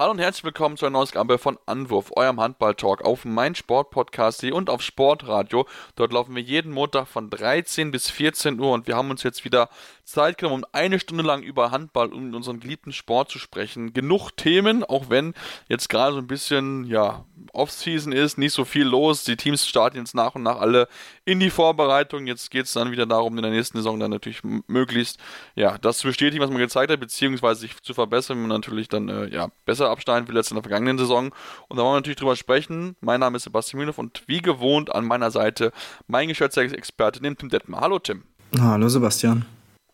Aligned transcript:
Hallo 0.00 0.12
und 0.12 0.18
herzlich 0.18 0.44
willkommen 0.44 0.78
zu 0.78 0.86
einer 0.86 0.94
neuen 0.94 1.02
Ausgabe 1.02 1.36
von 1.36 1.58
Anwurf, 1.66 2.10
eurem 2.16 2.40
Handball-Talk 2.40 3.02
auf 3.02 3.26
meinsportpodcast.de 3.26 4.50
und 4.50 4.70
auf 4.70 4.80
Sportradio. 4.80 5.68
Dort 5.94 6.14
laufen 6.14 6.34
wir 6.34 6.42
jeden 6.42 6.72
Montag 6.72 7.06
von 7.06 7.28
13 7.28 7.90
bis 7.90 8.08
14 8.08 8.58
Uhr 8.58 8.72
und 8.72 8.86
wir 8.86 8.96
haben 8.96 9.10
uns 9.10 9.22
jetzt 9.24 9.44
wieder 9.44 9.68
Zeit 10.10 10.38
genommen, 10.38 10.64
um 10.64 10.70
eine 10.72 10.98
Stunde 10.98 11.22
lang 11.22 11.42
über 11.42 11.70
Handball 11.70 12.12
und 12.12 12.34
unseren 12.34 12.60
geliebten 12.60 12.92
Sport 12.92 13.30
zu 13.30 13.38
sprechen. 13.38 13.92
Genug 13.92 14.30
Themen, 14.36 14.84
auch 14.84 15.08
wenn 15.08 15.34
jetzt 15.68 15.88
gerade 15.88 16.12
so 16.14 16.18
ein 16.18 16.26
bisschen, 16.26 16.84
ja, 16.84 17.24
Off-Season 17.52 18.12
ist, 18.12 18.38
nicht 18.38 18.52
so 18.52 18.64
viel 18.64 18.84
los. 18.84 19.24
Die 19.24 19.36
Teams 19.36 19.66
starten 19.66 19.96
jetzt 19.96 20.14
nach 20.14 20.34
und 20.34 20.42
nach 20.42 20.60
alle 20.60 20.88
in 21.24 21.40
die 21.40 21.50
Vorbereitung. 21.50 22.26
Jetzt 22.26 22.50
geht 22.50 22.66
es 22.66 22.72
dann 22.72 22.90
wieder 22.90 23.06
darum, 23.06 23.36
in 23.36 23.42
der 23.42 23.52
nächsten 23.52 23.78
Saison 23.78 23.98
dann 23.98 24.10
natürlich 24.10 24.42
möglichst, 24.66 25.18
ja, 25.54 25.78
das 25.78 25.98
zu 25.98 26.08
bestätigen, 26.08 26.42
was 26.42 26.50
man 26.50 26.58
gezeigt 26.58 26.92
hat, 26.92 27.00
beziehungsweise 27.00 27.60
sich 27.60 27.80
zu 27.82 27.94
verbessern, 27.94 28.36
wenn 28.36 28.48
man 28.48 28.60
natürlich 28.60 28.88
dann, 28.88 29.08
äh, 29.08 29.28
ja, 29.28 29.48
besser 29.64 29.90
abschneiden 29.90 30.28
will 30.28 30.36
als 30.36 30.50
in 30.50 30.56
der 30.56 30.62
vergangenen 30.62 30.98
Saison. 30.98 31.34
Und 31.68 31.76
da 31.76 31.82
wollen 31.82 31.92
wir 31.92 31.98
natürlich 31.98 32.18
drüber 32.18 32.36
sprechen. 32.36 32.96
Mein 33.00 33.20
Name 33.20 33.36
ist 33.36 33.44
Sebastian 33.44 33.80
Mühlev 33.80 33.98
und 33.98 34.22
wie 34.26 34.42
gewohnt 34.42 34.94
an 34.94 35.04
meiner 35.04 35.30
Seite 35.30 35.72
mein 36.06 36.28
geschätzter 36.28 36.62
Experte, 36.62 37.20
den 37.20 37.36
Tim 37.36 37.48
Detmer. 37.48 37.80
Hallo 37.80 37.98
Tim. 37.98 38.24
Hallo 38.58 38.88
Sebastian. 38.88 39.46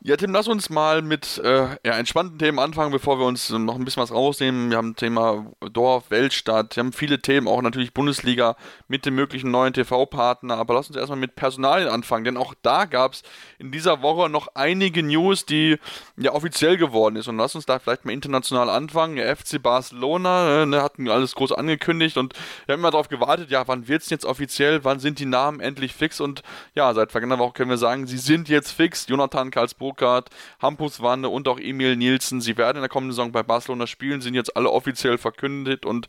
Ja, 0.07 0.17
Tim, 0.17 0.33
lass 0.33 0.47
uns 0.47 0.71
mal 0.71 1.03
mit 1.03 1.39
äh, 1.39 1.67
ja, 1.85 1.99
entspannten 1.99 2.39
Themen 2.39 2.61
anfangen, 2.61 2.93
bevor 2.93 3.19
wir 3.19 3.27
uns 3.27 3.51
noch 3.51 3.75
ein 3.75 3.85
bisschen 3.85 4.05
was 4.05 4.13
rausnehmen. 4.13 4.71
Wir 4.71 4.77
haben 4.77 4.95
Thema 4.95 5.51
Dorf, 5.73 6.13
Weltstadt, 6.13 6.77
wir 6.77 6.85
haben 6.85 6.93
viele 6.93 7.21
Themen, 7.21 7.49
auch 7.49 7.61
natürlich 7.61 7.93
Bundesliga 7.93 8.55
mit 8.87 9.05
dem 9.05 9.17
möglichen 9.17 9.51
neuen 9.51 9.73
TV-Partner. 9.73 10.59
Aber 10.59 10.75
lass 10.75 10.87
uns 10.87 10.97
erstmal 10.97 11.19
mit 11.19 11.35
Personalien 11.35 11.89
anfangen, 11.89 12.25
denn 12.25 12.37
auch 12.37 12.55
da 12.63 12.85
gab 12.85 13.15
es 13.15 13.25
in 13.59 13.73
dieser 13.73 14.01
Woche 14.01 14.31
noch 14.31 14.47
einige 14.55 15.03
News, 15.03 15.45
die 15.45 15.77
ja 16.17 16.31
offiziell 16.31 16.77
geworden 16.77 17.17
ist. 17.17 17.27
Und 17.27 17.39
lass 17.39 17.57
uns 17.57 17.67
da 17.67 17.81
vielleicht 17.81 18.05
mal 18.05 18.13
international 18.13 18.71
anfangen. 18.71 19.17
Der 19.17 19.37
FC 19.37 19.61
Barcelona 19.61 20.63
äh, 20.63 20.67
ne, 20.67 20.85
hatten 20.85 21.11
alles 21.11 21.35
groß 21.35 21.51
angekündigt 21.51 22.17
und 22.17 22.33
wir 22.67 22.75
haben 22.75 22.81
immer 22.81 22.93
darauf 22.93 23.09
gewartet, 23.09 23.51
ja, 23.51 23.67
wann 23.67 23.89
wird 23.89 24.03
es 24.03 24.11
jetzt 24.11 24.25
offiziell, 24.25 24.85
wann 24.85 25.01
sind 25.01 25.19
die 25.19 25.27
Namen 25.27 25.59
endlich 25.59 25.95
fix? 25.95 26.21
Und 26.21 26.45
ja, 26.77 26.95
seit 26.95 27.11
vergangener 27.11 27.41
Woche 27.41 27.55
können 27.55 27.71
wir 27.71 27.77
sagen, 27.77 28.07
sie 28.07 28.19
sind 28.19 28.49
jetzt 28.49 28.71
fix. 28.71 29.09
Jonathan 29.09 29.51
Karlsburg 29.51 29.96
Burkhardt, 29.97 30.31
Hampus 30.61 31.01
Wanne 31.01 31.29
und 31.29 31.49
auch 31.49 31.59
Emil 31.59 31.97
Nielsen. 31.97 32.41
Sie 32.41 32.57
werden 32.57 32.77
in 32.77 32.83
der 32.83 32.89
kommenden 32.89 33.13
Saison 33.13 33.33
bei 33.33 33.43
Barcelona 33.43 33.87
spielen, 33.87 34.21
sind 34.21 34.35
jetzt 34.35 34.57
alle 34.57 34.71
offiziell 34.71 35.19
verkündet 35.19 35.85
und 35.85 36.07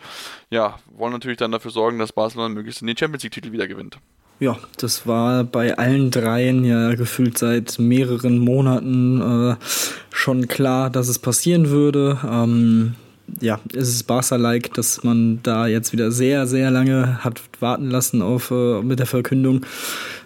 ja, 0.50 0.80
wollen 0.96 1.14
natürlich 1.14 1.38
dann 1.38 1.52
dafür 1.52 1.72
sorgen, 1.72 2.00
dass 2.00 2.12
Barcelona 2.14 2.50
möglichst 2.50 2.82
den 2.82 2.98
Champions 2.98 3.24
League-Titel 3.24 3.52
wieder 3.52 3.68
gewinnt. 3.68 3.98
Ja, 4.40 4.60
das 4.78 5.08
war 5.08 5.44
bei 5.44 5.78
allen 5.80 6.12
dreien 6.12 6.64
ja 6.64 6.94
gefühlt 6.94 7.40
seit 7.40 7.80
mehreren 7.80 8.38
Monaten 8.38 9.52
äh, 9.52 9.56
schon 10.12 10.48
klar, 10.48 10.92
dass 10.92 11.08
es 11.08 11.18
passieren 11.18 11.70
würde. 11.70 12.20
Ähm, 12.24 12.96
ja, 13.42 13.60
es 13.74 13.90
ist 13.90 14.04
Barca-like, 14.04 14.74
dass 14.76 15.04
man 15.04 15.40
da 15.44 15.66
jetzt 15.68 15.92
wieder 15.92 16.12
sehr, 16.12 16.46
sehr 16.46 16.70
lange 16.72 17.24
hat 17.24 17.42
warten 17.60 17.90
lassen 17.90 18.22
auf 18.22 18.52
äh, 18.52 18.82
mit 18.84 19.00
der 19.00 19.08
Verkündung. 19.08 19.66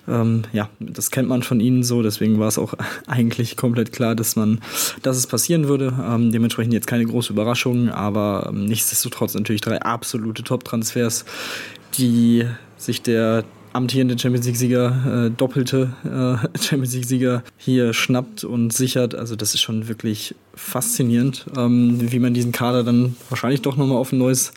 Ähm, 0.08 0.44
ja, 0.54 0.70
das 0.80 1.12
kennt 1.12 1.30
man 1.30 1.44
von 1.44 1.60
ihnen 1.60 1.84
so, 1.84 2.02
deswegen 2.02 2.40
war 2.40 2.48
es 2.48 2.58
auch 2.58 2.74
eigentlich 3.08 3.58
komplett 3.58 3.92
klar, 3.92 4.16
dass 4.16 4.36
man, 4.36 4.60
dass 5.02 5.18
es 5.18 5.28
passieren 5.28 5.68
würde. 5.68 5.94
Ähm, 6.04 6.32
dementsprechend 6.32 6.74
jetzt 6.74 6.88
keine 6.88 7.06
große 7.06 7.34
Überraschung, 7.34 7.90
aber 7.90 8.48
ähm, 8.50 8.66
nichtsdestotrotz 8.66 9.34
natürlich 9.34 9.62
drei 9.62 9.82
absolute 9.82 10.44
Top-Transfers, 10.44 11.26
die 11.98 12.46
sich 12.78 13.02
der 13.02 13.44
amtierende 13.74 14.18
Champions 14.18 14.46
League-Sieger, 14.46 15.28
äh, 15.28 15.32
doppelte 15.32 15.94
äh, 16.04 16.58
Champions 16.62 16.94
League-Sieger 16.94 17.44
hier 17.58 17.94
schnappt 17.94 18.44
und 18.44 18.74
sichert. 18.74 19.16
Also 19.16 19.36
das 19.36 19.54
ist 19.54 19.62
schon 19.62 19.88
wirklich 19.88 20.36
faszinierend, 20.56 21.46
ähm, 21.58 22.12
wie 22.12 22.20
man 22.20 22.34
diesen 22.34 22.52
Kader 22.52 22.84
dann 22.84 23.16
wahrscheinlich 23.30 23.62
doch 23.62 23.78
nochmal 23.78 23.98
auf 23.98 24.12
ein 24.12 24.18
neues 24.18 24.52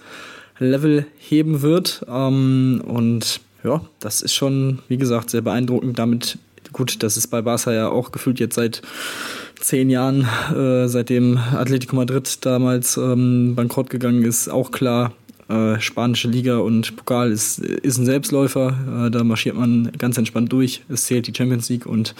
Level 0.58 1.06
heben 1.18 1.62
wird. 1.62 2.04
Ähm, 2.08 2.82
und 2.84 3.40
ja, 3.64 3.80
das 4.00 4.22
ist 4.22 4.34
schon, 4.34 4.80
wie 4.88 4.98
gesagt, 4.98 5.30
sehr 5.30 5.40
beeindruckend. 5.40 5.98
Damit, 5.98 6.38
gut, 6.72 7.02
das 7.02 7.16
ist 7.16 7.28
bei 7.28 7.42
Barca 7.42 7.72
ja 7.72 7.88
auch 7.88 8.12
gefühlt 8.12 8.38
jetzt 8.38 8.54
seit 8.54 8.82
zehn 9.58 9.88
Jahren, 9.90 10.28
äh, 10.54 10.86
seitdem 10.88 11.38
Atletico 11.38 11.96
Madrid 11.96 12.44
damals 12.44 12.96
ähm, 12.96 13.54
bankrott 13.54 13.90
gegangen 13.90 14.24
ist, 14.24 14.48
auch 14.48 14.70
klar. 14.70 15.12
Äh, 15.46 15.78
spanische 15.78 16.28
Liga 16.28 16.56
und 16.56 16.96
Pokal 16.96 17.30
ist, 17.30 17.58
ist 17.58 17.98
ein 17.98 18.06
Selbstläufer. 18.06 19.06
Äh, 19.06 19.10
da 19.10 19.24
marschiert 19.24 19.56
man 19.56 19.92
ganz 19.98 20.16
entspannt 20.16 20.50
durch. 20.52 20.82
Es 20.88 21.04
zählt 21.04 21.26
die 21.26 21.34
Champions 21.34 21.68
League 21.68 21.84
und 21.84 22.14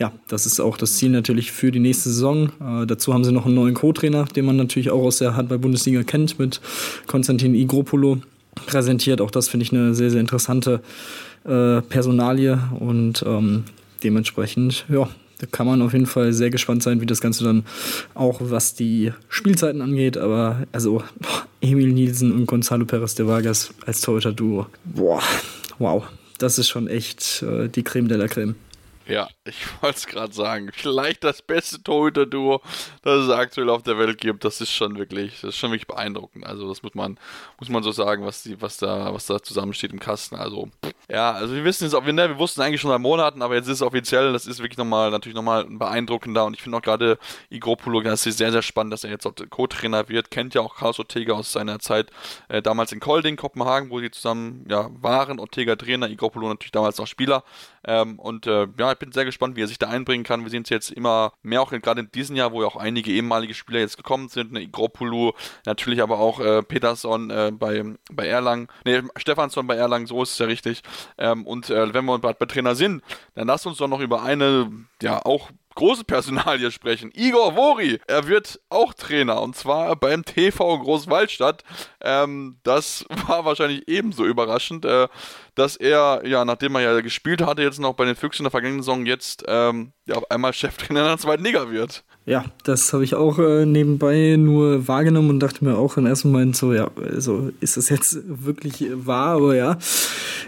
ja, 0.00 0.12
das 0.26 0.46
ist 0.46 0.58
auch 0.58 0.76
das 0.76 0.94
Ziel 0.96 1.10
natürlich 1.10 1.52
für 1.52 1.70
die 1.70 1.78
nächste 1.78 2.08
Saison. 2.08 2.50
Äh, 2.60 2.86
dazu 2.86 3.14
haben 3.14 3.22
sie 3.22 3.30
noch 3.30 3.46
einen 3.46 3.54
neuen 3.54 3.74
Co-Trainer, 3.74 4.24
den 4.24 4.46
man 4.46 4.56
natürlich 4.56 4.90
auch 4.90 5.02
aus 5.02 5.18
der 5.18 5.36
Handball-Bundesliga 5.36 6.02
kennt, 6.02 6.40
mit 6.40 6.60
Konstantin 7.06 7.54
Igropolo 7.54 8.18
präsentiert. 8.66 9.20
Auch 9.20 9.30
das 9.30 9.48
finde 9.48 9.64
ich 9.64 9.72
eine 9.72 9.94
sehr, 9.94 10.10
sehr 10.10 10.20
interessante 10.20 10.80
äh, 11.44 11.82
Personalie 11.82 12.58
und 12.78 13.24
ähm, 13.26 13.64
dementsprechend, 14.02 14.84
ja, 14.88 15.08
da 15.38 15.46
kann 15.46 15.66
man 15.66 15.82
auf 15.82 15.92
jeden 15.92 16.06
Fall 16.06 16.32
sehr 16.32 16.50
gespannt 16.50 16.82
sein, 16.82 17.00
wie 17.00 17.06
das 17.06 17.20
Ganze 17.20 17.44
dann 17.44 17.64
auch, 18.14 18.40
was 18.40 18.74
die 18.74 19.12
Spielzeiten 19.28 19.82
angeht. 19.82 20.16
Aber 20.16 20.62
also 20.72 21.02
Emil 21.60 21.92
Nielsen 21.92 22.32
und 22.32 22.46
Gonzalo 22.46 22.86
Perez 22.86 23.14
de 23.14 23.26
Vargas 23.26 23.74
als 23.84 24.00
Torhüter-Duo. 24.00 24.66
Boah, 24.84 25.22
wow. 25.78 26.04
Das 26.38 26.58
ist 26.58 26.68
schon 26.68 26.88
echt 26.88 27.42
äh, 27.42 27.68
die 27.68 27.82
Creme 27.82 28.08
de 28.08 28.18
la 28.18 28.28
Creme. 28.28 28.54
Ja, 29.08 29.28
ich 29.44 29.56
wollte 29.82 29.96
es 29.96 30.06
gerade 30.06 30.32
sagen. 30.32 30.70
Vielleicht 30.72 31.22
das 31.22 31.42
beste 31.42 31.82
Torhüter-Duo, 31.82 32.60
das 33.02 33.24
es 33.24 33.30
aktuell 33.30 33.70
auf 33.70 33.82
der 33.82 33.98
Welt 33.98 34.18
gibt. 34.18 34.44
Das 34.44 34.60
ist 34.60 34.72
schon 34.72 34.98
wirklich, 34.98 35.40
das 35.40 35.50
ist 35.50 35.56
schon 35.56 35.70
wirklich 35.70 35.86
beeindruckend. 35.86 36.44
Also 36.44 36.68
das 36.68 36.82
muss 36.82 36.94
man, 36.94 37.18
muss 37.58 37.68
man 37.68 37.82
so 37.82 37.92
sagen, 37.92 38.24
was 38.24 38.42
die, 38.42 38.60
was 38.60 38.78
da, 38.78 39.14
was 39.14 39.26
da 39.26 39.40
zusammensteht 39.40 39.92
im 39.92 40.00
Kasten. 40.00 40.36
Also 40.36 40.68
ja, 41.08 41.32
also 41.32 41.54
wir 41.54 41.64
wissen 41.64 41.86
es 41.86 41.94
auch, 41.94 42.04
wir, 42.04 42.38
wussten 42.38 42.62
eigentlich 42.62 42.80
schon 42.80 42.90
seit 42.90 43.00
Monaten, 43.00 43.42
aber 43.42 43.54
jetzt 43.54 43.66
ist 43.66 43.74
es 43.74 43.82
offiziell. 43.82 44.32
Das 44.32 44.46
ist 44.46 44.58
wirklich 44.58 44.78
nochmal, 44.78 45.12
natürlich 45.12 45.36
nochmal 45.36 45.64
beeindruckender. 45.64 46.44
Und 46.44 46.54
ich 46.54 46.62
finde 46.62 46.78
auch 46.78 46.82
gerade 46.82 47.18
Igropolo, 47.48 48.00
das 48.00 48.26
ist 48.26 48.38
sehr, 48.38 48.50
sehr 48.50 48.62
spannend, 48.62 48.92
dass 48.92 49.04
er 49.04 49.10
jetzt 49.10 49.28
Co-Trainer 49.50 50.08
wird. 50.08 50.32
Kennt 50.32 50.54
ja 50.54 50.62
auch 50.62 50.74
Carlos 50.74 50.98
Ortega 50.98 51.34
aus 51.34 51.52
seiner 51.52 51.78
Zeit 51.78 52.10
äh, 52.48 52.60
damals 52.60 52.90
in 52.90 52.98
Kolding, 52.98 53.36
Kopenhagen, 53.36 53.90
wo 53.90 54.00
sie 54.00 54.10
zusammen 54.10 54.66
ja 54.68 54.90
waren. 55.00 55.38
Ortega 55.38 55.76
Trainer, 55.76 56.10
Igropolo 56.10 56.48
natürlich 56.48 56.72
damals 56.72 56.98
noch 56.98 57.06
Spieler. 57.06 57.44
Ähm, 57.84 58.18
und 58.18 58.48
äh, 58.48 58.66
ja, 58.76 58.95
ich 58.96 59.00
bin 59.00 59.12
sehr 59.12 59.26
gespannt, 59.26 59.56
wie 59.56 59.62
er 59.62 59.68
sich 59.68 59.78
da 59.78 59.88
einbringen 59.88 60.24
kann. 60.24 60.42
Wir 60.42 60.50
sehen 60.50 60.62
es 60.62 60.70
jetzt 60.70 60.90
immer 60.90 61.32
mehr 61.42 61.60
auch 61.60 61.70
gerade 61.70 62.00
in 62.00 62.10
diesem 62.10 62.34
Jahr, 62.34 62.52
wo 62.52 62.62
ja 62.62 62.66
auch 62.66 62.76
einige 62.76 63.12
ehemalige 63.12 63.52
Spieler 63.52 63.80
jetzt 63.80 63.98
gekommen 63.98 64.28
sind. 64.28 64.52
Ne, 64.52 64.62
Igropulu, 64.62 65.32
natürlich 65.66 66.00
aber 66.00 66.18
auch 66.18 66.40
äh, 66.40 66.62
Peterson 66.62 67.30
äh, 67.30 67.52
bei, 67.52 67.84
bei 68.10 68.26
Erlangen, 68.26 68.68
ne, 68.86 69.04
Stefansson 69.16 69.66
bei 69.66 69.76
Erlangen, 69.76 70.06
so 70.06 70.22
ist 70.22 70.32
es 70.32 70.38
ja 70.38 70.46
richtig. 70.46 70.82
Ähm, 71.18 71.46
und 71.46 71.68
äh, 71.68 71.92
wenn 71.92 72.06
wir 72.06 72.18
bei, 72.18 72.32
bei 72.32 72.46
Trainer 72.46 72.74
sind, 72.74 73.02
dann 73.34 73.48
lasst 73.48 73.66
uns 73.66 73.76
doch 73.76 73.88
noch 73.88 74.00
über 74.00 74.22
eine, 74.22 74.72
ja, 75.02 75.20
auch 75.24 75.50
große 75.76 76.04
Personalie 76.04 76.72
sprechen. 76.72 77.12
Igor 77.14 77.54
Vori, 77.54 78.00
er 78.08 78.26
wird 78.26 78.60
auch 78.68 78.92
Trainer 78.94 79.40
und 79.40 79.54
zwar 79.54 79.94
beim 79.94 80.24
TV 80.24 80.78
Großwaldstadt. 80.78 81.62
Ähm, 82.00 82.56
das 82.64 83.04
war 83.28 83.44
wahrscheinlich 83.44 83.86
ebenso 83.86 84.24
überraschend. 84.24 84.84
Äh, 84.84 85.06
dass 85.56 85.74
er, 85.74 86.22
ja, 86.24 86.44
nachdem 86.44 86.76
er 86.76 86.82
ja 86.82 87.00
gespielt 87.00 87.42
hatte, 87.42 87.62
jetzt 87.62 87.80
noch 87.80 87.94
bei 87.94 88.04
den 88.04 88.14
Füchsen 88.14 88.42
in 88.42 88.44
der 88.44 88.50
vergangenen 88.52 88.82
Saison, 88.82 89.06
jetzt 89.06 89.42
ähm, 89.48 89.92
ja, 90.06 90.14
auf 90.14 90.30
einmal 90.30 90.52
Cheftrainer 90.52 91.00
in 91.02 91.06
der 91.06 91.18
zweiten 91.18 91.42
Liga 91.42 91.70
wird. 91.70 92.04
Ja, 92.26 92.44
das 92.64 92.92
habe 92.92 93.04
ich 93.04 93.14
auch 93.14 93.38
äh, 93.38 93.64
nebenbei 93.64 94.36
nur 94.36 94.86
wahrgenommen 94.88 95.30
und 95.30 95.40
dachte 95.40 95.64
mir 95.64 95.78
auch 95.78 95.96
im 95.96 96.06
ersten 96.06 96.32
Moment 96.32 96.56
so, 96.56 96.72
ja, 96.72 96.90
also 97.00 97.50
ist 97.60 97.76
das 97.76 97.88
jetzt 97.88 98.18
wirklich 98.24 98.84
wahr? 98.92 99.36
Aber 99.36 99.54
ja, 99.54 99.78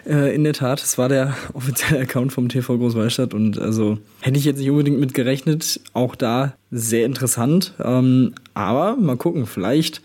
äh, 0.05 0.35
in 0.35 0.45
der 0.45 0.53
Tat, 0.53 0.83
es 0.83 0.99
war 0.99 1.09
der 1.09 1.37
offizielle 1.55 2.03
Account 2.03 2.33
vom 2.33 2.49
TV 2.49 2.77
Großwallstadt 2.77 3.33
und 3.33 3.59
also 3.59 3.99
hätte 4.21 4.39
ich 4.39 4.45
jetzt 4.45 4.59
nicht 4.59 4.71
unbedingt 4.71 4.99
mit 4.99 5.15
gerechnet. 5.15 5.81
Auch 5.95 6.17
da 6.17 6.55
sehr 6.71 7.07
interessant. 7.07 7.75
Ähm, 7.83 8.35
aber 8.55 8.97
mal 8.97 9.17
gucken, 9.17 9.47
vielleicht 9.47 10.03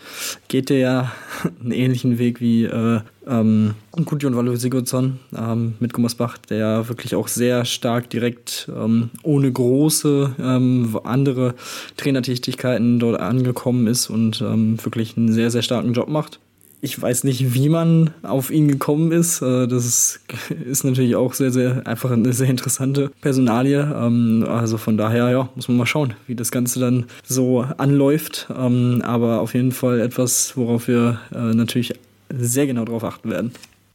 geht 0.48 0.70
der 0.70 0.78
ja 0.78 1.12
einen 1.60 1.72
ähnlichen 1.72 2.20
Weg 2.20 2.40
wie 2.40 2.66
äh, 2.66 3.02
ähm, 3.28 3.76
Gudjon 3.92 4.36
Valo 4.36 4.56
Sigurdsson 4.56 5.20
ähm, 5.38 5.74
mit 5.80 5.94
Gummersbach, 5.94 6.38
der 6.38 6.88
wirklich 6.90 7.16
auch 7.16 7.28
sehr 7.28 7.66
stark 7.66 8.10
direkt 8.10 8.70
ähm, 8.76 9.10
ohne 9.24 9.52
große 9.52 10.36
ähm, 10.40 11.00
andere 11.04 11.56
Trainertätigkeiten 11.98 13.00
dort 13.00 13.20
angekommen 13.20 13.88
ist 13.88 14.10
und 14.10 14.42
ähm, 14.42 14.78
wirklich 14.84 15.18
einen 15.18 15.32
sehr, 15.32 15.52
sehr 15.52 15.62
starken 15.62 15.94
Job 15.94 16.08
macht. 16.08 16.40
Ich 16.86 17.02
weiß 17.02 17.24
nicht, 17.24 17.54
wie 17.54 17.70
man 17.70 18.10
auf 18.24 18.52
ihn 18.52 18.68
gekommen 18.68 19.14
ist. 19.14 19.42
Äh, 19.42 19.68
das 19.68 19.86
ist, 19.86 20.20
ist 20.66 20.84
natürlich 20.84 21.16
auch 21.16 21.34
sehr, 21.34 21.50
sehr 21.50 21.88
einfach 21.88 22.12
eine 22.12 22.34
sehr 22.34 22.50
interessante 22.50 23.10
Personalie. 23.22 23.80
Ähm, 23.80 24.46
also 24.50 24.78
von 24.78 24.98
daher, 24.98 25.30
ja, 25.30 25.50
muss 25.56 25.70
man 25.70 25.78
mal 25.78 25.86
schauen, 25.86 26.14
wie 26.28 26.36
das 26.36 26.52
Ganze 26.52 26.82
dann 26.82 27.06
so 27.24 27.62
anläuft. 27.78 28.50
Ähm, 28.54 29.02
aber 29.06 29.40
auf 29.40 29.54
jeden 29.54 29.72
Fall 29.72 30.02
etwas, 30.02 30.58
worauf 30.58 30.90
wir 30.90 31.22
äh, 31.34 31.54
natürlich 31.54 31.94
sehr 32.38 32.68
genau 32.68 32.86
darauf 32.86 33.04
achten 33.04 33.30
werden. 33.30 33.52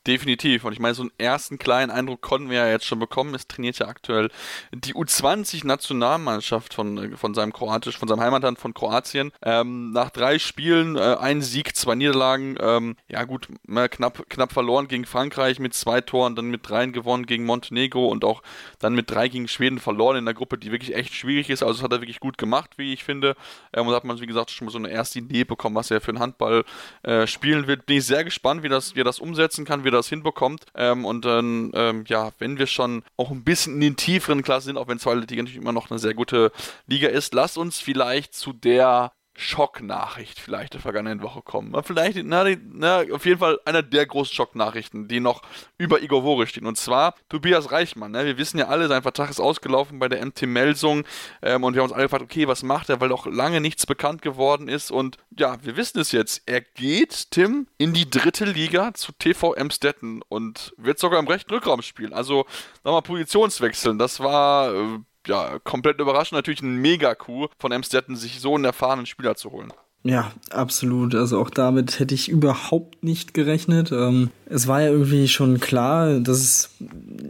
Definitiv. 0.06 0.64
Und 0.64 0.72
ich 0.72 0.78
meine, 0.78 0.94
so 0.94 1.02
einen 1.02 1.12
ersten 1.18 1.58
kleinen 1.58 1.90
Eindruck 1.90 2.22
konnten 2.22 2.50
wir 2.50 2.58
ja 2.58 2.68
jetzt 2.68 2.86
schon 2.86 2.98
bekommen. 2.98 3.34
Es 3.34 3.46
trainiert 3.46 3.78
ja 3.78 3.88
aktuell 3.88 4.30
die 4.72 4.94
U20-Nationalmannschaft 4.94 6.72
von, 6.72 7.16
von 7.16 7.34
seinem 7.34 7.52
Kroatisch, 7.52 7.98
von 7.98 8.08
seinem 8.08 8.20
Heimatland 8.20 8.58
von 8.58 8.72
Kroatien. 8.72 9.32
Ähm, 9.42 9.92
nach 9.92 10.10
drei 10.10 10.38
Spielen, 10.38 10.96
äh, 10.96 11.16
ein 11.20 11.42
Sieg, 11.42 11.76
zwei 11.76 11.94
Niederlagen. 11.94 12.56
Ähm, 12.60 12.96
ja 13.08 13.24
gut, 13.24 13.48
äh, 13.68 13.88
knapp, 13.88 14.28
knapp 14.30 14.52
verloren 14.52 14.88
gegen 14.88 15.04
Frankreich 15.04 15.58
mit 15.58 15.74
zwei 15.74 16.00
Toren, 16.00 16.36
dann 16.36 16.46
mit 16.46 16.68
dreien 16.68 16.92
gewonnen 16.92 17.26
gegen 17.26 17.44
Montenegro 17.44 18.06
und 18.08 18.24
auch 18.24 18.42
dann 18.78 18.94
mit 18.94 19.10
drei 19.10 19.28
gegen 19.28 19.48
Schweden 19.48 19.78
verloren 19.78 20.16
in 20.16 20.24
der 20.24 20.34
Gruppe, 20.34 20.58
die 20.58 20.72
wirklich 20.72 20.94
echt 20.94 21.12
schwierig 21.14 21.50
ist. 21.50 21.62
Also 21.62 21.74
das 21.74 21.82
hat 21.82 21.92
er 21.92 22.00
wirklich 22.00 22.20
gut 22.20 22.38
gemacht, 22.38 22.78
wie 22.78 22.92
ich 22.92 23.04
finde. 23.04 23.36
Ähm, 23.74 23.86
und 23.86 23.90
da 23.90 23.96
hat 23.96 24.04
man, 24.04 24.20
wie 24.20 24.26
gesagt, 24.26 24.50
schon 24.50 24.66
mal 24.66 24.72
so 24.72 24.78
eine 24.78 24.90
erste 24.90 25.18
Idee 25.18 25.44
bekommen, 25.44 25.76
was 25.76 25.90
er 25.90 26.00
für 26.00 26.12
einen 26.12 26.20
Handball 26.20 26.64
äh, 27.02 27.26
spielen 27.26 27.66
wird. 27.66 27.84
Bin 27.84 27.98
ich 27.98 28.06
sehr 28.06 28.24
gespannt, 28.24 28.62
wie, 28.62 28.68
das, 28.68 28.94
wie 28.94 29.00
er 29.00 29.04
das 29.04 29.18
umsetzen 29.18 29.64
kann, 29.64 29.84
wie 29.84 29.88
er 29.88 29.97
das 29.98 30.08
hinbekommt. 30.08 30.64
Ähm, 30.74 31.04
und 31.04 31.24
dann, 31.24 31.70
ähm, 31.74 32.04
ja, 32.08 32.30
wenn 32.38 32.58
wir 32.58 32.66
schon 32.66 33.02
auch 33.16 33.30
ein 33.30 33.44
bisschen 33.44 33.74
in 33.74 33.80
den 33.80 33.96
tieferen 33.96 34.42
Klassen 34.42 34.66
sind, 34.66 34.78
auch 34.78 34.88
wenn 34.88 34.98
zweite 34.98 35.20
Liga 35.20 35.42
natürlich 35.42 35.60
immer 35.60 35.72
noch 35.72 35.90
eine 35.90 35.98
sehr 35.98 36.14
gute 36.14 36.52
Liga 36.86 37.08
ist, 37.08 37.34
lasst 37.34 37.58
uns 37.58 37.78
vielleicht 37.78 38.34
zu 38.34 38.52
der 38.52 39.12
Schocknachricht 39.38 40.40
vielleicht 40.40 40.74
der 40.74 40.80
vergangenen 40.80 41.22
Woche 41.22 41.42
kommen. 41.42 41.72
Vielleicht, 41.84 42.18
na, 42.24 42.44
na, 42.72 43.04
auf 43.12 43.24
jeden 43.24 43.38
Fall 43.38 43.60
einer 43.64 43.82
der 43.82 44.04
großen 44.04 44.34
Schocknachrichten, 44.34 45.06
die 45.06 45.20
noch 45.20 45.42
über 45.78 46.02
Igor 46.02 46.24
Wore 46.24 46.48
stehen. 46.48 46.66
Und 46.66 46.76
zwar 46.76 47.14
Tobias 47.28 47.70
Reichmann. 47.70 48.10
Ne? 48.10 48.26
Wir 48.26 48.36
wissen 48.36 48.58
ja 48.58 48.66
alle, 48.66 48.88
sein 48.88 49.02
Vertrag 49.02 49.30
ist 49.30 49.38
ausgelaufen 49.38 50.00
bei 50.00 50.08
der 50.08 50.26
MT 50.26 50.42
Melsung 50.42 51.04
ähm, 51.40 51.62
und 51.62 51.74
wir 51.74 51.82
haben 51.82 51.88
uns 51.88 51.94
alle 51.94 52.04
gefragt, 52.04 52.24
okay, 52.24 52.48
was 52.48 52.64
macht 52.64 52.88
er, 52.88 53.00
weil 53.00 53.10
doch 53.10 53.26
lange 53.26 53.60
nichts 53.60 53.86
bekannt 53.86 54.22
geworden 54.22 54.66
ist. 54.66 54.90
Und 54.90 55.18
ja, 55.38 55.56
wir 55.62 55.76
wissen 55.76 56.00
es 56.00 56.10
jetzt. 56.10 56.42
Er 56.46 56.60
geht, 56.60 57.30
Tim, 57.30 57.68
in 57.78 57.92
die 57.92 58.10
dritte 58.10 58.44
Liga 58.44 58.92
zu 58.94 59.12
TV 59.12 59.54
Emstetten 59.54 60.20
und 60.28 60.74
wird 60.76 60.98
sogar 60.98 61.20
im 61.20 61.28
rechten 61.28 61.54
Rückraum 61.54 61.82
spielen. 61.82 62.12
Also 62.12 62.44
nochmal 62.82 63.02
Positionswechseln. 63.02 63.98
Das 63.98 64.18
war 64.18 64.74
äh, 64.74 64.98
ja, 65.28 65.58
komplett 65.60 66.00
überraschend. 66.00 66.36
Natürlich 66.36 66.62
ein 66.62 66.76
Mega-Coup 66.76 67.50
von 67.58 67.72
Amstetten, 67.72 68.16
sich 68.16 68.40
so 68.40 68.54
einen 68.54 68.64
erfahrenen 68.64 69.06
Spieler 69.06 69.36
zu 69.36 69.52
holen. 69.52 69.72
Ja, 70.04 70.32
absolut. 70.50 71.14
Also 71.14 71.40
auch 71.40 71.50
damit 71.50 71.98
hätte 71.98 72.14
ich 72.14 72.28
überhaupt 72.28 73.02
nicht 73.04 73.34
gerechnet. 73.34 73.92
Ähm, 73.92 74.30
es 74.50 74.66
war 74.66 74.82
ja 74.82 74.88
irgendwie 74.88 75.28
schon 75.28 75.60
klar, 75.60 76.20
dass 76.20 76.38
es 76.38 76.70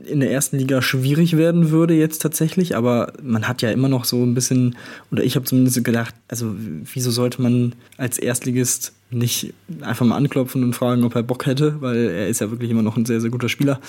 in 0.06 0.20
der 0.20 0.30
ersten 0.30 0.58
Liga 0.58 0.82
schwierig 0.82 1.36
werden 1.36 1.70
würde 1.70 1.94
jetzt 1.94 2.22
tatsächlich, 2.22 2.76
aber 2.76 3.12
man 3.22 3.48
hat 3.48 3.62
ja 3.62 3.70
immer 3.70 3.88
noch 3.88 4.04
so 4.04 4.22
ein 4.22 4.34
bisschen, 4.34 4.76
oder 5.10 5.24
ich 5.24 5.36
habe 5.36 5.44
zumindest 5.44 5.82
gedacht, 5.84 6.14
also 6.28 6.54
wieso 6.56 7.10
sollte 7.10 7.42
man 7.42 7.74
als 7.96 8.18
Erstligist 8.18 8.92
nicht 9.10 9.54
einfach 9.80 10.04
mal 10.04 10.16
anklopfen 10.16 10.62
und 10.62 10.74
fragen, 10.74 11.02
ob 11.04 11.14
er 11.14 11.22
Bock 11.22 11.46
hätte, 11.46 11.80
weil 11.80 11.96
er 11.96 12.28
ist 12.28 12.40
ja 12.40 12.50
wirklich 12.50 12.70
immer 12.70 12.82
noch 12.82 12.96
ein 12.96 13.06
sehr, 13.06 13.22
sehr 13.22 13.30
guter 13.30 13.48
Spieler, 13.48 13.80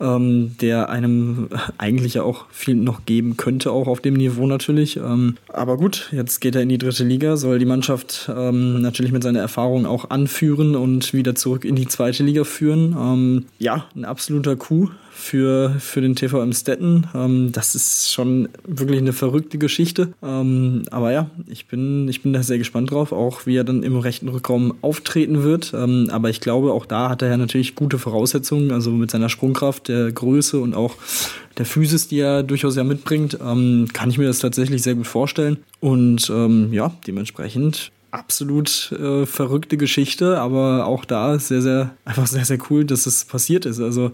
ähm, 0.00 0.56
der 0.60 0.88
einem 0.88 1.48
eigentlich 1.78 2.14
ja 2.14 2.24
auch 2.24 2.46
viel 2.50 2.74
noch 2.74 3.06
geben 3.06 3.36
könnte, 3.36 3.70
auch 3.70 3.86
auf 3.86 4.00
dem 4.00 4.14
Niveau 4.14 4.46
natürlich. 4.48 4.96
Ähm, 4.96 5.36
aber 5.48 5.76
gut, 5.76 6.08
jetzt 6.10 6.40
geht 6.40 6.56
er 6.56 6.62
in 6.62 6.68
die 6.70 6.78
dritte 6.78 7.04
Liga, 7.04 7.36
soll 7.36 7.60
die 7.60 7.66
Mannschaft 7.66 8.28
ähm, 8.34 8.82
natürlich 8.82 9.12
mit 9.12 9.22
seiner 9.22 9.40
Erfahrung 9.40 9.86
auch 9.86 10.10
anführen 10.10 10.74
und 10.74 11.12
wieder 11.12 11.36
zurück 11.36 11.64
in 11.64 11.76
die 11.76 11.86
zweite 11.86 12.24
Liga 12.24 12.42
führen. 12.42 12.57
Ähm, 12.66 13.46
ja, 13.58 13.86
ein 13.94 14.04
absoluter 14.04 14.56
Coup 14.56 14.90
für, 15.10 15.74
für 15.78 16.00
den 16.00 16.14
TVM 16.14 16.52
Stetten. 16.52 17.08
Ähm, 17.14 17.52
das 17.52 17.74
ist 17.74 18.12
schon 18.12 18.48
wirklich 18.64 18.98
eine 18.98 19.12
verrückte 19.12 19.58
Geschichte. 19.58 20.12
Ähm, 20.22 20.82
aber 20.90 21.12
ja, 21.12 21.30
ich 21.46 21.66
bin, 21.66 22.08
ich 22.08 22.22
bin 22.22 22.32
da 22.32 22.42
sehr 22.42 22.58
gespannt 22.58 22.90
drauf, 22.90 23.12
auch 23.12 23.44
wie 23.44 23.56
er 23.56 23.64
dann 23.64 23.82
im 23.82 23.98
rechten 23.98 24.28
Rückraum 24.28 24.74
auftreten 24.80 25.42
wird. 25.42 25.74
Ähm, 25.74 26.08
aber 26.10 26.30
ich 26.30 26.40
glaube, 26.40 26.72
auch 26.72 26.86
da 26.86 27.08
hat 27.08 27.22
er 27.22 27.28
ja 27.28 27.36
natürlich 27.36 27.74
gute 27.74 27.98
Voraussetzungen, 27.98 28.70
also 28.70 28.90
mit 28.90 29.10
seiner 29.10 29.28
Sprungkraft, 29.28 29.88
der 29.88 30.12
Größe 30.12 30.60
und 30.60 30.74
auch 30.74 30.94
der 31.58 31.66
Physis, 31.66 32.06
die 32.06 32.20
er 32.20 32.44
durchaus 32.44 32.76
ja 32.76 32.84
mitbringt, 32.84 33.38
ähm, 33.44 33.88
kann 33.92 34.10
ich 34.10 34.18
mir 34.18 34.26
das 34.26 34.38
tatsächlich 34.38 34.82
sehr 34.82 34.94
gut 34.94 35.08
vorstellen. 35.08 35.58
Und 35.80 36.30
ähm, 36.30 36.72
ja, 36.72 36.92
dementsprechend 37.06 37.90
absolut 38.10 38.92
äh, 38.92 39.26
verrückte 39.26 39.76
Geschichte, 39.76 40.38
aber 40.38 40.86
auch 40.86 41.04
da 41.04 41.38
sehr, 41.38 41.62
sehr, 41.62 41.94
einfach 42.04 42.26
sehr, 42.26 42.44
sehr 42.44 42.58
cool, 42.70 42.84
dass 42.84 43.06
es 43.06 43.24
passiert 43.24 43.66
ist. 43.66 43.80
Also 43.80 44.12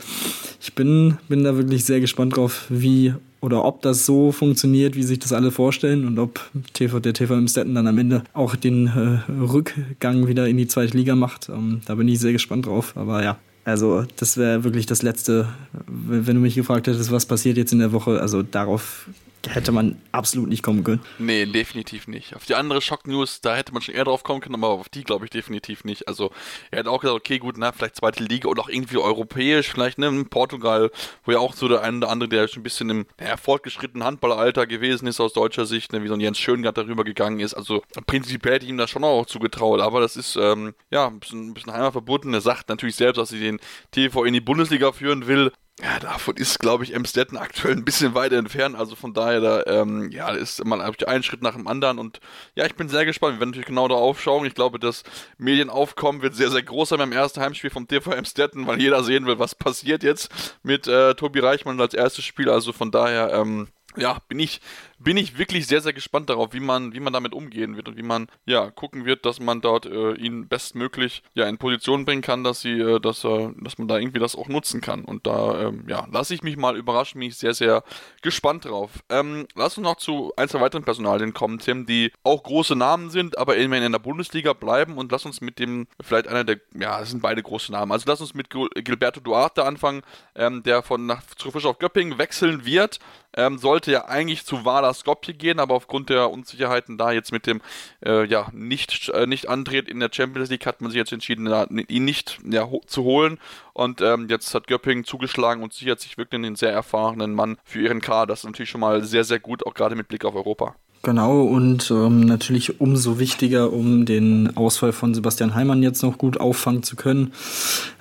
ich 0.61 0.75
bin, 0.75 1.19
bin 1.29 1.45
da 1.45 1.57
wirklich 1.57 1.85
sehr 1.85 2.01
gespannt 2.01 2.37
drauf, 2.37 2.67
wie 2.69 3.15
oder 3.41 3.65
ob 3.65 3.83
das 3.83 4.07
so 4.07 4.33
funktioniert, 4.33 4.97
wie 4.97 5.03
sich 5.03 5.19
das 5.19 5.35
alle 5.35 5.51
vorstellen 5.51 6.07
und 6.07 6.19
ob 6.19 6.41
TV, 6.73 6.99
der 6.99 7.13
TV 7.13 7.35
im 7.35 7.47
Stetten 7.47 7.75
dann 7.75 7.87
am 7.87 7.99
Ende 7.99 8.25
auch 8.33 8.57
den 8.57 8.87
äh, 8.87 9.31
Rückgang 9.31 10.27
wieder 10.27 10.49
in 10.49 10.57
die 10.57 10.67
zweite 10.67 10.97
Liga 10.97 11.15
macht. 11.15 11.51
Ähm, 11.51 11.83
da 11.85 11.95
bin 11.95 12.09
ich 12.09 12.21
sehr 12.21 12.33
gespannt 12.33 12.67
drauf. 12.67 12.97
Aber 12.97 13.23
ja, 13.23 13.37
also 13.67 14.05
das 14.17 14.39
wäre 14.39 14.65
wirklich 14.65 14.87
das 14.87 15.03
Letzte, 15.03 15.49
wenn 15.87 16.37
du 16.37 16.41
mich 16.41 16.55
gefragt 16.55 16.87
hättest, 16.87 17.13
was 17.13 17.27
passiert 17.27 17.59
jetzt 17.59 17.73
in 17.73 17.81
der 17.81 17.93
Woche. 17.93 18.19
Also 18.19 18.43
darauf 18.43 19.09
hätte 19.49 19.73
man 19.73 20.01
absolut 20.13 20.49
nicht 20.49 20.63
kommen 20.63 20.85
können. 20.85 21.01
Nee, 21.19 21.47
definitiv 21.47 22.09
nicht. 22.09 22.35
Auf 22.37 22.45
die 22.45 22.55
andere 22.55 22.81
Shock-News, 22.81 23.41
da 23.41 23.55
hätte 23.55 23.73
man 23.73 23.83
schon 23.83 23.95
eher 23.95 24.05
drauf 24.05 24.23
kommen 24.23 24.41
können, 24.41 24.55
aber 24.55 24.69
auf 24.69 24.89
die 24.89 25.05
glaube 25.05 25.25
ich 25.25 25.31
definitiv 25.31 25.85
nicht. 25.85 26.09
Also 26.09 26.31
er 26.71 26.81
hat 26.81 26.87
auch 26.87 27.01
gesagt, 27.01 27.17
okay, 27.17 27.39
gut, 27.39 27.57
na, 27.59 27.73
vielleicht 27.73 27.97
zweite 27.97 28.23
Liga 28.25 28.49
oder 28.49 28.63
auch 28.63 28.69
irgendwie 28.69 28.99
europäisch, 28.99 29.71
vielleicht 29.71 29.99
ne, 29.99 30.09
in 30.09 30.29
Portugal, 30.29 30.91
wo 31.25 31.33
ja 31.33 31.39
auch 31.39 31.55
so 31.55 31.69
der 31.69 31.83
eine 31.83 31.99
oder 31.99 32.11
andere, 32.11 32.29
der 32.29 32.49
schon 32.49 32.61
ein 32.61 32.65
bisschen 32.65 32.91
im 32.91 33.07
ja, 33.21 33.37
fortgeschrittenen 33.37 34.05
Handballalter 34.05 34.67
gewesen 34.67 35.07
ist 35.07 35.21
aus 35.21 35.33
deutscher 35.33 35.67
Sicht, 35.67 35.93
ne, 35.93 36.03
wie 36.03 36.09
so 36.09 36.15
ein 36.15 36.21
Jens 36.21 36.39
Schöngart 36.39 36.79
darüber 36.79 37.05
gegangen 37.05 37.41
ist. 37.41 37.55
Also 37.55 37.83
prinzipiell 38.07 38.55
hätte 38.55 38.67
ich 38.67 38.71
ihm 38.71 38.79
das 38.79 38.91
schon 38.91 39.05
auch 39.05 39.27
zugetraut, 39.27 39.81
aber 39.81 40.01
das 40.01 40.17
ist 40.17 40.37
ähm, 40.37 40.75
ja 40.91 41.07
ein 41.07 41.21
bisschen, 41.21 41.51
ein 41.51 41.55
bisschen 41.55 41.73
heimatverbunden. 41.73 42.35
Er 42.35 42.41
sagt 42.41 42.69
natürlich 42.69 42.97
selbst, 42.97 43.19
dass 43.19 43.29
sie 43.29 43.41
den 43.41 43.61
TV 43.91 44.25
in 44.25 44.33
die 44.33 44.41
Bundesliga 44.41 44.93
führen 44.93 45.27
will. 45.27 45.53
Ja, 45.83 45.99
davon 45.99 46.37
ist, 46.37 46.61
glaube 46.61 46.85
ich, 46.85 46.95
Emstetten 46.95 47.37
aktuell 47.37 47.75
ein 47.75 47.85
bisschen 47.85 48.15
weiter 48.15 48.37
entfernt. 48.37 48.77
Also 48.77 48.95
von 48.95 49.13
daher, 49.13 49.41
da, 49.41 49.63
ähm, 49.67 50.09
ja, 50.13 50.31
ist 50.31 50.65
man 50.65 50.81
einen 50.81 51.23
Schritt 51.25 51.43
nach 51.43 51.55
dem 51.57 51.67
anderen. 51.67 51.99
Und 51.99 52.21
ja, 52.55 52.65
ich 52.65 52.77
bin 52.77 52.89
sehr 52.89 53.05
gespannt. 53.05 53.35
Wir 53.35 53.41
werden 53.41 53.51
natürlich 53.51 53.67
genau 53.67 53.89
da 53.89 53.97
aufschauen. 53.97 54.47
Ich 54.47 54.55
glaube, 54.55 54.79
das 54.79 55.03
Medienaufkommen 55.37 56.23
wird 56.23 56.37
sehr, 56.37 56.51
sehr 56.51 56.63
groß 56.63 56.91
sein 56.91 57.01
beim 57.01 57.11
ersten 57.11 57.41
Heimspiel 57.41 57.71
vom 57.71 57.89
TV 57.89 58.13
Emstetten, 58.13 58.69
weil 58.69 58.81
jeder 58.81 59.03
sehen 59.03 59.27
will, 59.27 59.41
was 59.41 59.57
passiert 59.57 60.05
jetzt 60.05 60.33
mit 60.63 60.87
äh, 60.87 61.15
Tobi 61.17 61.41
Reichmann 61.41 61.81
als 61.81 61.95
erstes 61.95 62.25
Spiel. 62.25 62.51
Also 62.51 62.73
von 62.73 62.93
daher, 62.93 63.33
ähm, 63.33 63.67
ja, 63.97 64.19
bin 64.29 64.39
ich, 64.39 64.61
bin 64.99 65.17
ich 65.17 65.39
wirklich 65.39 65.67
sehr, 65.67 65.81
sehr 65.81 65.93
gespannt 65.93 66.31
darauf, 66.31 66.53
wie 66.53 66.61
man, 66.61 66.93
wie 66.95 67.01
man 67.01 67.13
damit 67.13 67.33
umgehen 67.33 67.77
wird 67.77 67.89
und 67.89 67.97
wie 67.97 68.03
man, 68.03 68.29
ja, 68.47 68.71
gucken 68.71 69.05
wird, 69.05 69.27
dass 69.27 69.41
man 69.41 69.61
dort 69.61 69.87
äh, 69.87 70.15
ihn 70.15 70.49
bestmöglich, 70.49 71.23
ja, 71.35 71.49
in 71.49 71.59
Position 71.59 72.05
bringen 72.05 72.23
kann, 72.23 72.45
dass 72.45 72.61
sie, 72.61 72.79
äh, 72.79 73.01
dass, 73.01 73.25
äh, 73.25 73.51
dass 73.61 73.79
man 73.79 73.89
da 73.89 73.99
irgendwie 73.99 74.19
das 74.19 74.37
auch 74.37 74.49
nutzen 74.49 74.81
kann. 74.81 75.05
Und 75.05 75.27
da, 75.27 75.61
ähm, 75.61 75.85
ja, 75.89 76.07
lasse 76.11 76.35
ich 76.35 76.43
mich 76.43 76.57
mal 76.57 76.77
überraschen, 76.77 77.21
bin 77.21 77.29
ich 77.29 77.37
sehr, 77.37 77.55
sehr 77.55 77.83
gespannt 78.23 78.65
drauf. 78.65 78.91
Ähm, 79.09 79.47
lass 79.55 79.77
uns 79.79 79.85
noch 79.85 79.97
zu 79.97 80.33
ein, 80.37 80.49
zwei 80.49 80.61
weiteren 80.61 80.85
Personalien 80.85 81.35
kommen, 81.35 81.59
Tim, 81.59 81.87
die 81.87 82.13
auch 82.23 82.43
große 82.43 82.77
Namen 82.77 83.11
sind, 83.11 83.39
aber 83.39 83.57
immerhin 83.57 83.87
in 83.87 83.93
der 83.93 83.99
Bundesliga 83.99 84.53
bleiben 84.53 84.97
und 84.97 85.13
lass 85.13 85.25
uns 85.27 85.41
mit 85.41 85.59
dem, 85.59 85.87
vielleicht 86.01 86.29
einer 86.29 86.45
der, 86.45 86.61
ja, 86.75 87.01
es 87.01 87.11
sind 87.11 87.23
beide 87.23 87.43
große 87.43 87.73
Namen. 87.73 87.93
Also 87.93 88.05
lass 88.07 88.21
uns 88.21 88.35
mit 88.35 88.51
Gilberto 88.51 89.21
Duarte 89.21 89.65
anfangen, 89.65 90.03
ähm, 90.35 90.63
der 90.63 90.83
von 90.83 91.07
nach, 91.07 91.23
zu 91.37 91.51
Fisch 91.51 91.65
auf 91.65 91.79
Göppingen 91.79 92.19
wechseln 92.19 92.65
wird 92.65 92.99
Ähm, 93.37 93.59
sollte 93.59 93.91
ja 93.91 94.05
eigentlich 94.05 94.45
zu 94.45 94.65
Wala 94.85 94.95
Skopje 94.95 95.35
gehen, 95.35 95.59
aber 95.61 95.75
aufgrund 95.75 96.11
der 96.11 96.31
Unsicherheiten 96.31 96.99
da 96.99 97.13
jetzt 97.13 97.33
mit 97.33 97.47
dem 97.47 97.61
äh, 98.05 98.27
ja, 98.27 98.49
nicht, 98.53 99.09
äh, 99.11 99.27
nicht 99.27 99.49
Antritt 99.49 99.89
in 99.89 100.01
der 100.01 100.11
Champions 100.13 100.51
League 100.51 100.67
hat 100.67 100.81
man 100.81 100.91
sich 100.91 100.99
jetzt 100.99 101.13
entschieden, 101.13 101.47
ihn 101.89 102.05
nicht 102.05 102.39
ja, 102.45 102.69
zu 102.87 103.03
holen. 103.03 103.39
Und 103.73 104.01
ähm, 104.03 104.29
jetzt 104.29 104.55
hat 104.55 104.67
Göppingen 104.67 105.05
zugeschlagen 105.05 105.63
und 105.63 105.73
sichert 105.73 106.01
sich 106.01 106.19
wirklich 106.19 106.39
einen 106.39 106.57
sehr 106.57 106.73
erfahrenen 106.73 107.35
Mann 107.35 107.59
für 107.65 107.81
ihren 107.81 108.01
Kader. 108.01 108.27
Das 108.27 108.41
ist 108.41 108.45
natürlich 108.45 108.71
schon 108.71 108.81
mal 108.81 109.03
sehr, 109.03 109.25
sehr 109.25 109.41
gut, 109.41 109.67
auch 109.67 109.75
gerade 109.75 109.95
mit 109.97 110.09
Blick 110.09 110.25
auf 110.25 110.35
Europa. 110.35 110.77
Genau, 111.05 111.43
und 111.43 111.91
ähm, 111.91 112.21
natürlich 112.21 112.81
umso 112.81 113.19
wichtiger, 113.19 113.75
um 113.75 114.07
den 114.07 114.57
Ausfall 114.57 114.93
von 114.93 115.13
Sebastian 115.13 115.55
Heimann 115.55 115.83
jetzt 115.83 116.03
noch 116.03 116.17
gut 116.17 116.41
auffangen 116.41 116.83
zu 116.83 116.97
können, 116.97 117.33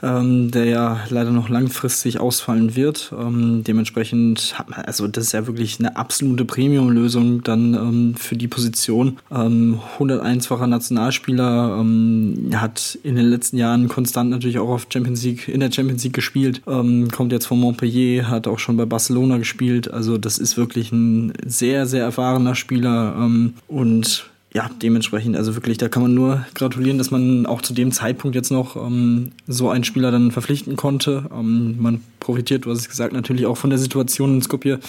ähm, 0.01 0.51
der 0.51 0.65
ja 0.65 1.01
leider 1.09 1.31
noch 1.31 1.49
langfristig 1.49 2.21
ausfallen 2.21 2.77
wird. 2.77 3.13
Ähm, 3.19 3.65
dementsprechend 3.67 4.57
hat 4.57 4.69
man, 4.69 4.79
also 4.85 5.09
das 5.09 5.25
ist 5.25 5.31
ja 5.33 5.47
wirklich 5.47 5.79
eine 5.79 5.97
absolute 5.97 6.45
Premium-Lösung 6.45 7.43
dann 7.43 7.73
ähm, 7.73 8.15
für 8.15 8.37
die 8.37 8.47
Position. 8.47 9.17
Ähm, 9.29 9.81
101-facher 9.99 10.67
Nationalspieler, 10.67 11.79
ähm, 11.81 12.51
hat 12.55 12.97
in 13.03 13.17
den 13.17 13.25
letzten 13.25 13.57
Jahren 13.57 13.89
konstant 13.89 14.29
natürlich 14.29 14.59
auch 14.59 14.69
auf 14.69 14.87
Champions 14.87 15.23
League, 15.23 15.49
in 15.49 15.59
der 15.59 15.73
Champions 15.73 16.05
League 16.05 16.13
gespielt, 16.13 16.61
ähm, 16.67 17.11
kommt 17.11 17.33
jetzt 17.33 17.47
von 17.47 17.59
Montpellier, 17.59 18.29
hat 18.29 18.47
auch 18.47 18.59
schon 18.59 18.77
bei 18.77 18.85
Barcelona 18.85 19.39
gespielt. 19.39 19.91
Also 19.91 20.17
das 20.17 20.37
ist 20.37 20.55
wirklich 20.55 20.93
ein 20.93 21.33
sehr, 21.45 21.85
sehr 21.85 22.05
erfahrener 22.05 22.55
Spieler 22.55 22.92
ähm, 22.93 23.53
und 23.67 24.29
ja, 24.53 24.69
dementsprechend, 24.81 25.35
also 25.35 25.55
wirklich, 25.55 25.79
da 25.79 25.89
kann 25.89 26.03
man 26.03 26.13
nur 26.13 26.45
gratulieren, 26.53 26.99
dass 26.99 27.09
man 27.09 27.47
auch 27.47 27.61
zu 27.61 27.73
dem 27.73 27.91
Zeitpunkt 27.91 28.35
jetzt 28.35 28.51
noch 28.51 28.75
ähm, 28.75 29.31
so 29.47 29.69
einen 29.69 29.83
Spieler 29.83 30.11
dann 30.11 30.31
verpflichten 30.31 30.75
konnte. 30.75 31.29
Ähm, 31.33 31.81
man 31.81 32.01
profitiert, 32.19 32.65
du 32.65 32.71
hast 32.71 32.79
es 32.79 32.89
gesagt, 32.89 33.13
natürlich 33.13 33.47
auch 33.47 33.57
von 33.57 33.71
der 33.71 33.79
Situation 33.79 34.35
in 34.35 34.41
Skopje. 34.41 34.79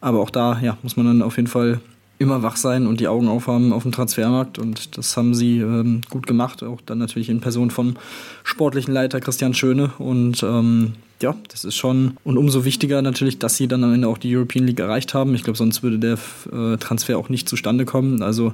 Aber 0.00 0.20
auch 0.20 0.30
da, 0.30 0.58
ja, 0.60 0.78
muss 0.82 0.96
man 0.96 1.06
dann 1.06 1.22
auf 1.22 1.36
jeden 1.36 1.48
Fall 1.48 1.80
immer 2.18 2.42
wach 2.42 2.56
sein 2.56 2.86
und 2.86 3.00
die 3.00 3.08
Augen 3.08 3.28
aufhaben 3.28 3.72
auf 3.72 3.82
dem 3.82 3.92
Transfermarkt. 3.92 4.58
Und 4.58 4.96
das 4.96 5.16
haben 5.16 5.34
sie 5.34 5.58
ähm, 5.58 6.02
gut 6.10 6.26
gemacht. 6.26 6.62
Auch 6.62 6.80
dann 6.80 6.98
natürlich 6.98 7.28
in 7.28 7.40
Person 7.40 7.70
vom 7.70 7.96
sportlichen 8.44 8.94
Leiter 8.94 9.20
Christian 9.20 9.54
Schöne. 9.54 9.92
Und 9.98 10.42
ähm, 10.42 10.92
ja, 11.22 11.34
das 11.48 11.64
ist 11.64 11.76
schon 11.76 12.16
und 12.24 12.36
umso 12.36 12.64
wichtiger 12.64 13.00
natürlich, 13.00 13.38
dass 13.38 13.56
sie 13.56 13.68
dann 13.68 13.84
am 13.84 13.94
Ende 13.94 14.08
auch 14.08 14.18
die 14.18 14.34
European 14.36 14.66
League 14.66 14.80
erreicht 14.80 15.14
haben. 15.14 15.34
Ich 15.34 15.44
glaube, 15.44 15.56
sonst 15.56 15.82
würde 15.82 15.98
der 15.98 16.18
äh, 16.52 16.76
Transfer 16.76 17.18
auch 17.18 17.28
nicht 17.28 17.48
zustande 17.48 17.84
kommen. 17.84 18.22
Also 18.22 18.52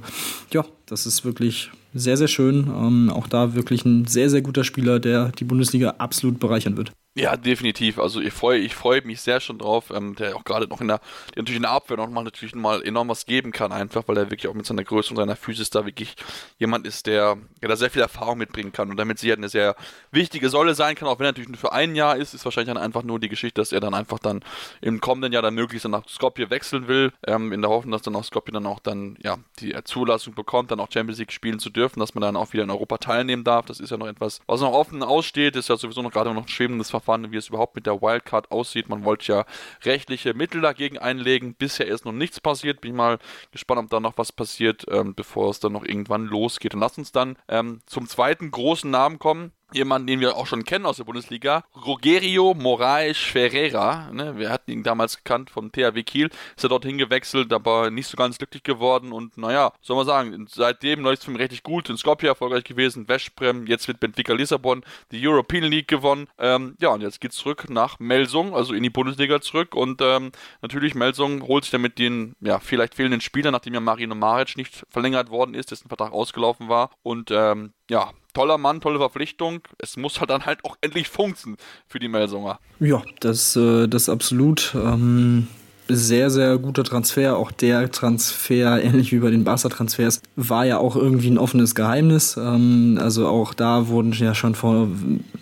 ja, 0.51 0.65
das 0.85 1.05
ist 1.05 1.25
wirklich 1.25 1.71
sehr, 1.93 2.17
sehr 2.17 2.27
schön. 2.27 2.67
Ähm, 2.67 3.09
auch 3.09 3.27
da 3.27 3.55
wirklich 3.55 3.85
ein 3.85 4.05
sehr, 4.05 4.29
sehr 4.29 4.41
guter 4.41 4.63
Spieler, 4.63 4.99
der 4.99 5.31
die 5.37 5.43
Bundesliga 5.43 5.95
absolut 5.97 6.39
bereichern 6.39 6.77
wird. 6.77 6.91
Ja, 7.13 7.35
definitiv. 7.35 7.99
Also 7.99 8.21
ich 8.21 8.31
freue 8.33 8.59
ich 8.59 8.73
freu 8.73 9.01
mich 9.03 9.19
sehr 9.19 9.41
schon 9.41 9.57
drauf, 9.57 9.91
ähm, 9.93 10.15
der 10.15 10.33
auch 10.33 10.45
gerade 10.45 10.67
noch 10.67 10.79
in 10.79 10.87
der, 10.87 10.99
der 11.35 11.41
natürlich 11.41 11.57
in 11.57 11.63
der 11.63 11.71
Abwehr 11.71 11.97
noch 11.97 12.09
mal 12.09 12.23
natürlich 12.23 12.55
mal 12.55 12.81
enorm 12.83 13.09
was 13.09 13.25
geben 13.25 13.51
kann, 13.51 13.73
einfach, 13.73 14.03
weil 14.07 14.15
er 14.15 14.31
wirklich 14.31 14.47
auch 14.47 14.53
mit 14.53 14.65
seiner 14.65 14.85
Größe 14.85 15.09
und 15.09 15.17
seiner 15.17 15.35
Physis 15.35 15.69
da 15.69 15.85
wirklich 15.85 16.15
jemand 16.57 16.87
ist, 16.87 17.07
der, 17.07 17.37
der 17.61 17.67
da 17.67 17.75
sehr 17.75 17.89
viel 17.89 18.01
Erfahrung 18.01 18.37
mitbringen 18.37 18.71
kann 18.71 18.89
und 18.89 18.95
damit 18.95 19.19
sie 19.19 19.27
halt 19.27 19.39
eine 19.39 19.49
sehr 19.49 19.75
wichtige 20.11 20.47
Säule 20.47 20.73
sein 20.73 20.95
kann, 20.95 21.09
auch 21.09 21.19
wenn 21.19 21.25
er 21.25 21.31
natürlich 21.31 21.49
nur 21.49 21.57
für 21.57 21.73
ein 21.73 21.95
Jahr 21.95 22.15
ist, 22.15 22.33
ist 22.33 22.45
wahrscheinlich 22.45 22.73
dann 22.73 22.81
einfach 22.81 23.03
nur 23.03 23.19
die 23.19 23.27
Geschichte, 23.27 23.59
dass 23.59 23.73
er 23.73 23.81
dann 23.81 23.93
einfach 23.93 24.19
dann 24.19 24.39
im 24.79 25.01
kommenden 25.01 25.33
Jahr 25.33 25.41
dann 25.41 25.53
möglichst 25.55 25.83
dann 25.83 25.91
nach 25.91 26.07
Skopje 26.07 26.49
wechseln 26.49 26.87
will, 26.87 27.11
ähm, 27.27 27.51
in 27.51 27.61
der 27.61 27.71
Hoffnung, 27.71 27.91
dass 27.91 28.03
dann 28.03 28.15
auch 28.15 28.23
Skopje 28.23 28.53
dann 28.53 28.65
auch 28.65 28.79
dann, 28.79 29.17
ja, 29.21 29.35
die 29.59 29.75
Zulassung 29.83 30.33
bekommt, 30.33 30.71
dann 30.71 30.79
auch 30.79 30.87
Champions 30.89 31.19
League 31.19 31.33
spielen 31.33 31.59
zu 31.59 31.71
dürfen, 31.71 31.99
dass 31.99 32.15
man 32.15 32.21
dann 32.21 32.37
auch 32.37 32.53
wieder 32.53 32.63
in 32.63 32.69
Europa 32.69 32.99
teilnehmen 32.99 33.43
darf. 33.43 33.65
Das 33.65 33.81
ist 33.81 33.89
ja 33.89 33.97
noch 33.97 34.07
etwas, 34.07 34.39
was 34.47 34.61
noch 34.61 34.71
offen 34.71 35.03
aussteht, 35.03 35.57
ist 35.57 35.67
ja 35.67 35.75
sowieso 35.75 36.01
noch 36.01 36.11
gerade 36.11 36.33
noch 36.33 36.43
ein 36.43 36.47
schwebendes 36.47 36.89
Verfahren, 36.89 37.00
wie 37.31 37.37
es 37.37 37.49
überhaupt 37.49 37.75
mit 37.75 37.85
der 37.85 38.01
Wildcard 38.01 38.51
aussieht. 38.51 38.89
Man 38.89 39.05
wollte 39.05 39.31
ja 39.31 39.45
rechtliche 39.83 40.33
Mittel 40.33 40.61
dagegen 40.61 40.97
einlegen. 40.97 41.55
Bisher 41.55 41.87
ist 41.87 42.05
noch 42.05 42.11
nichts 42.11 42.39
passiert. 42.39 42.81
Bin 42.81 42.95
mal 42.95 43.19
gespannt, 43.51 43.81
ob 43.81 43.89
da 43.89 43.99
noch 43.99 44.17
was 44.17 44.31
passiert, 44.31 44.85
ähm, 44.89 45.15
bevor 45.15 45.49
es 45.49 45.59
dann 45.59 45.73
noch 45.73 45.85
irgendwann 45.85 46.25
losgeht. 46.25 46.73
Und 46.73 46.81
lass 46.81 46.97
uns 46.97 47.11
dann 47.11 47.37
ähm, 47.47 47.81
zum 47.85 48.07
zweiten 48.07 48.51
großen 48.51 48.89
Namen 48.89 49.19
kommen 49.19 49.51
jemanden, 49.73 50.07
den 50.07 50.19
wir 50.19 50.35
auch 50.35 50.47
schon 50.47 50.63
kennen 50.63 50.85
aus 50.85 50.97
der 50.97 51.03
Bundesliga, 51.03 51.63
Rogerio 51.75 52.53
Moraes 52.53 53.17
Ferreira. 53.17 54.11
Ne? 54.11 54.37
Wir 54.37 54.49
hatten 54.49 54.71
ihn 54.71 54.83
damals 54.83 55.17
gekannt 55.17 55.49
vom 55.49 55.71
THW 55.71 56.03
Kiel, 56.03 56.29
ist 56.55 56.63
er 56.63 56.69
dorthin 56.69 56.97
gewechselt, 56.97 57.53
aber 57.53 57.91
nicht 57.91 58.07
so 58.07 58.17
ganz 58.17 58.37
glücklich 58.37 58.63
geworden 58.63 59.11
und 59.11 59.37
naja, 59.37 59.73
soll 59.81 59.97
man 59.97 60.05
sagen, 60.05 60.47
seitdem 60.49 61.01
läuft 61.01 61.19
es 61.19 61.25
für 61.25 61.31
ihn 61.31 61.37
richtig 61.37 61.63
gut, 61.63 61.89
in 61.89 61.97
Skopje 61.97 62.29
erfolgreich 62.29 62.63
gewesen, 62.63 63.07
Westbrem, 63.07 63.67
jetzt 63.67 63.87
mit 63.87 63.99
Benfica 63.99 64.33
Lissabon 64.33 64.83
die 65.11 65.25
European 65.25 65.63
League 65.63 65.87
gewonnen. 65.87 66.27
Ähm, 66.37 66.75
ja, 66.79 66.89
und 66.89 67.01
jetzt 67.01 67.21
geht's 67.21 67.37
zurück 67.37 67.69
nach 67.69 67.99
Melsung, 67.99 68.55
also 68.55 68.73
in 68.73 68.83
die 68.83 68.89
Bundesliga 68.89 69.41
zurück 69.41 69.75
und 69.75 70.01
ähm, 70.01 70.31
natürlich 70.61 70.95
Melsung 70.95 71.47
holt 71.47 71.63
sich 71.63 71.71
damit 71.71 71.99
den, 71.99 72.35
ja, 72.41 72.59
vielleicht 72.59 72.95
fehlenden 72.95 73.21
Spieler, 73.21 73.51
nachdem 73.51 73.73
ja 73.73 73.79
Marino 73.79 74.15
Maric 74.15 74.57
nicht 74.57 74.85
verlängert 74.89 75.29
worden 75.29 75.53
ist, 75.53 75.71
dessen 75.71 75.87
Vertrag 75.87 76.11
ausgelaufen 76.13 76.69
war 76.69 76.91
und 77.03 77.31
ähm, 77.31 77.73
ja, 77.89 78.11
toller 78.33 78.57
Mann, 78.57 78.81
tolle 78.81 78.99
Verpflichtung. 78.99 79.61
Es 79.77 79.97
muss 79.97 80.19
halt 80.19 80.29
dann 80.29 80.45
halt 80.45 80.63
auch 80.63 80.77
endlich 80.81 81.09
funktionieren 81.09 81.59
für 81.87 81.99
die 81.99 82.07
Melsunger. 82.07 82.59
Ja, 82.79 83.01
das, 83.19 83.55
äh, 83.55 83.87
das 83.87 84.09
absolut. 84.09 84.73
Ähm, 84.75 85.47
sehr, 85.87 86.29
sehr 86.29 86.57
guter 86.57 86.83
Transfer. 86.83 87.37
Auch 87.37 87.51
der 87.51 87.91
Transfer, 87.91 88.81
ähnlich 88.83 89.11
wie 89.11 89.19
bei 89.19 89.29
den 89.29 89.43
Barca-Transfers, 89.43 90.21
war 90.35 90.65
ja 90.65 90.77
auch 90.77 90.95
irgendwie 90.95 91.29
ein 91.29 91.37
offenes 91.37 91.75
Geheimnis. 91.75 92.37
Ähm, 92.37 92.97
also 93.01 93.27
auch 93.27 93.53
da 93.53 93.87
wurden 93.87 94.13
ja 94.13 94.33
schon 94.35 94.55
vor, 94.55 94.87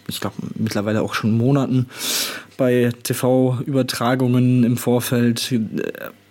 ich 0.08 0.20
glaube, 0.20 0.36
mittlerweile 0.56 1.02
auch 1.02 1.14
schon 1.14 1.38
Monaten 1.38 1.88
bei 2.58 2.92
TV-Übertragungen 3.04 4.64
im 4.64 4.78
Vorfeld 4.78 5.52
äh, 5.52 5.60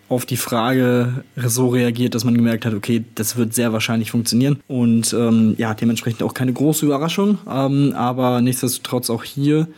auf 0.08 0.24
die 0.24 0.36
Frage 0.36 1.24
so 1.36 1.68
reagiert, 1.68 2.14
dass 2.14 2.24
man 2.24 2.34
gemerkt 2.34 2.64
hat, 2.64 2.74
okay, 2.74 3.04
das 3.14 3.36
wird 3.36 3.54
sehr 3.54 3.72
wahrscheinlich 3.72 4.10
funktionieren. 4.10 4.60
Und 4.66 5.12
ähm, 5.12 5.54
ja, 5.58 5.74
dementsprechend 5.74 6.22
auch 6.22 6.34
keine 6.34 6.52
große 6.52 6.86
Überraschung, 6.86 7.38
ähm, 7.48 7.92
aber 7.94 8.40
nichtsdestotrotz 8.40 9.10
auch 9.10 9.24
hier 9.24 9.68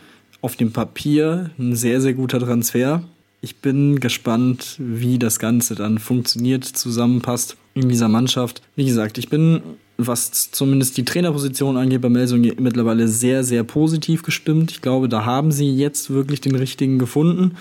auf 0.41 0.55
dem 0.55 0.71
Papier 0.71 1.51
ein 1.59 1.75
sehr, 1.75 2.01
sehr 2.01 2.13
guter 2.13 2.39
Transfer. 2.39 3.03
Ich 3.41 3.57
bin 3.57 3.99
gespannt, 3.99 4.75
wie 4.79 5.19
das 5.19 5.39
Ganze 5.39 5.75
dann 5.75 5.97
funktioniert, 5.97 6.63
zusammenpasst 6.63 7.57
in 7.73 7.89
dieser 7.89 8.07
Mannschaft. 8.07 8.61
Wie 8.75 8.85
gesagt, 8.85 9.17
ich 9.17 9.29
bin, 9.29 9.61
was 9.97 10.51
zumindest 10.51 10.97
die 10.97 11.05
Trainerposition 11.05 11.75
angeht, 11.75 12.01
bei 12.01 12.09
Melsung 12.09 12.41
mittlerweile 12.41 13.07
sehr, 13.07 13.43
sehr 13.43 13.63
positiv 13.63 14.23
gestimmt. 14.23 14.71
Ich 14.71 14.81
glaube, 14.81 15.09
da 15.09 15.25
haben 15.25 15.51
sie 15.51 15.75
jetzt 15.75 16.09
wirklich 16.09 16.41
den 16.41 16.55
richtigen 16.55 16.99
gefunden. 16.99 17.55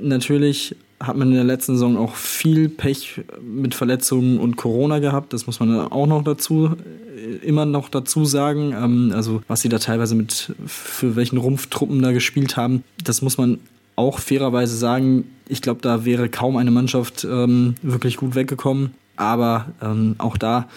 Natürlich 0.00 0.76
hat 1.02 1.16
man 1.16 1.28
in 1.28 1.34
der 1.34 1.44
letzten 1.44 1.74
Saison 1.74 1.96
auch 1.96 2.14
viel 2.14 2.68
Pech 2.68 3.20
mit 3.42 3.74
Verletzungen 3.74 4.38
und 4.38 4.56
Corona 4.56 4.98
gehabt. 5.00 5.32
Das 5.32 5.46
muss 5.46 5.60
man 5.60 5.78
auch 5.78 6.06
noch 6.06 6.22
dazu, 6.22 6.76
äh, 7.16 7.46
immer 7.46 7.66
noch 7.66 7.88
dazu 7.88 8.24
sagen. 8.24 8.72
Ähm, 8.72 9.12
also, 9.14 9.42
was 9.48 9.60
sie 9.60 9.68
da 9.68 9.78
teilweise 9.78 10.14
mit, 10.14 10.54
für 10.66 11.16
welchen 11.16 11.38
Rumpftruppen 11.38 12.00
da 12.02 12.12
gespielt 12.12 12.56
haben, 12.56 12.84
das 13.02 13.22
muss 13.22 13.36
man 13.36 13.58
auch 13.96 14.18
fairerweise 14.18 14.76
sagen. 14.76 15.24
Ich 15.48 15.60
glaube, 15.60 15.80
da 15.82 16.04
wäre 16.04 16.28
kaum 16.28 16.56
eine 16.56 16.70
Mannschaft 16.70 17.26
ähm, 17.28 17.74
wirklich 17.82 18.16
gut 18.16 18.34
weggekommen. 18.34 18.94
Aber 19.16 19.66
ähm, 19.82 20.14
auch 20.18 20.36
da, 20.36 20.68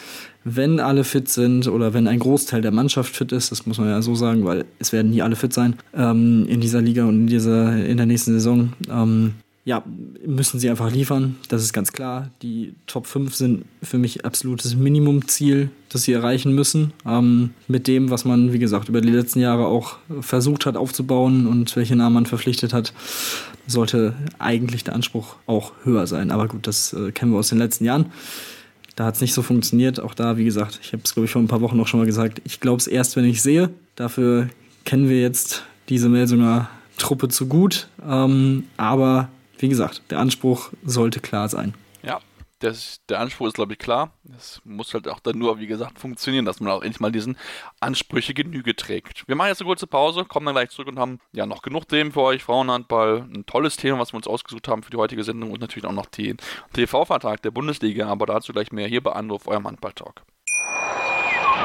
wenn 0.43 0.79
alle 0.79 1.03
fit 1.03 1.29
sind 1.29 1.67
oder 1.67 1.93
wenn 1.93 2.07
ein 2.07 2.19
Großteil 2.19 2.61
der 2.61 2.71
Mannschaft 2.71 3.15
fit 3.15 3.31
ist, 3.31 3.51
das 3.51 3.65
muss 3.65 3.77
man 3.77 3.87
ja 3.87 4.01
so 4.01 4.13
sagen, 4.13 4.45
weil 4.45 4.65
es 4.77 4.91
werden 4.91 5.11
nie 5.11 5.21
alle 5.21 5.35
fit 5.35 5.53
sein 5.53 5.75
ähm, 5.95 6.45
in 6.47 6.61
dieser 6.61 6.81
Liga 6.81 7.05
und 7.05 7.21
in 7.21 7.27
dieser 7.27 7.83
in 7.83 7.97
der 7.97 8.05
nächsten 8.05 8.33
Saison, 8.33 8.73
ähm, 8.89 9.35
ja, 9.65 9.83
müssen 10.23 10.59
sie 10.59 10.69
einfach 10.69 10.91
liefern. 10.91 11.37
Das 11.49 11.63
ist 11.63 11.73
ganz 11.73 11.91
klar. 11.91 12.29
Die 12.43 12.75
Top 12.85 13.07
5 13.07 13.33
sind 13.33 13.65
für 13.81 13.97
mich 13.97 14.23
absolutes 14.23 14.75
Minimumziel, 14.75 15.71
das 15.89 16.03
sie 16.03 16.13
erreichen 16.13 16.53
müssen. 16.53 16.93
Ähm, 17.03 17.49
mit 17.67 17.87
dem, 17.87 18.11
was 18.11 18.25
man, 18.25 18.53
wie 18.53 18.59
gesagt, 18.59 18.89
über 18.89 19.01
die 19.01 19.09
letzten 19.09 19.39
Jahre 19.39 19.65
auch 19.65 19.97
versucht 20.21 20.67
hat 20.67 20.77
aufzubauen 20.77 21.47
und 21.47 21.75
welche 21.75 21.95
Namen 21.95 22.13
man 22.13 22.25
verpflichtet 22.27 22.73
hat, 22.73 22.93
sollte 23.65 24.13
eigentlich 24.37 24.83
der 24.83 24.93
Anspruch 24.93 25.35
auch 25.47 25.73
höher 25.83 26.05
sein. 26.05 26.29
Aber 26.29 26.47
gut, 26.47 26.67
das 26.67 26.93
äh, 26.93 27.11
kennen 27.11 27.31
wir 27.31 27.39
aus 27.39 27.49
den 27.49 27.57
letzten 27.57 27.85
Jahren. 27.85 28.11
Da 28.95 29.05
hat 29.05 29.15
es 29.15 29.21
nicht 29.21 29.33
so 29.33 29.41
funktioniert. 29.41 29.99
Auch 29.99 30.13
da, 30.13 30.37
wie 30.37 30.45
gesagt, 30.45 30.79
ich 30.83 30.93
habe 30.93 31.01
es, 31.03 31.15
glaube 31.15 31.25
ich, 31.25 31.31
vor 31.31 31.41
ein 31.41 31.47
paar 31.47 31.61
Wochen 31.61 31.77
noch 31.77 31.87
schon 31.87 31.99
mal 31.99 32.05
gesagt, 32.05 32.39
ich 32.45 32.59
glaube 32.59 32.77
es 32.77 32.85
erst, 32.85 33.15
wenn 33.15 33.25
ich 33.25 33.41
sehe. 33.41 33.71
Dafür 33.95 34.47
kennen 34.83 35.09
wir 35.09 35.19
jetzt 35.19 35.63
diese 35.89 36.07
Melsunger 36.07 36.69
Truppe 36.97 37.29
zu 37.29 37.47
gut. 37.47 37.87
Ähm, 38.07 38.65
aber 38.77 39.29
wie 39.65 39.69
gesagt, 39.69 40.03
der 40.11 40.19
Anspruch 40.19 40.69
sollte 40.83 41.19
klar 41.19 41.49
sein. 41.49 41.73
Ja, 42.03 42.21
das, 42.59 43.01
der 43.09 43.19
Anspruch 43.19 43.47
ist, 43.47 43.55
glaube 43.55 43.73
ich, 43.73 43.79
klar. 43.79 44.11
Es 44.37 44.61
muss 44.63 44.93
halt 44.93 45.07
auch 45.07 45.19
dann 45.19 45.39
nur, 45.39 45.59
wie 45.59 45.65
gesagt, 45.65 45.97
funktionieren, 45.97 46.45
dass 46.45 46.59
man 46.59 46.71
auch 46.71 46.83
endlich 46.83 46.99
mal 46.99 47.11
diesen 47.11 47.35
Ansprüche 47.79 48.35
Genüge 48.35 48.75
trägt. 48.75 49.27
Wir 49.27 49.35
machen 49.35 49.47
jetzt 49.47 49.61
eine 49.61 49.67
kurze 49.67 49.87
Pause, 49.87 50.23
kommen 50.23 50.45
dann 50.45 50.53
gleich 50.53 50.69
zurück 50.69 50.89
und 50.89 50.99
haben 50.99 51.19
ja 51.31 51.47
noch 51.47 51.63
genug 51.63 51.87
Themen 51.87 52.11
für 52.11 52.21
euch. 52.21 52.43
Frauenhandball, 52.43 53.27
ein 53.33 53.47
tolles 53.47 53.75
Thema, 53.75 53.97
was 53.97 54.13
wir 54.13 54.17
uns 54.17 54.27
ausgesucht 54.27 54.67
haben 54.67 54.83
für 54.83 54.91
die 54.91 54.97
heutige 54.97 55.23
Sendung 55.23 55.49
und 55.49 55.61
natürlich 55.61 55.85
auch 55.85 55.93
noch 55.93 56.05
den 56.05 56.37
TV-Vertrag 56.73 57.41
der 57.41 57.49
Bundesliga, 57.49 58.07
aber 58.07 58.27
dazu 58.27 58.53
gleich 58.53 58.71
mehr 58.71 58.87
hier 58.87 59.01
bei 59.01 59.13
Anruf, 59.13 59.47
eurem 59.47 59.65
Handball-Talk. 59.65 60.21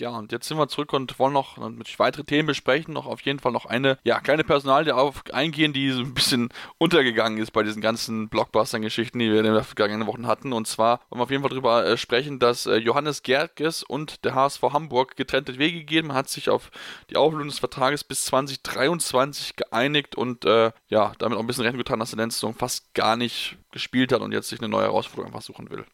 Ja, 0.00 0.10
und 0.10 0.32
jetzt 0.32 0.48
sind 0.48 0.56
wir 0.56 0.68
zurück 0.68 0.94
und 0.94 1.18
wollen 1.18 1.34
noch 1.34 1.58
mit 1.58 1.98
weitere 1.98 2.24
Themen 2.24 2.46
besprechen. 2.46 2.94
Noch 2.94 3.06
auf 3.06 3.20
jeden 3.20 3.38
Fall 3.38 3.52
noch 3.52 3.66
eine, 3.66 3.98
ja, 4.02 4.20
kleine 4.20 4.44
Personalie 4.44 4.94
auf 4.94 5.22
eingehen, 5.32 5.74
die 5.74 5.90
so 5.90 6.00
ein 6.00 6.14
bisschen 6.14 6.48
untergegangen 6.78 7.38
ist 7.38 7.50
bei 7.50 7.62
diesen 7.62 7.82
ganzen 7.82 8.28
Blockbuster-Geschichten, 8.30 9.18
die 9.18 9.30
wir 9.30 9.38
in 9.40 9.44
den 9.44 9.62
vergangenen 9.62 10.06
Wochen 10.06 10.26
hatten. 10.26 10.54
Und 10.54 10.66
zwar 10.66 11.00
wollen 11.10 11.20
wir 11.20 11.24
auf 11.24 11.30
jeden 11.30 11.42
Fall 11.42 11.50
darüber 11.50 11.86
äh, 11.86 11.96
sprechen, 11.98 12.38
dass 12.38 12.64
äh, 12.64 12.76
Johannes 12.76 13.22
Gerges 13.22 13.82
und 13.82 14.24
der 14.24 14.34
HSV 14.34 14.62
Hamburg 14.62 15.16
getrennte 15.16 15.58
Wege 15.58 15.84
gehen. 15.84 16.06
Man 16.06 16.16
hat 16.16 16.30
sich 16.30 16.48
auf 16.48 16.70
die 17.10 17.16
Auflösung 17.16 17.48
des 17.48 17.58
Vertrages 17.58 18.02
bis 18.02 18.24
2023 18.24 19.56
geeinigt 19.56 20.16
und 20.16 20.46
äh, 20.46 20.72
ja, 20.88 21.12
damit 21.18 21.36
auch 21.36 21.42
ein 21.42 21.46
bisschen 21.46 21.64
Rennen 21.64 21.78
getan, 21.78 22.00
dass 22.00 22.12
der 22.12 22.30
Saison 22.30 22.54
fast 22.54 22.94
gar 22.94 23.16
nicht 23.16 23.58
gespielt 23.70 24.12
hat 24.12 24.22
und 24.22 24.32
jetzt 24.32 24.48
sich 24.48 24.60
eine 24.60 24.68
neue 24.68 24.84
Herausforderung 24.84 25.26
einfach 25.26 25.42
suchen 25.42 25.70
will. 25.70 25.84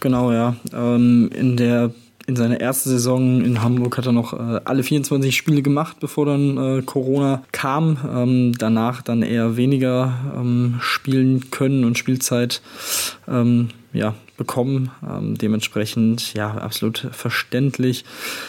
Genau, 0.00 0.32
ja. 0.32 0.56
Ähm, 0.72 1.30
in 1.32 1.56
der 1.56 1.92
in 2.26 2.36
seiner 2.36 2.60
ersten 2.60 2.90
Saison 2.90 3.44
in 3.44 3.62
Hamburg 3.62 3.96
hat 3.96 4.06
er 4.06 4.12
noch 4.12 4.32
äh, 4.32 4.60
alle 4.64 4.82
24 4.82 5.34
Spiele 5.36 5.62
gemacht, 5.62 5.98
bevor 6.00 6.26
dann 6.26 6.58
äh, 6.58 6.82
Corona 6.82 7.44
kam. 7.52 7.98
Ähm, 8.12 8.52
danach 8.58 9.02
dann 9.02 9.22
eher 9.22 9.56
weniger 9.56 10.12
ähm, 10.36 10.76
spielen 10.80 11.50
können 11.50 11.84
und 11.84 11.98
Spielzeit 11.98 12.62
ähm, 13.28 13.68
ja, 13.92 14.14
bekommen. 14.36 14.90
Ähm, 15.08 15.38
dementsprechend, 15.38 16.34
ja, 16.34 16.50
absolut 16.50 17.08
verständlich. 17.12 18.04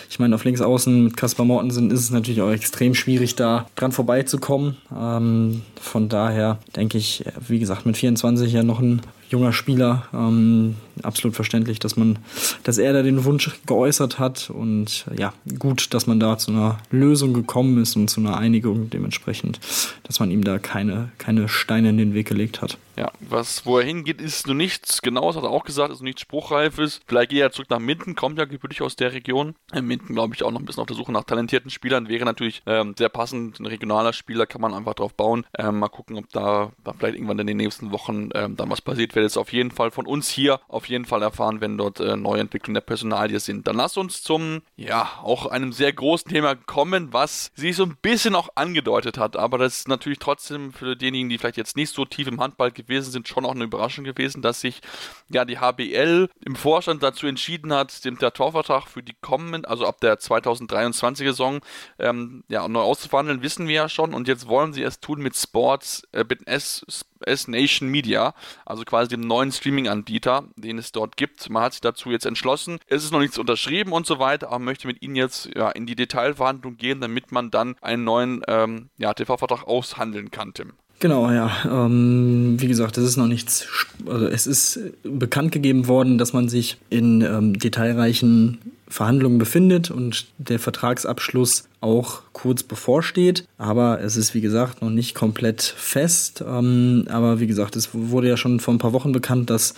Ich 0.09 0.17
meine, 0.17 0.33
auf 0.33 0.43
links 0.43 0.61
außen 0.61 1.03
mit 1.03 1.17
Kaspar 1.17 1.45
Mortensen 1.45 1.91
ist 1.91 2.01
es 2.01 2.11
natürlich 2.11 2.41
auch 2.41 2.51
extrem 2.51 2.95
schwierig, 2.95 3.35
da 3.35 3.67
dran 3.75 3.91
vorbeizukommen. 3.91 4.77
Ähm, 4.95 5.61
von 5.79 6.09
daher 6.09 6.57
denke 6.75 6.97
ich, 6.97 7.23
wie 7.47 7.59
gesagt, 7.59 7.85
mit 7.85 7.95
24 7.95 8.51
ja 8.51 8.63
noch 8.63 8.79
ein 8.79 9.01
junger 9.29 9.53
Spieler. 9.53 10.07
Ähm, 10.13 10.75
absolut 11.03 11.35
verständlich, 11.35 11.79
dass 11.79 11.95
man, 11.95 12.19
dass 12.63 12.77
er 12.77 12.93
da 12.93 13.03
den 13.03 13.23
Wunsch 13.25 13.51
geäußert 13.65 14.19
hat 14.19 14.49
und 14.49 15.05
ja, 15.17 15.33
gut, 15.59 15.93
dass 15.93 16.07
man 16.07 16.19
da 16.19 16.37
zu 16.37 16.51
einer 16.51 16.77
Lösung 16.91 17.33
gekommen 17.33 17.81
ist 17.81 17.95
und 17.95 18.09
zu 18.09 18.21
einer 18.21 18.37
Einigung 18.37 18.89
dementsprechend, 18.89 19.59
dass 20.03 20.19
man 20.19 20.31
ihm 20.31 20.43
da 20.43 20.59
keine, 20.59 21.09
keine 21.17 21.49
Steine 21.49 21.89
in 21.89 21.97
den 21.97 22.13
Weg 22.13 22.27
gelegt 22.27 22.61
hat. 22.61 22.77
Ja, 22.97 23.11
was, 23.19 23.63
wo 23.67 23.77
er 23.77 23.85
hingeht, 23.85 24.21
ist 24.21 24.47
nur 24.47 24.55
nichts 24.55 25.03
genaues, 25.03 25.35
hat 25.35 25.43
er 25.43 25.51
auch 25.51 25.65
gesagt, 25.65 25.93
ist 25.93 26.01
nichts 26.01 26.21
Spruchreifes. 26.21 26.99
Vielleicht 27.05 27.29
geht 27.29 27.41
er 27.41 27.51
zurück 27.51 27.69
nach 27.69 27.77
Minden, 27.77 28.15
kommt 28.15 28.39
ja 28.39 28.45
gebürtig 28.45 28.81
aus 28.81 28.95
der 28.95 29.13
Region. 29.13 29.53
In 29.71 29.85
Minden, 29.85 30.15
glaube 30.15 30.33
ich, 30.33 30.41
auch 30.41 30.49
noch 30.49 30.59
ein 30.59 30.65
bisschen 30.65 30.81
auf 30.81 30.87
der 30.87 30.95
Suche 30.95 31.11
nach 31.11 31.23
talentierten 31.23 31.69
Spielern. 31.69 32.09
Wäre 32.09 32.25
natürlich 32.25 32.63
ähm, 32.65 32.95
sehr 32.97 33.09
passend, 33.09 33.59
ein 33.59 33.67
regionaler 33.67 34.13
Spieler, 34.13 34.47
kann 34.47 34.61
man 34.61 34.73
einfach 34.73 34.95
drauf 34.95 35.13
bauen. 35.13 35.45
Ähm, 35.55 35.77
mal 35.77 35.89
gucken, 35.89 36.17
ob 36.17 36.27
da, 36.31 36.71
vielleicht 36.97 37.15
irgendwann 37.15 37.37
in 37.37 37.45
den 37.45 37.57
nächsten 37.57 37.91
Wochen 37.91 38.29
ähm, 38.33 38.55
dann 38.55 38.71
was 38.71 38.81
passiert. 38.81 39.13
Werde 39.13 39.27
es 39.27 39.37
auf 39.37 39.53
jeden 39.53 39.69
Fall 39.69 39.91
von 39.91 40.07
uns 40.07 40.27
hier 40.29 40.59
auf 40.67 40.86
jeden 40.89 41.05
Fall 41.05 41.21
erfahren, 41.21 41.61
wenn 41.61 41.77
dort 41.77 41.99
äh, 41.99 42.15
Neuentwicklungen 42.15 42.75
der 42.75 42.81
Personalie 42.81 43.39
sind. 43.39 43.67
Dann 43.67 43.77
lass 43.77 43.97
uns 43.97 44.21
zum, 44.21 44.61
ja, 44.75 45.09
auch 45.23 45.45
einem 45.45 45.71
sehr 45.71 45.93
großen 45.93 46.29
Thema 46.29 46.55
kommen, 46.55 47.13
was 47.13 47.51
sich 47.55 47.75
so 47.75 47.83
ein 47.83 47.97
bisschen 48.01 48.35
auch 48.35 48.49
angedeutet 48.55 49.17
hat. 49.17 49.35
Aber 49.35 49.57
das 49.57 49.77
ist 49.77 49.87
natürlich 49.87 50.19
trotzdem 50.19 50.73
für 50.73 50.95
diejenigen, 50.95 51.29
die 51.29 51.37
vielleicht 51.37 51.57
jetzt 51.57 51.75
nicht 51.75 51.93
so 51.93 52.05
tief 52.05 52.27
im 52.27 52.41
Handball 52.41 52.71
gewesen 52.71 53.11
sind, 53.11 53.27
schon 53.27 53.45
auch 53.45 53.55
eine 53.55 53.63
Überraschung 53.63 54.03
gewesen, 54.03 54.41
dass 54.41 54.61
sich 54.61 54.81
ja 55.29 55.45
die 55.45 55.59
HBL 55.59 56.29
im 56.45 56.55
Vorstand 56.55 57.03
dazu 57.03 57.27
entschieden 57.27 57.73
hat, 57.73 58.03
den 58.05 58.17
Torvertrag 58.17 58.87
für 58.87 59.03
die 59.03 59.15
kommenden, 59.19 59.65
also 59.65 59.85
ab 59.85 59.99
der 60.01 60.19
2023 60.19 61.27
Saison, 61.27 61.61
ähm, 61.99 62.43
ja, 62.47 62.67
neu 62.67 62.81
auszuverhandeln, 62.81 63.41
wissen 63.41 63.67
wir 63.67 63.75
ja 63.75 63.89
schon. 63.89 64.13
Und 64.13 64.27
jetzt 64.27 64.47
wollen 64.47 64.73
sie 64.73 64.83
es 64.83 64.99
tun 64.99 65.21
mit 65.21 65.35
Sports, 65.35 66.03
äh, 66.11 66.23
mit 66.27 66.47
S, 66.47 67.05
S 67.21 67.47
Nation 67.47 67.89
Media, 67.89 68.33
also 68.65 68.83
quasi 68.83 69.09
dem 69.09 69.21
neuen 69.21 69.51
Streaming-Anbieter, 69.51 70.45
den 70.55 70.76
es 70.77 70.91
dort 70.91 71.17
gibt. 71.17 71.49
Man 71.49 71.63
hat 71.63 71.73
sich 71.73 71.81
dazu 71.81 72.11
jetzt 72.11 72.25
entschlossen. 72.25 72.79
Es 72.87 73.03
ist 73.03 73.11
noch 73.11 73.19
nichts 73.19 73.37
unterschrieben 73.37 73.91
und 73.91 74.05
so 74.05 74.19
weiter, 74.19 74.47
aber 74.47 74.59
möchte 74.59 74.87
mit 74.87 75.01
ihnen 75.01 75.15
jetzt 75.15 75.49
ja, 75.55 75.69
in 75.69 75.85
die 75.85 75.95
Detailverhandlung 75.95 76.77
gehen, 76.77 77.01
damit 77.01 77.31
man 77.31 77.51
dann 77.51 77.75
einen 77.81 78.03
neuen 78.03 78.41
ähm, 78.47 78.89
ja, 78.97 79.13
TV-Vertrag 79.13 79.65
aushandeln 79.67 80.31
kann, 80.31 80.53
Tim. 80.53 80.73
Genau, 80.99 81.29
ja. 81.29 81.51
Ähm, 81.65 82.55
wie 82.59 82.67
gesagt, 82.67 82.97
es 82.97 83.03
ist 83.03 83.17
noch 83.17 83.27
nichts, 83.27 83.67
also 84.07 84.27
es 84.27 84.47
ist 84.47 84.79
bekannt 85.03 85.51
gegeben 85.51 85.87
worden, 85.87 86.17
dass 86.17 86.33
man 86.33 86.49
sich 86.49 86.77
in 86.89 87.21
ähm, 87.21 87.57
detailreichen 87.57 88.59
Verhandlungen 88.89 89.37
befindet 89.37 89.91
und 89.91 90.27
der 90.37 90.59
Vertragsabschluss 90.59 91.65
auch 91.79 92.21
kurz 92.33 92.63
bevorsteht. 92.63 93.45
Aber 93.57 94.01
es 94.01 94.17
ist, 94.17 94.33
wie 94.33 94.41
gesagt, 94.41 94.81
noch 94.81 94.89
nicht 94.89 95.13
komplett 95.13 95.61
fest. 95.61 96.43
Ähm, 96.45 97.05
aber 97.09 97.39
wie 97.39 97.47
gesagt, 97.47 97.75
es 97.75 97.89
wurde 97.93 98.29
ja 98.29 98.37
schon 98.37 98.59
vor 98.59 98.73
ein 98.73 98.79
paar 98.79 98.93
Wochen 98.93 99.11
bekannt, 99.11 99.49
dass 99.49 99.73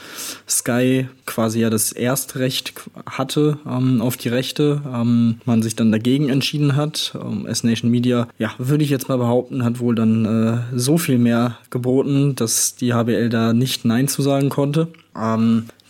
Sky 0.48 1.08
quasi 1.26 1.60
ja 1.60 1.70
das 1.70 1.92
Erstrecht 1.92 2.74
hatte 3.06 3.60
ähm, 3.68 4.02
auf 4.02 4.18
die 4.18 4.30
Rechte. 4.30 4.82
Ähm, 4.92 5.42
man 5.46 5.62
sich 5.62 5.76
dann 5.76 5.92
dagegen 5.92 6.30
entschieden 6.30 6.76
hat. 6.76 7.18
S-Nation 7.48 7.92
Media, 7.92 8.28
ja, 8.38 8.52
würde 8.58 8.84
ich 8.84 8.90
jetzt 8.90 9.10
mal 9.10 9.18
behaupten, 9.18 9.64
hat 9.64 9.80
wohl 9.80 9.96
dann 9.96 10.26
äh, 10.26 10.78
so 10.78 10.98
viel 10.98 11.18
mehr 11.18 11.58
geboten, 11.70 12.36
dass 12.36 12.76
die 12.76 12.94
HBL 12.94 13.30
da 13.30 13.54
nicht 13.54 13.86
Nein 13.86 14.08
zu 14.08 14.22
sagen 14.22 14.50
konnte. 14.50 14.88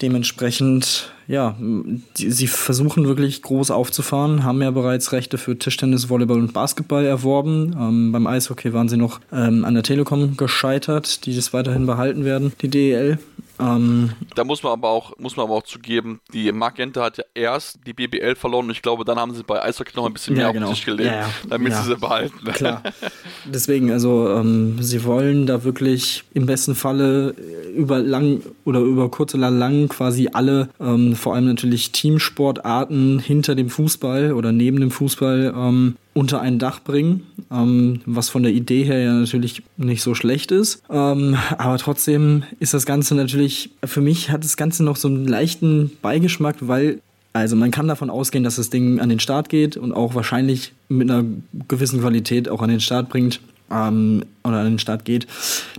Dementsprechend, 0.01 1.12
ja, 1.29 1.55
die, 1.59 2.31
sie 2.31 2.47
versuchen 2.47 3.05
wirklich 3.05 3.43
groß 3.43 3.69
aufzufahren, 3.69 4.43
haben 4.43 4.63
ja 4.63 4.71
bereits 4.71 5.11
Rechte 5.11 5.37
für 5.37 5.59
Tischtennis, 5.59 6.09
Volleyball 6.09 6.39
und 6.39 6.53
Basketball 6.53 7.05
erworben. 7.05 7.75
Ähm, 7.79 8.11
beim 8.11 8.25
Eishockey 8.25 8.73
waren 8.73 8.89
sie 8.89 8.97
noch 8.97 9.21
ähm, 9.31 9.63
an 9.63 9.75
der 9.75 9.83
Telekom 9.83 10.37
gescheitert, 10.37 11.27
die 11.27 11.35
das 11.35 11.53
weiterhin 11.53 11.85
behalten 11.85 12.25
werden, 12.25 12.53
die 12.63 12.69
DEL. 12.69 13.19
Ähm, 13.59 14.11
da 14.35 14.43
muss 14.43 14.63
man 14.63 14.73
aber 14.73 14.89
auch, 14.89 15.17
muss 15.17 15.35
man 15.35 15.45
aber 15.45 15.55
auch 15.55 15.63
zugeben, 15.63 16.21
die 16.33 16.51
Magenta 16.51 17.03
hat 17.03 17.17
ja 17.17 17.23
erst 17.33 17.79
die 17.85 17.93
BBL 17.93 18.35
verloren 18.35 18.65
und 18.65 18.71
ich 18.71 18.81
glaube, 18.81 19.03
dann 19.03 19.19
haben 19.19 19.33
sie 19.33 19.43
bei 19.43 19.61
Eishockey 19.61 19.91
noch 19.95 20.05
ein 20.05 20.13
bisschen 20.13 20.35
ja, 20.35 20.43
mehr 20.43 20.53
genau. 20.53 20.67
auf 20.67 20.71
den 20.71 20.75
Tisch 20.75 20.85
gelegt, 20.85 21.11
ja, 21.11 21.21
ja. 21.21 21.29
damit 21.49 21.73
sie 21.73 21.83
sie 21.83 21.95
behalten. 21.97 22.37
Klar. 22.53 22.83
Deswegen, 23.45 23.91
also 23.91 24.29
ähm, 24.29 24.81
sie 24.81 25.03
wollen 25.03 25.45
da 25.45 25.63
wirklich 25.63 26.23
im 26.33 26.45
besten 26.45 26.75
Falle 26.75 27.35
über 27.75 27.99
lang 27.99 28.41
oder 28.63 28.79
über 28.79 29.09
kurz 29.09 29.35
oder 29.35 29.51
lang 29.51 29.89
quasi 29.89 30.29
alle, 30.31 30.69
ähm, 30.79 31.15
vor 31.15 31.35
allem 31.35 31.45
natürlich 31.45 31.91
Teamsportarten 31.91 33.19
hinter 33.19 33.55
dem 33.55 33.69
Fußball 33.69 34.33
oder 34.33 34.51
neben 34.51 34.79
dem 34.79 34.91
Fußball 34.91 35.53
ähm, 35.55 35.95
unter 36.19 36.41
ein 36.41 36.60
Dach 36.60 36.82
bringen, 36.84 37.25
ähm, 37.49 38.01
was 38.05 38.27
von 38.27 38.43
der 38.43 38.51
Idee 38.51 38.84
her 38.84 38.99
ja 38.99 39.13
natürlich 39.13 39.63
nicht 39.77 40.01
so 40.01 40.15
schlecht 40.15 40.51
ist. 40.51 40.84
Ähm, 40.89 41.38
aber 41.58 41.77
trotzdem 41.77 42.43
ist 42.60 42.73
das 42.73 42.86
Ganze 42.86 43.15
natürlich, 43.15 43.69
für 43.86 44.01
mich 44.01 44.29
hat 44.29 44.43
das 44.43 44.58
Ganze 44.58 44.84
noch 44.84 44.97
so 44.97 45.08
einen 45.08 45.25
leichten 45.25 45.91
Beigeschmack, 46.01 46.58
weil 46.60 46.99
also 47.32 47.55
man 47.55 47.71
kann 47.71 47.88
davon 47.88 48.10
ausgehen, 48.10 48.43
dass 48.43 48.58
das 48.58 48.69
Ding 48.69 48.99
an 48.99 49.08
den 49.08 49.21
Start 49.21 49.47
geht 49.47 49.77
und 49.77 49.93
auch 49.93 50.13
wahrscheinlich 50.13 50.73
mit 50.89 51.10
einer 51.10 51.23
gewissen 51.69 52.01
Qualität 52.01 52.49
auch 52.49 52.62
an 52.62 52.69
den 52.69 52.82
Start 52.82 53.08
bringt 53.08 53.39
ähm, 53.71 54.25
oder 54.43 54.58
an 54.58 54.65
den 54.65 54.79
Start 54.79 55.05
geht. 55.05 55.25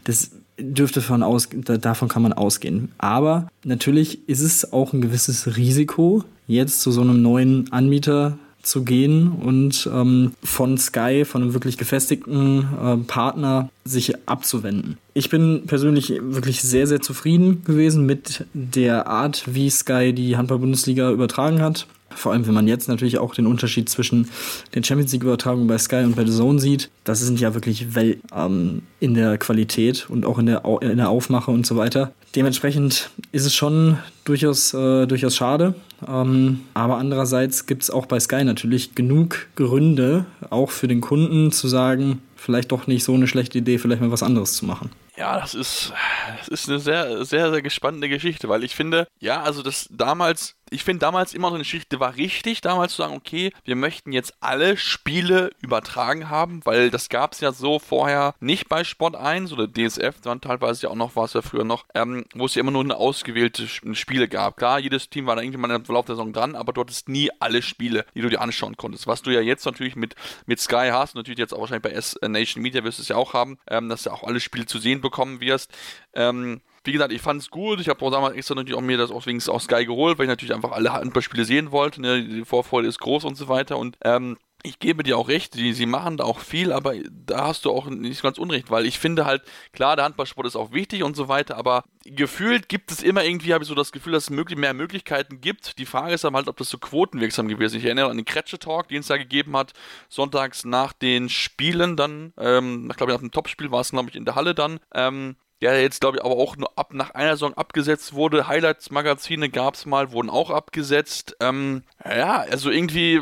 Das 0.05 0.31
dürfte 0.59 1.03
von 1.03 1.23
aus, 1.23 1.51
davon 1.53 2.09
kann 2.09 2.23
man 2.23 2.33
ausgehen. 2.33 2.93
Aber 2.97 3.49
natürlich 3.65 4.27
ist 4.27 4.41
es 4.41 4.73
auch 4.73 4.95
ein 4.95 5.03
gewisses 5.03 5.57
Risiko, 5.59 6.25
jetzt 6.47 6.81
zu 6.81 6.93
so 6.93 7.03
einem 7.03 7.21
neuen 7.21 7.71
Anbieter 7.73 8.39
zu 8.71 8.85
gehen 8.85 9.33
und 9.33 9.91
ähm, 9.93 10.33
von 10.45 10.79
Sky, 10.79 11.25
von 11.25 11.43
einem 11.43 11.55
wirklich 11.55 11.77
gefestigten 11.77 12.69
äh, 12.83 12.97
Partner, 13.07 13.69
sich 13.85 14.15
abzuwenden. 14.29 14.97
Ich 15.13 15.29
bin 15.29 15.65
persönlich 15.67 16.13
wirklich 16.21 16.63
sehr, 16.63 16.87
sehr 16.87 17.01
zufrieden 17.01 17.65
gewesen 17.65 18.07
mit 18.07 18.47
der 18.55 19.09
Art, 19.09 19.43
wie 19.47 19.69
Sky 19.69 20.13
die 20.13 20.37
Handball-Bundesliga 20.37 21.11
übertragen 21.11 21.61
hat. 21.61 21.87
Vor 22.15 22.33
allem, 22.33 22.47
wenn 22.47 22.55
man 22.55 22.69
jetzt 22.69 22.89
natürlich 22.89 23.19
auch 23.19 23.35
den 23.35 23.47
Unterschied 23.47 23.89
zwischen 23.89 24.29
den 24.75 24.85
Champions 24.85 25.13
League-Übertragungen 25.13 25.67
bei 25.67 25.79
Sky 25.79 26.03
und 26.05 26.17
bei 26.17 26.25
The 26.25 26.33
Zone 26.33 26.59
sieht, 26.59 26.91
das 27.05 27.21
sind 27.21 27.41
ja 27.41 27.55
wirklich 27.55 27.95
Welt 27.95 28.19
ähm, 28.35 28.83
in 28.99 29.15
der 29.15 29.39
Qualität 29.39 30.09
und 30.09 30.27
auch 30.27 30.39
in 30.39 30.47
der, 30.47 30.63
in 30.83 30.97
der 30.97 31.09
Aufmache 31.09 31.51
und 31.51 31.67
so 31.67 31.77
weiter. 31.77 32.13
Dementsprechend 32.35 33.11
ist 33.33 33.47
es 33.47 33.55
schon 33.55 33.99
durchaus, 34.25 34.75
äh, 34.75 35.07
durchaus 35.07 35.37
schade. 35.37 35.75
Ähm, 36.07 36.61
aber 36.75 36.97
andererseits 36.99 37.67
gibt 37.67 37.83
es 37.83 37.91
auch 37.91 38.07
bei 38.07 38.21
Sky 38.21 38.45
natürlich 38.45 38.95
genug 38.95 39.49
Gründe, 39.57 40.27
auch 40.51 40.71
für 40.71 40.89
den 40.89 41.01
Kunden 41.01 41.53
zu 41.53 41.69
sagen, 41.69 42.23
vielleicht 42.37 42.73
doch 42.73 42.87
nicht 42.87 43.05
so 43.05 43.15
eine 43.15 43.27
schlechte 43.27 43.59
Idee, 43.59 43.79
vielleicht 43.79 44.01
mal 44.01 44.11
was 44.11 44.23
anderes 44.23 44.55
zu 44.55 44.65
machen. 44.65 44.91
Ja, 45.17 45.39
das 45.39 45.55
ist, 45.55 45.93
das 46.39 46.49
ist 46.49 46.69
eine 46.69 46.79
sehr, 46.79 47.25
sehr, 47.27 47.51
sehr 47.51 47.61
gespannte 47.61 48.09
Geschichte, 48.09 48.49
weil 48.49 48.65
ich 48.65 48.75
finde, 48.75 49.07
ja, 49.19 49.43
also 49.43 49.63
das 49.63 49.87
damals 49.91 50.55
ich 50.71 50.85
finde 50.85 51.01
damals 51.01 51.35
immer 51.35 51.49
so 51.49 51.55
eine 51.55 51.65
Geschichte 51.65 52.01
war 52.01 52.17
richtig, 52.17 52.61
damals 52.61 52.93
zu 52.93 53.03
sagen, 53.03 53.15
okay, 53.15 53.53
wir 53.65 53.77
möchten 53.77 54.13
jetzt 54.13 54.35
alle 54.41 54.77
Spiele 54.77 55.51
übertragen 55.61 56.31
haben, 56.31 56.61
weil 56.65 56.91
das 56.91 57.09
gab 57.09 57.33
es 57.33 57.41
ja 57.41 57.53
so 57.53 57.79
vorher 57.79 58.35
nicht 58.41 58.69
bei 58.69 58.85
Sport 58.85 59.17
1 59.17 59.53
oder 59.53 59.67
DSF, 59.67 60.21
dann 60.23 60.41
teilweise 60.41 60.85
ja 60.85 60.91
auch 60.91 60.97
noch, 60.97 61.17
war 61.17 61.25
es 61.25 61.33
ja 61.33 61.43
früher 61.43 61.65
noch, 61.65 61.85
ähm, 61.95 62.25
wo 62.35 62.47
es 62.47 62.55
ja 62.55 62.61
immer 62.61 62.71
nur 62.71 62.85
eine 62.85 62.97
ausgewählte 62.97 63.67
Spiele 63.67 64.29
gab. 64.29 64.57
Klar, 64.57 64.79
jedes 64.79 65.11
Team 65.11 65.27
war 65.27 65.37
da 65.37 65.43
irgendwann 65.43 65.71
im 65.73 65.85
Verlauf 65.85 66.07
der 66.07 66.15
Saison 66.15 66.33
dran, 66.33 66.55
aber 66.55 66.73
du 66.73 66.81
hattest 66.81 67.09
nie 67.09 67.31
alle 67.41 67.63
Spiele, 67.63 68.07
die 68.15 68.21
du 68.21 68.29
dir 68.29 68.41
anschauen 68.41 68.77
konntest. 68.77 69.07
Was 69.07 69.23
du 69.23 69.31
ja 69.31 69.41
jetzt 69.41 69.67
natürlich 69.67 69.97
mit, 69.97 70.15
mit 70.47 70.61
Sky 70.61 70.91
hast, 70.93 71.17
natürlich 71.17 71.39
jetzt 71.39 71.53
auch 71.53 71.61
wahrscheinlich 71.61 71.83
bei 71.83 71.91
S 71.91 72.17
Nation 72.23 72.63
Media 72.63 72.85
wirst 72.85 72.99
du 72.99 73.03
es 73.03 73.09
ja 73.09 73.17
auch 73.17 73.35
haben, 73.35 73.59
ähm, 73.69 73.89
dass 73.89 74.05
du 74.05 74.11
auch 74.11 74.23
alle 74.23 74.41
Spiele 74.41 74.67
zu 74.67 74.79
sehen 74.79 75.01
bekommen 75.01 75.41
wirst. 75.41 75.73
Ähm, 76.15 76.61
wie 76.85 76.93
gesagt, 76.93 77.13
ich 77.13 77.21
fand 77.21 77.43
es 77.43 77.51
gut. 77.51 77.81
Ich 77.81 77.89
habe 77.89 78.05
auch 78.05 78.11
damals 78.11 78.35
extra 78.37 78.55
natürlich 78.55 78.77
auch 78.77 78.83
mir 78.83 78.97
das 78.97 79.11
auch 79.11 79.27
wegen 79.27 79.43
aus 79.49 79.65
Sky 79.65 79.85
geholt, 79.85 80.19
weil 80.19 80.25
ich 80.25 80.31
natürlich 80.31 80.55
einfach 80.55 80.73
alle 80.73 80.93
Handballspiele 80.93 81.45
sehen 81.45 81.73
wollte. 81.73 82.01
Ne? 82.01 82.23
Die 82.23 82.45
Vorfreude 82.45 82.89
ist 82.89 83.01
groß 83.01 83.25
und 83.25 83.37
so 83.37 83.49
weiter. 83.49 83.77
Und 83.77 83.97
ähm, 84.03 84.39
ich 84.63 84.79
gebe 84.79 85.03
dir 85.03 85.17
auch 85.17 85.29
recht, 85.29 85.55
die, 85.55 85.73
sie 85.73 85.87
machen 85.87 86.17
da 86.17 86.25
auch 86.25 86.39
viel, 86.39 86.73
aber 86.73 86.95
da 87.11 87.47
hast 87.47 87.65
du 87.65 87.71
auch 87.71 87.87
nicht 87.87 88.23
ganz 88.23 88.39
unrecht, 88.39 88.71
weil 88.71 88.85
ich 88.85 88.99
finde 88.99 89.25
halt, 89.25 89.43
klar, 89.73 89.97
der 89.97 90.05
Handballsport 90.05 90.47
ist 90.47 90.57
auch 90.57 90.73
wichtig 90.73 91.03
und 91.03 91.17
so 91.17 91.29
weiter, 91.29 91.57
aber 91.57 91.85
gefühlt 92.05 92.69
gibt 92.69 92.91
es 92.91 93.03
immer 93.03 93.25
irgendwie, 93.25 93.55
habe 93.55 93.65
ich 93.65 93.69
so 93.69 93.75
das 93.75 93.93
Gefühl, 93.93 94.13
dass 94.13 94.25
es 94.25 94.31
möglich, 94.31 94.59
mehr 94.59 94.75
Möglichkeiten 94.75 95.41
gibt. 95.41 95.79
Die 95.79 95.87
Frage 95.87 96.15
ist 96.15 96.25
aber 96.25 96.39
halt, 96.39 96.49
ob 96.49 96.57
das 96.59 96.69
so 96.69 96.79
quotenwirksam 96.79 97.49
gewesen 97.49 97.77
ist. 97.77 97.81
Ich 97.81 97.87
erinnere 97.87 98.11
an 98.11 98.17
den 98.17 98.27
Kretsche-Talk, 98.27 98.89
den 98.89 99.01
es 99.01 99.07
da 99.07 99.17
gegeben 99.17 99.57
hat, 99.57 99.73
sonntags 100.09 100.65
nach 100.65 100.93
den 100.93 101.29
Spielen 101.29 101.97
dann, 101.97 102.33
ähm, 102.39 102.89
ich 102.91 102.97
glaube, 102.97 103.13
nach 103.13 103.21
dem 103.21 103.31
Topspiel 103.31 103.71
war 103.71 103.81
es, 103.81 103.91
glaube 103.91 104.11
ich, 104.11 104.17
in 104.17 104.25
der 104.25 104.35
Halle 104.35 104.55
dann, 104.55 104.81
ähm, 104.95 105.37
der 105.61 105.83
jetzt, 105.83 106.01
glaube 106.01 106.17
ich, 106.17 106.25
aber 106.25 106.37
auch 106.37 106.57
nur 106.57 106.77
ab 106.79 106.95
nach 106.95 107.11
einer 107.11 107.33
Saison 107.33 107.55
abgesetzt 107.55 108.15
wurde. 108.15 108.49
Highlights-Magazine 108.49 109.51
gab 109.51 109.75
es 109.75 109.87
mal, 109.87 110.13
wurden 110.13 110.31
auch 110.31 110.51
abgesetzt. 110.51 111.37
Ähm, 111.41 111.83
ja, 112.05 112.39
also 112.51 112.71
irgendwie 112.71 113.21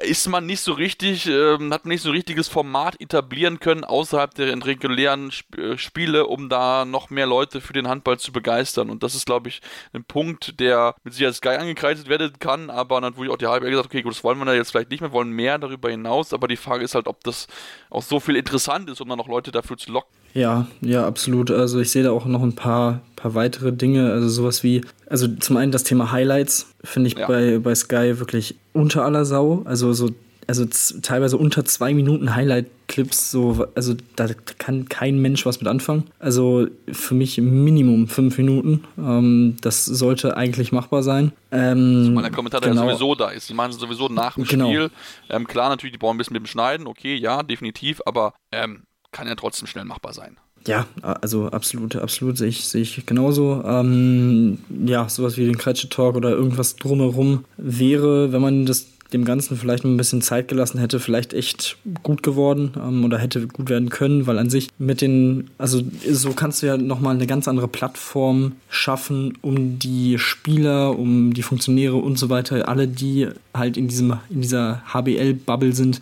ist 0.00 0.28
man 0.28 0.46
nicht 0.46 0.60
so 0.60 0.72
richtig, 0.72 1.26
ähm, 1.26 1.72
hat 1.72 1.84
man 1.84 1.90
nicht 1.90 2.02
so 2.02 2.10
ein 2.10 2.14
richtiges 2.14 2.48
Format 2.48 3.00
etablieren 3.00 3.60
können 3.60 3.84
außerhalb 3.84 4.34
der 4.34 4.64
regulären 4.64 5.28
Sp 5.28 5.52
äh, 5.58 5.78
Spiele, 5.78 6.26
um 6.26 6.48
da 6.48 6.84
noch 6.84 7.10
mehr 7.10 7.26
Leute 7.26 7.60
für 7.60 7.72
den 7.72 7.88
Handball 7.88 8.18
zu 8.18 8.32
begeistern. 8.32 8.88
Und 8.88 9.02
das 9.02 9.14
ist, 9.14 9.26
glaube 9.26 9.48
ich, 9.48 9.60
ein 9.92 10.04
Punkt, 10.04 10.60
der 10.60 10.94
mit 11.04 11.14
Sicherheit 11.14 11.34
Sky 11.34 11.48
angekreidet 11.48 12.08
werden 12.08 12.38
kann, 12.38 12.70
aber 12.70 13.02
wurde 13.16 13.32
auch 13.32 13.36
die 13.36 13.46
halbe 13.46 13.68
gesagt, 13.68 13.86
okay, 13.86 14.02
gut, 14.02 14.14
das 14.14 14.24
wollen 14.24 14.38
wir 14.38 14.44
da 14.44 14.54
jetzt 14.54 14.70
vielleicht 14.70 14.90
nicht 14.90 15.00
mehr, 15.00 15.12
wollen 15.12 15.30
mehr 15.30 15.58
darüber 15.58 15.90
hinaus, 15.90 16.32
aber 16.32 16.48
die 16.48 16.56
Frage 16.56 16.84
ist 16.84 16.94
halt, 16.94 17.06
ob 17.06 17.22
das 17.24 17.46
auch 17.90 18.02
so 18.02 18.20
viel 18.20 18.36
interessant 18.36 18.88
ist, 18.88 19.00
um 19.00 19.08
dann 19.08 19.18
noch 19.18 19.28
Leute 19.28 19.50
dafür 19.50 19.76
zu 19.76 19.92
locken. 19.92 20.21
Ja, 20.34 20.66
ja, 20.80 21.06
absolut. 21.06 21.50
Also 21.50 21.80
ich 21.80 21.90
sehe 21.90 22.02
da 22.02 22.10
auch 22.10 22.26
noch 22.26 22.42
ein 22.42 22.54
paar, 22.54 23.00
paar 23.16 23.34
weitere 23.34 23.72
Dinge, 23.72 24.10
also 24.12 24.28
sowas 24.28 24.62
wie, 24.62 24.82
also 25.08 25.28
zum 25.28 25.56
einen 25.56 25.72
das 25.72 25.84
Thema 25.84 26.12
Highlights 26.12 26.72
finde 26.82 27.08
ich 27.08 27.18
ja. 27.18 27.26
bei, 27.26 27.58
bei 27.58 27.74
Sky 27.74 28.18
wirklich 28.18 28.56
unter 28.72 29.04
aller 29.04 29.24
Sau. 29.24 29.62
Also 29.64 29.92
so 29.92 30.10
also 30.46 30.66
teilweise 31.02 31.36
unter 31.36 31.64
zwei 31.64 31.94
Minuten 31.94 32.34
Highlight-Clips, 32.34 33.30
so, 33.30 33.66
also 33.74 33.94
da 34.16 34.26
kann 34.58 34.88
kein 34.88 35.18
Mensch 35.18 35.46
was 35.46 35.60
mit 35.60 35.68
anfangen. 35.68 36.04
Also 36.18 36.66
für 36.90 37.14
mich 37.14 37.38
Minimum 37.38 38.08
fünf 38.08 38.38
Minuten. 38.38 38.84
Ähm, 38.98 39.56
das 39.60 39.84
sollte 39.84 40.36
eigentlich 40.36 40.72
machbar 40.72 41.02
sein. 41.02 41.32
Ähm, 41.50 42.06
Zumal 42.06 42.24
der 42.24 42.32
Kommentator 42.32 42.68
genau. 42.68 42.84
ja 42.84 42.90
sowieso 42.90 43.14
da 43.14 43.30
ist. 43.30 43.48
Die 43.48 43.54
machen 43.54 43.70
es 43.70 43.78
sowieso 43.78 44.08
nach 44.08 44.34
dem 44.34 44.44
genau. 44.44 44.66
Spiel. 44.66 44.90
Ähm, 45.30 45.46
klar, 45.46 45.68
natürlich, 45.68 45.92
die 45.92 45.98
brauchen 45.98 46.16
ein 46.16 46.18
bisschen 46.18 46.34
mit 46.34 46.42
dem 46.42 46.46
Schneiden, 46.46 46.86
okay, 46.86 47.14
ja, 47.14 47.42
definitiv, 47.42 48.00
aber 48.04 48.34
ähm, 48.50 48.82
kann 49.12 49.28
ja 49.28 49.34
trotzdem 49.34 49.66
schnell 49.66 49.84
machbar 49.84 50.12
sein. 50.12 50.36
Ja, 50.66 50.86
also 51.02 51.48
absolut, 51.48 51.96
absolut 51.96 52.38
sehe 52.38 52.48
ich, 52.48 52.64
sehe 52.66 52.82
ich 52.82 53.04
genauso. 53.04 53.62
Ähm, 53.64 54.58
ja, 54.84 55.08
sowas 55.08 55.36
wie 55.36 55.44
den 55.44 55.58
Kretsche 55.58 55.88
Talk 55.88 56.14
oder 56.16 56.30
irgendwas 56.30 56.76
drumherum 56.76 57.44
wäre, 57.56 58.32
wenn 58.32 58.40
man 58.40 58.66
das 58.66 58.86
dem 59.12 59.24
Ganzen 59.24 59.56
vielleicht 59.56 59.84
ein 59.84 59.96
bisschen 59.96 60.22
Zeit 60.22 60.48
gelassen 60.48 60.78
hätte, 60.78 61.00
vielleicht 61.00 61.34
echt 61.34 61.76
gut 62.02 62.22
geworden 62.22 62.72
ähm, 62.76 63.04
oder 63.04 63.18
hätte 63.18 63.46
gut 63.46 63.68
werden 63.68 63.90
können, 63.90 64.26
weil 64.26 64.38
an 64.38 64.50
sich 64.50 64.68
mit 64.78 65.00
den, 65.00 65.50
also 65.58 65.82
so 66.10 66.32
kannst 66.32 66.62
du 66.62 66.66
ja 66.66 66.76
nochmal 66.76 67.14
eine 67.14 67.26
ganz 67.26 67.48
andere 67.48 67.68
Plattform 67.68 68.52
schaffen, 68.68 69.36
um 69.42 69.78
die 69.78 70.18
Spieler, 70.18 70.98
um 70.98 71.34
die 71.34 71.42
Funktionäre 71.42 71.96
und 71.96 72.18
so 72.18 72.30
weiter, 72.30 72.68
alle, 72.68 72.88
die 72.88 73.28
halt 73.54 73.76
in 73.76 73.88
diesem, 73.88 74.18
in 74.30 74.40
dieser 74.40 74.82
HBL-Bubble 74.92 75.74
sind, 75.74 76.00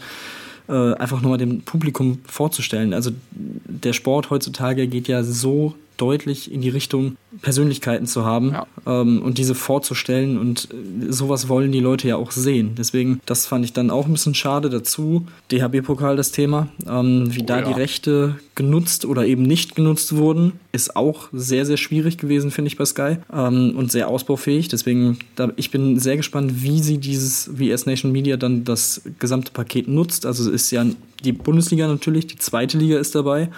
äh, 0.70 0.94
einfach 0.94 1.20
nochmal 1.20 1.38
dem 1.38 1.62
Publikum 1.62 2.20
vorzustellen. 2.26 2.94
Also 2.94 3.10
der 3.30 3.92
Sport 3.92 4.30
heutzutage 4.30 4.86
geht 4.86 5.08
ja 5.08 5.24
so 5.24 5.74
deutlich 6.00 6.50
in 6.50 6.60
die 6.60 6.70
Richtung, 6.70 7.16
Persönlichkeiten 7.42 8.06
zu 8.06 8.24
haben 8.24 8.52
ja. 8.52 8.66
ähm, 8.86 9.22
und 9.22 9.38
diese 9.38 9.54
vorzustellen. 9.54 10.38
Und 10.38 10.68
äh, 10.72 11.12
sowas 11.12 11.48
wollen 11.48 11.72
die 11.72 11.80
Leute 11.80 12.08
ja 12.08 12.16
auch 12.16 12.30
sehen. 12.30 12.74
Deswegen, 12.76 13.20
das 13.26 13.46
fand 13.46 13.64
ich 13.64 13.72
dann 13.72 13.90
auch 13.90 14.06
ein 14.06 14.12
bisschen 14.12 14.34
schade 14.34 14.70
dazu. 14.70 15.26
DHB-Pokal 15.52 16.16
das 16.16 16.32
Thema. 16.32 16.68
Ähm, 16.88 17.34
wie 17.34 17.42
oh, 17.42 17.46
da 17.46 17.60
ja. 17.60 17.66
die 17.66 17.72
Rechte 17.72 18.36
genutzt 18.54 19.04
oder 19.04 19.26
eben 19.26 19.42
nicht 19.42 19.74
genutzt 19.74 20.16
wurden, 20.16 20.52
ist 20.72 20.96
auch 20.96 21.28
sehr, 21.32 21.66
sehr 21.66 21.76
schwierig 21.76 22.18
gewesen, 22.18 22.50
finde 22.50 22.68
ich, 22.68 22.76
bei 22.76 22.84
Sky. 22.84 23.16
Ähm, 23.32 23.74
und 23.76 23.92
sehr 23.92 24.08
ausbaufähig. 24.08 24.68
Deswegen, 24.68 25.18
da, 25.36 25.52
ich 25.56 25.70
bin 25.70 25.98
sehr 25.98 26.16
gespannt, 26.16 26.62
wie 26.62 26.80
sie 26.80 26.98
dieses, 26.98 27.50
wie 27.58 27.70
S-Nation 27.70 28.10
Media 28.10 28.36
dann 28.36 28.64
das 28.64 29.02
gesamte 29.18 29.52
Paket 29.52 29.86
nutzt. 29.86 30.24
Also 30.24 30.48
es 30.48 30.62
ist 30.62 30.70
ja 30.70 30.84
die 31.22 31.32
Bundesliga 31.32 31.86
natürlich, 31.86 32.26
die 32.26 32.38
zweite 32.38 32.78
Liga 32.78 32.98
ist 32.98 33.14
dabei 33.14 33.50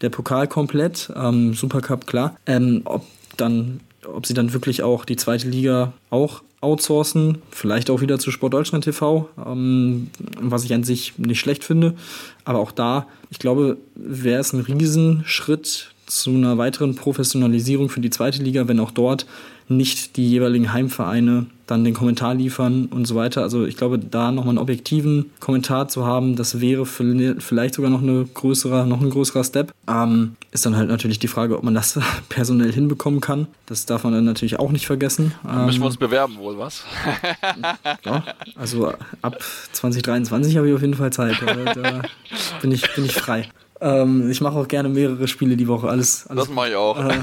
der 0.00 0.10
Pokal 0.10 0.46
komplett, 0.46 1.12
ähm, 1.16 1.54
Supercup 1.54 2.06
klar. 2.06 2.36
Ähm, 2.46 2.82
ob 2.84 3.04
dann, 3.36 3.80
ob 4.06 4.26
sie 4.26 4.34
dann 4.34 4.52
wirklich 4.52 4.82
auch 4.82 5.04
die 5.04 5.16
zweite 5.16 5.48
Liga 5.48 5.92
auch 6.10 6.42
outsourcen, 6.60 7.38
vielleicht 7.50 7.90
auch 7.90 8.00
wieder 8.00 8.18
zu 8.18 8.30
Sport 8.30 8.54
Deutschland 8.54 8.84
TV, 8.84 9.28
ähm, 9.46 10.10
was 10.40 10.64
ich 10.64 10.74
an 10.74 10.84
sich 10.84 11.18
nicht 11.18 11.38
schlecht 11.38 11.64
finde. 11.64 11.94
Aber 12.44 12.58
auch 12.58 12.72
da, 12.72 13.06
ich 13.30 13.38
glaube, 13.38 13.76
wäre 13.94 14.40
es 14.40 14.52
ein 14.52 14.60
Riesenschritt 14.60 15.92
zu 16.06 16.30
einer 16.30 16.56
weiteren 16.58 16.94
Professionalisierung 16.94 17.88
für 17.88 18.00
die 18.00 18.10
zweite 18.10 18.42
Liga, 18.42 18.68
wenn 18.68 18.80
auch 18.80 18.90
dort 18.90 19.26
nicht 19.68 20.16
die 20.16 20.28
jeweiligen 20.28 20.72
Heimvereine 20.72 21.46
dann 21.66 21.84
den 21.84 21.94
Kommentar 21.94 22.34
liefern 22.34 22.86
und 22.86 23.06
so 23.06 23.14
weiter. 23.14 23.42
Also 23.42 23.66
ich 23.66 23.76
glaube, 23.76 23.98
da 23.98 24.30
nochmal 24.30 24.50
einen 24.50 24.58
objektiven 24.58 25.30
Kommentar 25.40 25.88
zu 25.88 26.06
haben, 26.06 26.36
das 26.36 26.60
wäre 26.60 26.86
vielleicht 26.86 27.74
sogar 27.74 27.90
noch, 27.90 28.02
eine 28.02 28.24
größere, 28.24 28.86
noch 28.86 29.00
ein 29.00 29.10
größerer 29.10 29.44
Step. 29.44 29.72
Ähm, 29.88 30.36
ist 30.52 30.64
dann 30.64 30.76
halt 30.76 30.88
natürlich 30.88 31.18
die 31.18 31.28
Frage, 31.28 31.56
ob 31.56 31.64
man 31.64 31.74
das 31.74 31.98
personell 32.28 32.72
hinbekommen 32.72 33.20
kann. 33.20 33.46
Das 33.66 33.86
darf 33.86 34.04
man 34.04 34.12
dann 34.12 34.24
natürlich 34.24 34.58
auch 34.58 34.70
nicht 34.70 34.86
vergessen. 34.86 35.32
Dann 35.42 35.66
müssen 35.66 35.78
wir 35.78 35.82
ähm, 35.82 35.86
uns 35.86 35.96
bewerben 35.96 36.38
wohl, 36.38 36.58
was? 36.58 36.84
ja, 38.04 38.24
also 38.54 38.92
ab 39.22 39.38
2023 39.72 40.56
habe 40.56 40.68
ich 40.68 40.74
auf 40.74 40.80
jeden 40.80 40.94
Fall 40.94 41.12
Zeit. 41.12 41.36
Da 41.74 42.02
bin 42.62 42.70
ich, 42.72 42.94
bin 42.94 43.04
ich 43.04 43.12
frei. 43.12 43.48
Ähm, 43.80 44.30
ich 44.30 44.40
mache 44.40 44.56
auch 44.56 44.68
gerne 44.68 44.88
mehrere 44.88 45.28
Spiele 45.28 45.56
die 45.56 45.68
Woche. 45.68 45.88
Alles, 45.88 46.26
alles 46.28 46.46
das 46.46 46.54
mache 46.54 46.70
ich 46.70 46.76
auch. 46.76 46.98
Äh, 46.98 47.18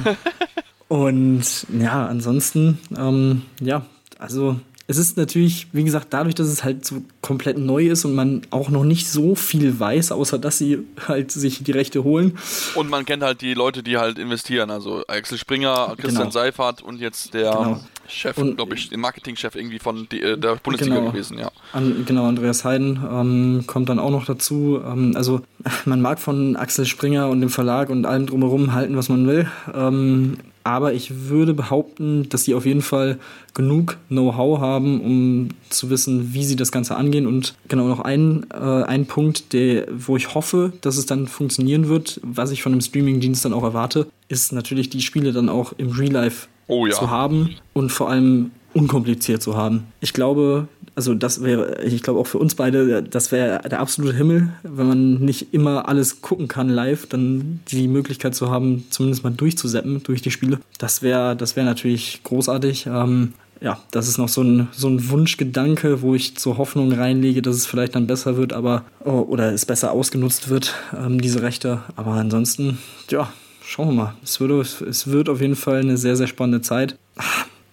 und 0.87 1.43
ja, 1.79 2.05
ansonsten, 2.05 2.77
ähm, 2.95 3.43
ja, 3.59 3.83
also 4.23 4.55
es 4.87 4.97
ist 4.97 5.17
natürlich, 5.17 5.67
wie 5.73 5.83
gesagt, 5.83 6.07
dadurch, 6.11 6.33
dass 6.33 6.47
es 6.47 6.63
halt 6.63 6.85
so 6.85 7.03
komplett 7.21 7.57
neu 7.57 7.87
ist 7.87 8.05
und 8.05 8.15
man 8.15 8.41
auch 8.51 8.69
noch 8.69 8.85
nicht 8.85 9.09
so 9.09 9.35
viel 9.35 9.79
weiß, 9.79 10.13
außer 10.13 10.37
dass 10.37 10.57
sie 10.57 10.79
halt 11.07 11.31
sich 11.31 11.61
die 11.63 11.71
Rechte 11.71 12.05
holen. 12.05 12.37
Und 12.75 12.89
man 12.89 13.05
kennt 13.05 13.21
halt 13.21 13.41
die 13.41 13.53
Leute, 13.53 13.83
die 13.83 13.97
halt 13.97 14.17
investieren, 14.17 14.71
also 14.71 15.03
Axel 15.07 15.37
Springer, 15.37 15.95
Christian 15.97 16.23
genau. 16.23 16.31
Seifert 16.31 16.81
und 16.81 17.01
jetzt 17.01 17.33
der 17.33 17.51
genau. 17.51 17.83
Chef, 18.07 18.35
glaube 18.35 18.75
ich, 18.75 18.89
den 18.89 18.99
Marketingchef 18.99 19.55
irgendwie 19.55 19.79
von 19.79 20.07
die, 20.11 20.21
äh, 20.21 20.37
der 20.37 20.55
Bundesliga 20.55 20.97
genau. 20.97 21.11
gewesen, 21.11 21.39
ja. 21.39 21.51
An, 21.71 22.03
genau, 22.05 22.25
Andreas 22.25 22.65
Heiden 22.65 23.01
ähm, 23.09 23.63
kommt 23.65 23.89
dann 23.89 23.99
auch 23.99 24.11
noch 24.11 24.25
dazu. 24.25 24.81
Ähm, 24.85 25.13
also 25.15 25.41
man 25.85 26.01
mag 26.01 26.19
von 26.19 26.55
Axel 26.55 26.85
Springer 26.85 27.29
und 27.29 27.41
dem 27.41 27.49
Verlag 27.49 27.89
und 27.89 28.05
allem 28.05 28.25
drumherum 28.25 28.73
halten, 28.73 28.95
was 28.97 29.09
man 29.09 29.27
will. 29.27 29.49
Ähm, 29.73 30.37
aber 30.63 30.93
ich 30.93 31.27
würde 31.29 31.53
behaupten, 31.53 32.29
dass 32.29 32.45
sie 32.45 32.55
auf 32.55 32.65
jeden 32.65 32.81
Fall 32.81 33.19
genug 33.53 33.97
Know-how 34.07 34.61
haben, 34.61 35.01
um 35.01 35.49
zu 35.69 35.89
wissen, 35.89 36.33
wie 36.33 36.45
sie 36.45 36.55
das 36.55 36.71
Ganze 36.71 36.95
angehen. 36.95 37.27
Und 37.27 37.55
genau 37.67 37.87
noch 37.87 37.99
ein, 37.99 38.45
äh, 38.53 38.83
ein 38.83 39.05
Punkt, 39.05 39.51
der, 39.51 39.87
wo 39.91 40.15
ich 40.15 40.33
hoffe, 40.33 40.71
dass 40.81 40.97
es 40.97 41.05
dann 41.05 41.27
funktionieren 41.27 41.89
wird, 41.89 42.21
was 42.23 42.51
ich 42.51 42.63
von 42.63 42.71
einem 42.71 42.81
Streaming-Dienst 42.81 43.43
dann 43.43 43.53
auch 43.53 43.63
erwarte, 43.63 44.07
ist 44.29 44.53
natürlich 44.53 44.89
die 44.89 45.01
Spiele 45.01 45.33
dann 45.33 45.49
auch 45.49 45.73
im 45.77 45.91
Real 45.91 46.13
Life 46.13 46.47
oh, 46.67 46.85
ja. 46.85 46.93
zu 46.93 47.09
haben 47.09 47.55
und 47.73 47.91
vor 47.91 48.09
allem 48.09 48.51
unkompliziert 48.73 49.41
zu 49.41 49.55
haben. 49.55 49.85
Ich 50.01 50.13
glaube, 50.13 50.67
also 50.95 51.13
das 51.13 51.43
wäre, 51.43 51.83
ich 51.83 52.03
glaube 52.03 52.19
auch 52.19 52.27
für 52.27 52.37
uns 52.37 52.55
beide, 52.55 53.03
das 53.03 53.31
wäre 53.31 53.67
der 53.67 53.79
absolute 53.79 54.15
Himmel, 54.15 54.49
wenn 54.63 54.87
man 54.87 55.13
nicht 55.15 55.53
immer 55.53 55.87
alles 55.87 56.21
gucken 56.21 56.47
kann 56.47 56.69
live, 56.69 57.07
dann 57.07 57.61
die 57.69 57.87
Möglichkeit 57.87 58.35
zu 58.35 58.49
haben, 58.49 58.85
zumindest 58.89 59.23
mal 59.23 59.31
durchzuseppen 59.31 60.03
durch 60.03 60.21
die 60.21 60.31
Spiele. 60.31 60.59
Das 60.77 61.01
wäre, 61.01 61.35
das 61.35 61.55
wäre 61.55 61.65
natürlich 61.65 62.21
großartig. 62.23 62.87
Ähm, 62.87 63.33
ja, 63.61 63.79
das 63.91 64.09
ist 64.09 64.17
noch 64.17 64.27
so 64.27 64.41
ein, 64.41 64.67
so 64.73 64.89
ein 64.89 65.09
Wunschgedanke, 65.09 66.01
wo 66.01 66.15
ich 66.15 66.35
zur 66.35 66.57
Hoffnung 66.57 66.91
reinlege, 66.91 67.41
dass 67.41 67.55
es 67.55 67.65
vielleicht 67.65 67.95
dann 67.95 68.07
besser 68.07 68.35
wird, 68.35 68.51
aber 68.51 68.83
oh, 69.05 69.21
oder 69.21 69.53
es 69.53 69.65
besser 69.65 69.91
ausgenutzt 69.91 70.49
wird, 70.49 70.75
ähm, 70.95 71.21
diese 71.21 71.41
Rechte. 71.41 71.81
Aber 71.95 72.11
ansonsten, 72.11 72.77
ja, 73.09 73.31
schauen 73.73 73.87
wir 73.87 74.03
mal. 74.03 74.13
Es 74.23 74.39
wird, 74.39 74.81
es 74.81 75.07
wird 75.07 75.29
auf 75.29 75.41
jeden 75.41 75.55
Fall 75.55 75.79
eine 75.79 75.97
sehr, 75.97 76.15
sehr 76.15 76.27
spannende 76.27 76.61
Zeit. 76.61 76.97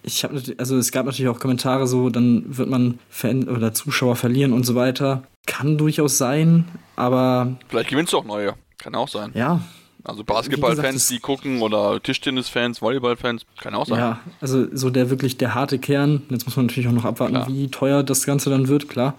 Ich 0.03 0.23
habe 0.23 0.41
also 0.57 0.77
es 0.77 0.91
gab 0.91 1.05
natürlich 1.05 1.29
auch 1.29 1.39
Kommentare 1.39 1.85
so, 1.85 2.09
dann 2.09 2.43
wird 2.57 2.69
man 2.69 2.99
Fan 3.09 3.47
oder 3.47 3.71
Zuschauer 3.73 4.15
verlieren 4.15 4.51
und 4.51 4.65
so 4.65 4.73
weiter. 4.73 5.23
Kann 5.45 5.77
durchaus 5.77 6.17
sein, 6.17 6.67
aber. 6.95 7.55
Vielleicht 7.69 7.89
gewinnst 7.89 8.13
du 8.13 8.17
auch 8.17 8.25
neue. 8.25 8.55
Kann 8.79 8.95
auch 8.95 9.07
sein. 9.07 9.29
Ja, 9.35 9.61
also 10.03 10.23
Basketballfans, 10.23 11.07
die 11.07 11.19
gucken 11.19 11.61
oder 11.61 12.01
Tischtennisfans, 12.01 12.81
Volleyballfans, 12.81 13.45
kann 13.59 13.75
auch 13.75 13.85
sein. 13.85 13.99
Ja, 13.99 14.19
also 14.39 14.75
so 14.75 14.89
der 14.89 15.11
wirklich 15.11 15.37
der 15.37 15.53
harte 15.53 15.77
Kern, 15.77 16.23
jetzt 16.31 16.45
muss 16.45 16.55
man 16.55 16.65
natürlich 16.65 16.89
auch 16.89 16.93
noch 16.93 17.05
abwarten, 17.05 17.35
klar. 17.35 17.47
wie 17.47 17.67
teuer 17.67 18.01
das 18.01 18.25
Ganze 18.25 18.49
dann 18.49 18.69
wird, 18.69 18.89
klar. 18.89 19.13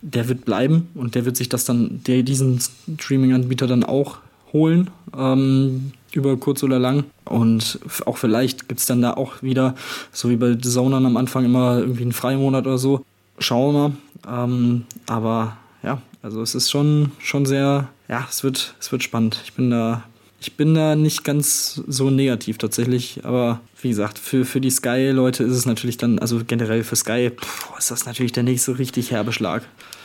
Der 0.00 0.26
wird 0.30 0.46
bleiben 0.46 0.88
und 0.94 1.14
der 1.14 1.26
wird 1.26 1.36
sich 1.36 1.50
das 1.50 1.66
dann, 1.66 2.02
der 2.06 2.22
diesen 2.22 2.60
Streaming-Anbieter 2.98 3.66
dann 3.66 3.84
auch 3.84 4.20
holen, 4.54 4.90
ähm, 5.14 5.92
über 6.16 6.36
kurz 6.36 6.62
oder 6.62 6.78
lang. 6.78 7.04
Und 7.24 7.78
auch 8.06 8.16
vielleicht 8.16 8.68
gibt 8.68 8.80
es 8.80 8.86
dann 8.86 9.02
da 9.02 9.14
auch 9.14 9.42
wieder, 9.42 9.74
so 10.12 10.30
wie 10.30 10.36
bei 10.36 10.54
Zonern 10.54 11.06
am 11.06 11.16
Anfang 11.16 11.44
immer 11.44 11.78
irgendwie 11.78 12.02
einen 12.02 12.12
Freimonat 12.12 12.66
oder 12.66 12.78
so. 12.78 13.04
Schauen 13.38 13.74
wir 13.74 13.88
mal. 13.88 14.44
Ähm, 14.44 14.84
aber 15.06 15.56
ja, 15.82 16.00
also 16.22 16.42
es 16.42 16.54
ist 16.54 16.70
schon, 16.70 17.12
schon 17.18 17.46
sehr, 17.46 17.88
ja, 18.08 18.26
es 18.30 18.44
wird, 18.44 18.74
es 18.80 18.92
wird 18.92 19.02
spannend. 19.02 19.40
Ich 19.44 19.52
bin 19.54 19.70
da 19.70 20.04
ich 20.46 20.56
bin 20.58 20.74
da 20.74 20.94
nicht 20.94 21.24
ganz 21.24 21.82
so 21.86 22.10
negativ 22.10 22.58
tatsächlich, 22.58 23.24
aber 23.24 23.60
wie 23.80 23.88
gesagt, 23.88 24.18
für, 24.18 24.44
für 24.44 24.60
die 24.60 24.68
Sky-Leute 24.68 25.42
ist 25.42 25.56
es 25.56 25.64
natürlich 25.64 25.96
dann, 25.96 26.18
also 26.18 26.42
generell 26.46 26.84
für 26.84 26.96
Sky, 26.96 27.30
pff, 27.30 27.78
ist 27.78 27.90
das 27.90 28.04
natürlich 28.04 28.32
der 28.32 28.42
nächste 28.42 28.78
richtig 28.78 29.10
herbe 29.10 29.32
Schlag. 29.32 29.62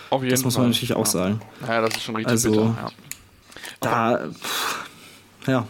Auf 0.10 0.22
jeden 0.24 0.32
das 0.32 0.46
muss 0.46 0.56
man 0.56 0.64
Fall. 0.64 0.70
natürlich 0.70 0.94
auch 0.94 1.06
ja. 1.06 1.12
sagen. 1.12 1.42
Ja, 1.68 1.82
das 1.82 1.98
ist 1.98 2.04
schon 2.04 2.16
richtig 2.16 2.32
also, 2.32 2.52
bitter, 2.52 2.78
ja. 2.78 2.90
Da, 3.82 4.30
pff, 4.32 4.86
ja, 5.48 5.68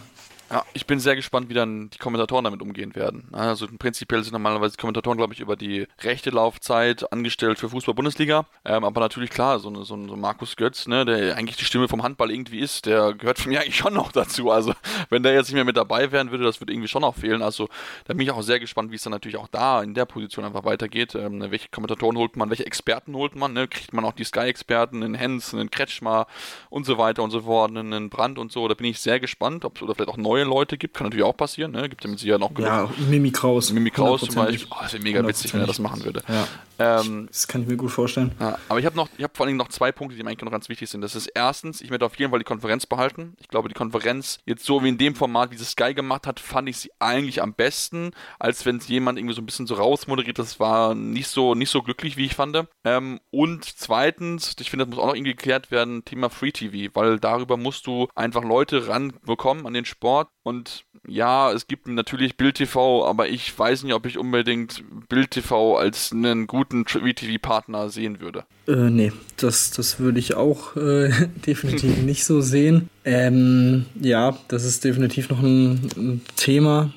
ja, 0.50 0.64
ich 0.72 0.86
bin 0.86 0.98
sehr 0.98 1.14
gespannt, 1.14 1.48
wie 1.48 1.54
dann 1.54 1.90
die 1.90 1.98
Kommentatoren 1.98 2.44
damit 2.44 2.60
umgehen 2.60 2.96
werden. 2.96 3.28
Also 3.30 3.68
prinzipiell 3.78 4.24
sind 4.24 4.32
normalerweise 4.32 4.76
die 4.76 4.80
Kommentatoren, 4.80 5.16
glaube 5.16 5.32
ich, 5.32 5.38
über 5.38 5.54
die 5.54 5.86
rechte 6.00 6.30
Laufzeit 6.30 7.12
angestellt 7.12 7.60
für 7.60 7.68
Fußball-Bundesliga. 7.68 8.46
Ähm, 8.64 8.82
aber 8.82 9.00
natürlich 9.00 9.30
klar, 9.30 9.60
so, 9.60 9.84
so, 9.84 9.94
ein, 9.94 10.08
so 10.08 10.16
Markus 10.16 10.56
Götz, 10.56 10.88
ne, 10.88 11.04
der 11.04 11.36
eigentlich 11.36 11.56
die 11.56 11.64
Stimme 11.64 11.86
vom 11.86 12.02
Handball 12.02 12.32
irgendwie 12.32 12.58
ist, 12.58 12.86
der 12.86 13.14
gehört 13.14 13.38
für 13.38 13.48
mich 13.48 13.60
eigentlich 13.60 13.76
schon 13.76 13.94
noch 13.94 14.10
dazu. 14.10 14.50
Also 14.50 14.74
wenn 15.08 15.22
der 15.22 15.34
jetzt 15.34 15.46
nicht 15.46 15.54
mehr 15.54 15.64
mit 15.64 15.76
dabei 15.76 16.10
wären 16.10 16.32
würde, 16.32 16.42
das 16.42 16.60
würde 16.60 16.72
irgendwie 16.72 16.88
schon 16.88 17.02
noch 17.02 17.14
fehlen. 17.14 17.42
Also 17.42 17.68
da 18.06 18.14
bin 18.14 18.22
ich 18.22 18.32
auch 18.32 18.42
sehr 18.42 18.58
gespannt, 18.58 18.90
wie 18.90 18.96
es 18.96 19.02
dann 19.02 19.12
natürlich 19.12 19.36
auch 19.36 19.48
da 19.48 19.82
in 19.82 19.94
der 19.94 20.04
Position 20.04 20.44
einfach 20.44 20.64
weitergeht. 20.64 21.14
Ähm, 21.14 21.38
ne, 21.38 21.52
welche 21.52 21.68
Kommentatoren 21.68 22.16
holt 22.16 22.36
man, 22.36 22.50
welche 22.50 22.66
Experten 22.66 23.14
holt 23.14 23.36
man, 23.36 23.52
ne? 23.52 23.68
Kriegt 23.68 23.92
man 23.92 24.04
auch 24.04 24.14
die 24.14 24.24
Sky-Experten, 24.24 25.04
einen 25.04 25.14
Hens, 25.14 25.54
einen 25.54 25.70
Kretschmer 25.70 26.26
und 26.70 26.86
so 26.86 26.98
weiter 26.98 27.22
und 27.22 27.30
so 27.30 27.42
fort, 27.42 27.70
einen 27.70 28.10
Brand 28.10 28.36
und 28.36 28.50
so. 28.50 28.66
Da 28.66 28.74
bin 28.74 28.86
ich 28.86 28.98
sehr 28.98 29.20
gespannt, 29.20 29.64
ob 29.64 29.80
oder 29.80 29.94
vielleicht 29.94 30.10
auch 30.10 30.16
neue 30.16 30.39
neue 30.44 30.50
Leute 30.50 30.78
gibt, 30.78 30.96
kann 30.96 31.06
natürlich 31.06 31.24
auch 31.24 31.36
passieren, 31.36 31.72
ne? 31.72 31.88
Gibt 31.88 32.04
ja 32.04 32.10
mit 32.10 32.18
Sicherheit 32.18 32.40
noch 32.40 32.54
genug. 32.54 32.70
Ja, 32.70 32.90
Mimi 33.08 33.30
Kraus. 33.30 33.72
Mimi 33.72 33.90
Kraus 33.90 34.22
zum 34.22 34.34
Beispiel. 34.34 34.68
Oh, 34.70 34.76
das 34.80 34.92
wäre 34.92 35.02
mega 35.02 35.26
witzig, 35.26 35.52
wenn 35.54 35.60
er 35.60 35.66
das 35.66 35.78
machen 35.78 36.04
würde. 36.04 36.22
Ja. 36.28 36.46
Ähm, 36.80 37.26
das 37.30 37.46
kann 37.46 37.60
ich 37.60 37.68
mir 37.68 37.76
gut 37.76 37.90
vorstellen. 37.90 38.32
Ja, 38.40 38.58
aber 38.70 38.78
ich 38.78 38.86
habe 38.86 38.96
noch, 38.96 39.10
ich 39.18 39.22
habe 39.22 39.34
vor 39.36 39.46
allem 39.46 39.58
noch 39.58 39.68
zwei 39.68 39.92
Punkte, 39.92 40.16
die 40.16 40.22
mir 40.22 40.30
eigentlich 40.30 40.44
noch 40.44 40.50
ganz 40.50 40.70
wichtig 40.70 40.88
sind. 40.88 41.02
Das 41.02 41.14
ist 41.14 41.26
erstens, 41.26 41.82
ich 41.82 41.90
werde 41.90 42.06
auf 42.06 42.18
jeden 42.18 42.30
Fall 42.30 42.38
die 42.38 42.44
Konferenz 42.44 42.86
behalten. 42.86 43.34
Ich 43.38 43.48
glaube, 43.48 43.68
die 43.68 43.74
Konferenz, 43.74 44.38
jetzt 44.46 44.64
so 44.64 44.82
wie 44.82 44.88
in 44.88 44.96
dem 44.96 45.14
Format, 45.14 45.50
wie 45.50 45.56
es 45.56 45.70
Sky 45.70 45.92
gemacht 45.92 46.26
hat, 46.26 46.40
fand 46.40 46.70
ich 46.70 46.78
sie 46.78 46.90
eigentlich 46.98 47.42
am 47.42 47.52
besten, 47.52 48.12
als 48.38 48.64
wenn 48.64 48.78
es 48.78 48.88
jemand 48.88 49.18
irgendwie 49.18 49.34
so 49.34 49.42
ein 49.42 49.46
bisschen 49.46 49.66
so 49.66 49.74
rausmoderiert. 49.74 50.38
Das 50.38 50.58
war 50.58 50.94
nicht 50.94 51.28
so, 51.28 51.54
nicht 51.54 51.68
so 51.68 51.82
glücklich, 51.82 52.16
wie 52.16 52.24
ich 52.24 52.34
fand. 52.34 52.50
Ähm, 52.84 53.20
und 53.30 53.64
zweitens, 53.64 54.56
ich 54.58 54.70
finde, 54.70 54.86
das 54.86 54.94
muss 54.94 55.02
auch 55.02 55.08
noch 55.08 55.14
irgendwie 55.14 55.32
geklärt 55.32 55.70
werden, 55.70 56.06
Thema 56.06 56.30
Free 56.30 56.50
TV, 56.50 56.90
weil 56.94 57.20
darüber 57.20 57.58
musst 57.58 57.86
du 57.86 58.08
einfach 58.14 58.42
Leute 58.42 58.88
ranbekommen 58.88 59.66
an 59.66 59.74
den 59.74 59.84
Sport 59.84 60.29
und 60.42 60.84
ja, 61.06 61.52
es 61.52 61.66
gibt 61.66 61.86
natürlich 61.86 62.36
Bild 62.36 62.56
TV, 62.56 63.06
aber 63.06 63.28
ich 63.28 63.56
weiß 63.56 63.82
nicht, 63.84 63.92
ob 63.92 64.06
ich 64.06 64.16
unbedingt 64.16 64.82
Bild 65.08 65.32
TV 65.32 65.76
als 65.76 66.12
einen 66.12 66.46
guten 66.46 66.86
VTV-Partner 66.86 67.90
sehen 67.90 68.20
würde. 68.20 68.44
Äh, 68.66 68.90
nee, 68.90 69.12
das, 69.36 69.70
das 69.70 70.00
würde 70.00 70.18
ich 70.18 70.34
auch 70.34 70.76
äh, 70.76 71.10
definitiv 71.46 71.98
nicht 72.02 72.24
so 72.24 72.40
sehen. 72.40 72.88
Ähm, 73.04 73.84
ja, 74.00 74.38
das 74.48 74.64
ist 74.64 74.84
definitiv 74.84 75.28
noch 75.28 75.42
ein, 75.42 75.90
ein 75.96 76.22
Thema. 76.36 76.90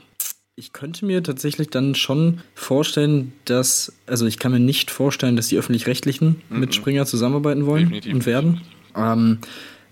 Ich 0.56 0.72
könnte 0.72 1.06
mir 1.06 1.22
tatsächlich 1.22 1.70
dann 1.70 1.96
schon 1.96 2.42
vorstellen, 2.56 3.34
dass, 3.46 3.92
also 4.06 4.26
ich 4.26 4.40
kann 4.40 4.52
mir 4.52 4.60
nicht 4.60 4.90
vorstellen, 4.90 5.36
dass 5.36 5.48
die 5.48 5.58
öffentlich-rechtlichen 5.58 6.42
mhm. 6.50 6.60
mit 6.60 6.76
Springer 6.76 7.06
zusammenarbeiten 7.06 7.66
wollen 7.66 7.86
definitiv. 7.86 8.14
und 8.14 8.26
werden. 8.26 8.62
Ähm, 8.96 9.40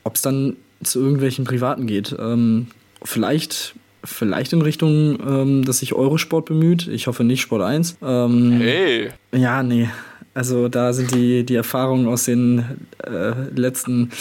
Ob 0.04 0.16
es 0.16 0.22
dann 0.22 0.56
zu 0.84 1.00
irgendwelchen 1.00 1.46
Privaten 1.46 1.88
geht. 1.88 2.16
Ähm, 2.18 2.68
vielleicht 3.04 3.76
vielleicht 4.04 4.54
in 4.54 4.62
Richtung, 4.62 5.20
ähm, 5.26 5.66
dass 5.66 5.80
sich 5.80 5.94
Eurosport 5.94 6.46
bemüht. 6.46 6.88
Ich 6.88 7.08
hoffe 7.08 7.24
nicht 7.24 7.42
Sport 7.42 7.62
1. 7.62 7.98
Ähm, 8.02 8.54
hey! 8.60 9.10
Ja, 9.32 9.64
nee. 9.64 9.90
Also 10.34 10.70
da 10.70 10.94
sind 10.94 11.14
die, 11.14 11.46
die 11.46 11.56
Erfahrungen 11.56 12.08
aus 12.08 12.26
den 12.26 12.64
äh, 13.04 13.34
letzten 13.54 14.12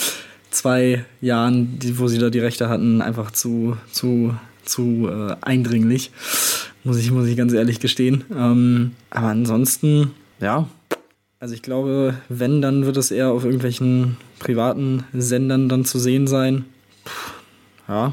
zwei 0.51 1.05
Jahren, 1.21 1.79
die, 1.79 1.99
wo 1.99 2.09
sie 2.09 2.19
da 2.19 2.31
die 2.31 2.40
Rechte 2.40 2.69
hatten, 2.69 3.01
einfach 3.01 3.31
zu, 3.31 3.77
zu, 3.93 4.35
zu 4.64 5.09
äh, 5.09 5.37
eindringlich. 5.40 6.11
Muss 6.83 6.99
ich, 6.99 7.11
muss 7.11 7.27
ich 7.27 7.37
ganz 7.37 7.53
ehrlich 7.53 7.79
gestehen. 7.79 8.25
Ähm, 8.35 8.93
aber 9.11 9.29
ansonsten, 9.29 10.11
ja. 10.40 10.69
Also 11.38 11.55
ich 11.55 11.62
glaube, 11.62 12.14
wenn, 12.29 12.61
dann 12.61 12.85
wird 12.85 12.99
es 12.99 13.11
eher 13.11 13.31
auf 13.31 13.45
irgendwelchen 13.45 14.19
privaten 14.40 15.05
Sendern 15.14 15.71
dann 15.71 15.87
zu 15.87 15.99
sehen 15.99 16.27
sein. 16.27 16.66
Puh, 17.05 17.93
ja, 17.93 18.12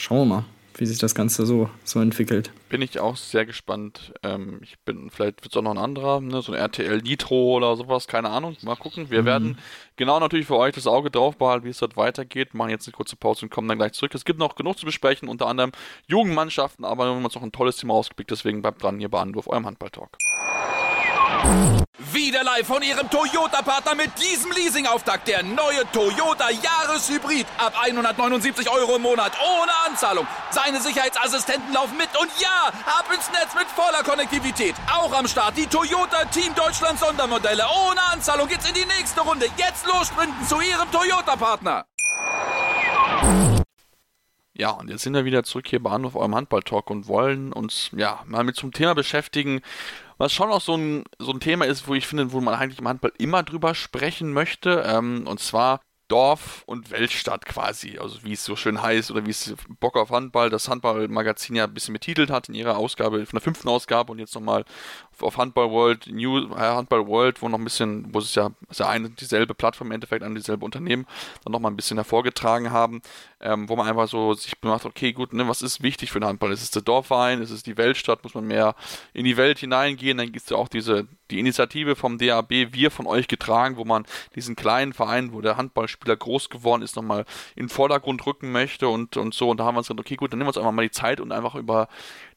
schauen 0.00 0.18
wir 0.18 0.36
mal 0.36 0.44
wie 0.80 0.86
sich 0.86 0.98
das 0.98 1.14
Ganze 1.14 1.44
so, 1.44 1.68
so 1.84 2.00
entwickelt. 2.00 2.52
Bin 2.70 2.80
ich 2.80 3.00
auch 3.00 3.16
sehr 3.16 3.44
gespannt. 3.44 4.14
Ähm, 4.22 4.60
ich 4.62 4.78
bin, 4.80 5.10
vielleicht 5.10 5.42
wird 5.42 5.52
es 5.52 5.56
auch 5.56 5.62
noch 5.62 5.72
ein 5.72 5.78
anderer, 5.78 6.20
ne, 6.20 6.40
so 6.40 6.52
ein 6.52 6.58
RTL 6.58 7.02
Nitro 7.02 7.56
oder 7.56 7.76
sowas, 7.76 8.06
keine 8.06 8.30
Ahnung. 8.30 8.56
Mal 8.62 8.76
gucken. 8.76 9.10
Wir 9.10 9.22
mhm. 9.22 9.26
werden 9.26 9.58
genau 9.96 10.18
natürlich 10.18 10.46
für 10.46 10.56
euch 10.56 10.74
das 10.74 10.86
Auge 10.86 11.10
drauf 11.10 11.36
behalten, 11.36 11.66
wie 11.66 11.70
es 11.70 11.78
dort 11.78 11.98
weitergeht. 11.98 12.54
Machen 12.54 12.70
jetzt 12.70 12.86
eine 12.86 12.92
kurze 12.92 13.16
Pause 13.16 13.46
und 13.46 13.50
kommen 13.50 13.68
dann 13.68 13.78
gleich 13.78 13.92
zurück. 13.92 14.14
Es 14.14 14.24
gibt 14.24 14.38
noch 14.38 14.54
genug 14.54 14.78
zu 14.78 14.86
besprechen, 14.86 15.28
unter 15.28 15.46
anderem 15.46 15.72
Jugendmannschaften, 16.06 16.84
aber 16.84 17.04
wir 17.04 17.14
haben 17.14 17.24
uns 17.24 17.34
noch 17.34 17.42
ein 17.42 17.52
tolles 17.52 17.76
Thema 17.76 17.94
ausgepickt, 17.94 18.30
deswegen 18.30 18.62
bleibt 18.62 18.82
dran 18.82 18.98
hier 18.98 19.10
bei 19.10 19.20
Anruf, 19.20 19.48
eurem 19.48 19.66
Handball-Talk. 19.66 20.16
Wieder 22.12 22.42
live 22.42 22.66
von 22.66 22.82
Ihrem 22.82 23.08
Toyota-Partner 23.10 23.94
mit 23.94 24.10
diesem 24.20 24.50
Leasing-Auftakt. 24.52 25.28
Der 25.28 25.42
neue 25.42 25.90
Toyota 25.92 26.48
Jahreshybrid. 26.50 27.46
Ab 27.58 27.74
179 27.80 28.70
Euro 28.70 28.96
im 28.96 29.02
Monat. 29.02 29.32
Ohne 29.40 29.72
Anzahlung. 29.86 30.26
Seine 30.50 30.80
Sicherheitsassistenten 30.80 31.72
laufen 31.72 31.96
mit. 31.96 32.08
Und 32.20 32.30
ja, 32.40 32.68
ab 32.86 33.06
ins 33.14 33.30
Netz 33.30 33.54
mit 33.54 33.68
voller 33.68 34.02
Konnektivität. 34.02 34.74
Auch 34.92 35.12
am 35.12 35.28
Start 35.28 35.56
die 35.56 35.66
Toyota 35.66 36.24
Team 36.26 36.54
Deutschland 36.54 36.98
Sondermodelle. 36.98 37.64
Ohne 37.88 38.02
Anzahlung 38.12 38.48
geht's 38.48 38.68
in 38.68 38.74
die 38.74 38.86
nächste 38.86 39.20
Runde. 39.20 39.46
Jetzt 39.56 39.86
los 39.86 40.08
sprinten 40.08 40.46
zu 40.46 40.60
Ihrem 40.60 40.90
Toyota-Partner. 40.90 41.84
Ja, 44.54 44.70
und 44.72 44.90
jetzt 44.90 45.04
sind 45.04 45.14
wir 45.14 45.24
wieder 45.24 45.42
zurück 45.42 45.68
hier 45.68 45.82
bei 45.82 45.90
Anruf 45.90 46.16
eurem 46.16 46.34
Handball-Talk 46.34 46.90
und 46.90 47.08
wollen 47.08 47.52
uns 47.52 47.90
ja 47.96 48.20
mal 48.26 48.44
mit 48.44 48.56
zum 48.56 48.72
Thema 48.72 48.94
beschäftigen, 48.94 49.62
was 50.20 50.34
schon 50.34 50.52
auch 50.52 50.60
so 50.60 50.76
ein, 50.76 51.04
so 51.18 51.32
ein 51.32 51.40
Thema 51.40 51.64
ist, 51.64 51.88
wo 51.88 51.94
ich 51.94 52.06
finde, 52.06 52.32
wo 52.32 52.42
man 52.42 52.54
eigentlich 52.54 52.78
im 52.78 52.86
Handball 52.86 53.12
immer 53.16 53.42
drüber 53.42 53.74
sprechen 53.74 54.34
möchte. 54.34 54.84
Ähm, 54.86 55.26
und 55.26 55.40
zwar 55.40 55.80
Dorf 56.10 56.64
und 56.66 56.90
Weltstadt 56.90 57.46
quasi, 57.46 57.98
also 57.98 58.22
wie 58.24 58.32
es 58.32 58.44
so 58.44 58.56
schön 58.56 58.82
heißt 58.82 59.12
oder 59.12 59.24
wie 59.26 59.30
es 59.30 59.54
Bock 59.78 59.96
auf 59.96 60.10
Handball, 60.10 60.50
das 60.50 60.68
Handballmagazin 60.68 61.54
ja 61.54 61.64
ein 61.64 61.74
bisschen 61.74 61.92
betitelt 61.92 62.30
hat 62.30 62.48
in 62.48 62.54
ihrer 62.54 62.76
Ausgabe, 62.76 63.24
von 63.24 63.36
der 63.36 63.42
fünften 63.42 63.68
Ausgabe 63.68 64.10
und 64.10 64.18
jetzt 64.18 64.34
nochmal 64.34 64.64
auf 65.20 65.36
Handball 65.36 65.70
World, 65.70 66.08
New 66.08 66.52
äh, 66.52 66.58
Handball 66.58 67.06
World, 67.06 67.40
wo 67.42 67.48
noch 67.48 67.58
ein 67.58 67.64
bisschen, 67.64 68.12
wo 68.12 68.18
es 68.18 68.34
ja, 68.34 68.50
ist 68.68 68.80
ja 68.80 68.88
eine 68.88 69.10
dieselbe 69.10 69.54
Plattform 69.54 69.88
im 69.88 69.92
Endeffekt, 69.92 70.24
ein 70.24 70.34
dieselbe 70.34 70.64
Unternehmen, 70.64 71.06
dann 71.44 71.52
nochmal 71.52 71.70
ein 71.70 71.76
bisschen 71.76 71.98
hervorgetragen 71.98 72.72
haben, 72.72 73.02
ähm, 73.40 73.68
wo 73.68 73.76
man 73.76 73.86
einfach 73.86 74.08
so 74.08 74.34
sich 74.34 74.54
macht, 74.62 74.86
okay, 74.86 75.12
gut, 75.12 75.32
ne, 75.32 75.46
was 75.46 75.62
ist 75.62 75.82
wichtig 75.82 76.10
für 76.10 76.18
den 76.18 76.26
Handball? 76.26 76.52
Ist 76.52 76.62
es 76.62 76.70
der 76.70 76.82
Dorfverein? 76.82 77.40
Ist 77.40 77.50
es 77.50 77.62
die 77.62 77.76
Weltstadt? 77.76 78.24
Muss 78.24 78.34
man 78.34 78.46
mehr 78.46 78.74
in 79.12 79.24
die 79.24 79.36
Welt 79.36 79.58
hineingehen? 79.58 80.18
Dann 80.18 80.32
gibt 80.32 80.44
es 80.44 80.50
ja 80.50 80.56
auch 80.56 80.68
diese, 80.68 81.06
die 81.30 81.38
Initiative 81.38 81.96
vom 81.96 82.18
DAB, 82.18 82.72
wir 82.72 82.90
von 82.90 83.06
euch 83.06 83.28
getragen, 83.28 83.76
wo 83.76 83.84
man 83.84 84.04
diesen 84.34 84.56
kleinen 84.56 84.92
Verein, 84.92 85.32
wo 85.32 85.40
der 85.40 85.56
Handballspieler 85.56 86.16
groß 86.16 86.50
geworden 86.50 86.82
ist, 86.82 86.96
nochmal 86.96 87.24
in 87.56 87.64
den 87.64 87.68
Vordergrund 87.68 88.24
rücken 88.26 88.52
möchte 88.52 88.88
und, 88.88 89.16
und 89.16 89.34
so. 89.34 89.50
Und 89.50 89.58
da 89.58 89.64
haben 89.64 89.74
wir 89.74 89.78
uns 89.78 89.88
gesagt, 89.88 90.00
okay, 90.00 90.16
gut, 90.16 90.32
dann 90.32 90.38
nehmen 90.38 90.46
wir 90.46 90.50
uns 90.50 90.58
einfach 90.58 90.72
mal 90.72 90.82
die 90.82 90.90
Zeit 90.90 91.20
und 91.20 91.32
einfach 91.32 91.54
über 91.54 91.88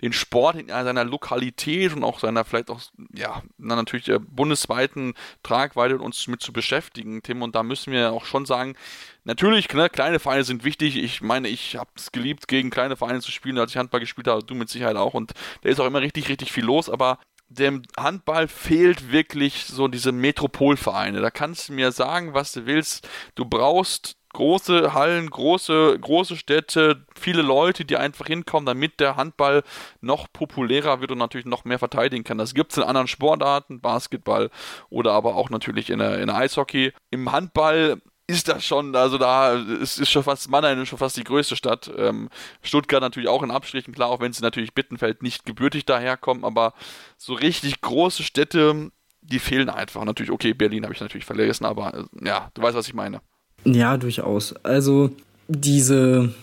den 0.01 0.13
Sport 0.13 0.58
in 0.58 0.67
seiner 0.67 1.06
Lokalität 1.06 1.93
und 1.93 2.03
auch 2.03 2.19
seiner 2.19 2.43
vielleicht 2.45 2.69
auch, 2.69 2.82
ja, 3.13 3.41
na, 3.58 3.75
natürlich 3.75 4.06
der 4.06 4.19
bundesweiten 4.19 5.13
Tragweite 5.43 5.97
uns 5.97 6.27
mit 6.27 6.41
zu 6.41 6.53
beschäftigen, 6.53 7.23
Tim. 7.23 7.41
Und 7.41 7.56
da 7.56 7.63
müssen 7.63 7.93
wir 7.93 8.12
auch 8.12 8.25
schon 8.25 8.45
sagen, 8.45 8.75
natürlich, 9.23 9.71
ne, 9.73 9.89
kleine 9.89 10.19
Vereine 10.19 10.43
sind 10.43 10.63
wichtig. 10.63 10.97
Ich 10.97 11.21
meine, 11.21 11.47
ich 11.47 11.75
habe 11.75 11.89
es 11.95 12.12
geliebt, 12.12 12.47
gegen 12.47 12.69
kleine 12.69 12.97
Vereine 12.97 13.21
zu 13.21 13.32
spielen, 13.32 13.58
als 13.58 13.71
ich 13.71 13.77
Handball 13.77 13.99
gespielt 13.99 14.27
habe, 14.27 14.43
du 14.43 14.56
mit 14.56 14.69
Sicherheit 14.69 14.95
auch. 14.95 15.13
Und 15.13 15.34
da 15.62 15.69
ist 15.69 15.79
auch 15.79 15.88
immer 15.88 16.01
richtig, 16.01 16.29
richtig 16.29 16.51
viel 16.51 16.65
los. 16.65 16.89
Aber 16.89 17.19
dem 17.53 17.83
Handball 17.97 18.47
fehlt 18.47 19.11
wirklich 19.11 19.65
so 19.65 19.87
diese 19.87 20.11
Metropolvereine. 20.11 21.21
Da 21.21 21.29
kannst 21.29 21.69
du 21.69 21.73
mir 21.73 21.91
sagen, 21.91 22.33
was 22.33 22.51
du 22.51 22.65
willst. 22.65 23.07
Du 23.35 23.45
brauchst 23.45 24.17
große 24.33 24.93
Hallen, 24.93 25.29
große, 25.29 25.97
große 25.99 26.35
Städte, 26.35 27.05
viele 27.15 27.43
Leute, 27.43 27.85
die 27.85 27.97
einfach 27.97 28.25
hinkommen, 28.25 28.65
damit 28.65 28.99
der 28.99 29.15
Handball 29.15 29.63
noch 30.01 30.27
populärer 30.33 31.01
wird 31.01 31.11
und 31.11 31.19
natürlich 31.19 31.45
noch 31.45 31.65
mehr 31.65 31.79
verteidigen 31.79 32.23
kann. 32.23 32.39
Das 32.39 32.53
gibt 32.53 32.71
es 32.71 32.77
in 32.77 32.83
anderen 32.83 33.07
Sportarten, 33.07 33.79
Basketball 33.79 34.49
oder 34.89 35.13
aber 35.13 35.35
auch 35.35 35.49
natürlich 35.49 35.89
in 35.89 35.99
in 35.99 36.29
Eishockey. 36.29 36.93
Im 37.11 37.31
Handball 37.31 38.01
ist 38.27 38.47
das 38.47 38.63
schon, 38.63 38.95
also 38.95 39.17
da 39.17 39.53
ist, 39.53 39.99
ist 39.99 40.09
schon 40.09 40.23
fast 40.23 40.49
Mannheim 40.49 40.81
ist 40.81 40.89
schon 40.89 40.99
fast 40.99 41.17
die 41.17 41.23
größte 41.23 41.55
Stadt. 41.55 41.91
Ähm, 41.97 42.29
Stuttgart 42.62 43.01
natürlich 43.01 43.29
auch 43.29 43.43
in 43.43 43.51
Abstrichen, 43.51 43.93
klar, 43.93 44.09
auch 44.09 44.21
wenn 44.21 44.31
sie 44.31 44.41
natürlich 44.41 44.73
Bittenfeld 44.73 45.21
nicht 45.23 45.45
gebürtig 45.45 45.86
daherkommen, 45.86 46.45
aber 46.45 46.73
so 47.17 47.33
richtig 47.33 47.81
große 47.81 48.23
Städte, 48.23 48.91
die 49.21 49.39
fehlen 49.39 49.69
einfach. 49.69 50.03
Natürlich, 50.05 50.31
okay, 50.31 50.53
Berlin 50.53 50.83
habe 50.83 50.93
ich 50.93 51.01
natürlich 51.01 51.25
vergessen, 51.25 51.65
aber 51.65 51.93
äh, 51.93 52.25
ja, 52.25 52.49
du 52.53 52.62
weißt, 52.62 52.77
was 52.77 52.88
ich 52.88 52.93
meine. 52.93 53.21
Ja, 53.65 53.97
durchaus. 53.97 54.53
Also 54.63 55.12
diese 55.47 56.33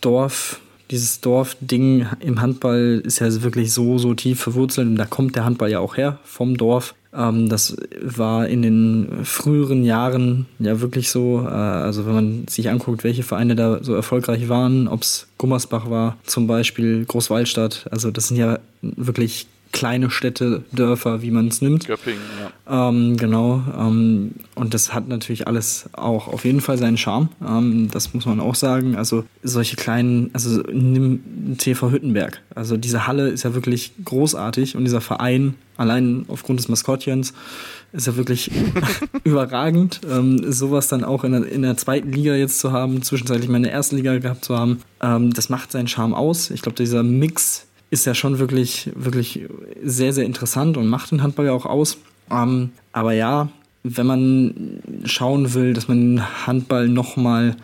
Dorf, 0.00 0.60
dieses 0.90 1.20
Dorfding 1.20 2.06
im 2.20 2.40
Handball 2.40 3.02
ist 3.04 3.18
ja 3.18 3.42
wirklich 3.42 3.72
so, 3.72 3.98
so 3.98 4.14
tief 4.14 4.40
verwurzelt 4.40 4.86
und 4.86 4.96
da 4.96 5.06
kommt 5.06 5.34
der 5.34 5.44
Handball 5.44 5.70
ja 5.70 5.80
auch 5.80 5.96
her 5.96 6.18
vom 6.24 6.56
Dorf. 6.56 6.94
Ähm, 7.14 7.48
das 7.48 7.76
war 8.02 8.48
in 8.48 8.62
den 8.62 9.24
früheren 9.24 9.84
Jahren 9.84 10.46
ja 10.58 10.80
wirklich 10.80 11.10
so. 11.10 11.42
Äh, 11.44 11.48
also 11.48 12.06
wenn 12.06 12.14
man 12.14 12.48
sich 12.48 12.68
anguckt, 12.70 13.04
welche 13.04 13.22
Vereine 13.22 13.54
da 13.54 13.82
so 13.82 13.94
erfolgreich 13.94 14.48
waren, 14.48 14.88
ob 14.88 15.02
es 15.02 15.28
Gummersbach 15.38 15.90
war, 15.90 16.16
zum 16.24 16.46
Beispiel 16.46 17.04
Großwaldstadt. 17.04 17.86
Also 17.90 18.10
das 18.10 18.28
sind 18.28 18.36
ja 18.36 18.58
wirklich 18.82 19.46
kleine 19.74 20.08
Städte, 20.08 20.62
Dörfer, 20.70 21.20
wie 21.20 21.32
man 21.32 21.48
es 21.48 21.60
nimmt. 21.60 21.86
Göppingen, 21.86 22.22
ja. 22.40 22.88
Ähm, 22.88 23.16
genau. 23.16 23.60
Ähm, 23.76 24.30
und 24.54 24.72
das 24.72 24.94
hat 24.94 25.08
natürlich 25.08 25.48
alles 25.48 25.90
auch 25.92 26.28
auf 26.28 26.44
jeden 26.44 26.60
Fall 26.60 26.78
seinen 26.78 26.96
Charme. 26.96 27.28
Ähm, 27.46 27.88
das 27.90 28.14
muss 28.14 28.24
man 28.24 28.38
auch 28.38 28.54
sagen. 28.54 28.94
Also 28.94 29.24
solche 29.42 29.74
kleinen, 29.74 30.30
also 30.32 30.62
nimm 30.72 31.56
TV 31.58 31.90
Hüttenberg. 31.90 32.40
Also 32.54 32.76
diese 32.76 33.08
Halle 33.08 33.28
ist 33.28 33.42
ja 33.42 33.54
wirklich 33.54 33.92
großartig 34.04 34.76
und 34.76 34.84
dieser 34.84 35.00
Verein, 35.00 35.54
allein 35.76 36.24
aufgrund 36.28 36.60
des 36.60 36.68
Maskottchens, 36.68 37.34
ist 37.92 38.06
ja 38.06 38.14
wirklich 38.14 38.52
überragend. 39.24 40.02
Ähm, 40.08 40.52
sowas 40.52 40.86
dann 40.86 41.02
auch 41.02 41.24
in 41.24 41.32
der, 41.32 41.50
in 41.50 41.62
der 41.62 41.76
zweiten 41.76 42.12
Liga 42.12 42.36
jetzt 42.36 42.60
zu 42.60 42.70
haben, 42.70 43.02
zwischenzeitlich 43.02 43.48
meine 43.50 43.70
erste 43.70 43.96
Liga 43.96 44.16
gehabt 44.18 44.44
zu 44.44 44.56
haben, 44.56 44.82
ähm, 45.02 45.32
das 45.32 45.48
macht 45.48 45.72
seinen 45.72 45.88
Charme 45.88 46.14
aus. 46.14 46.50
Ich 46.50 46.62
glaube, 46.62 46.76
dieser 46.76 47.02
Mix 47.02 47.66
ist 47.94 48.06
ja 48.06 48.14
schon 48.14 48.40
wirklich, 48.40 48.90
wirklich 48.96 49.42
sehr, 49.82 50.12
sehr 50.12 50.26
interessant 50.26 50.76
und 50.76 50.88
macht 50.88 51.12
den 51.12 51.22
Handball 51.22 51.46
ja 51.46 51.52
auch 51.52 51.64
aus. 51.64 51.96
Ähm, 52.28 52.70
aber 52.92 53.12
ja, 53.12 53.48
wenn 53.84 54.06
man 54.06 54.80
schauen 55.04 55.54
will, 55.54 55.74
dass 55.74 55.86
man 55.86 56.20
Handball 56.44 56.88
nochmal 56.88 57.56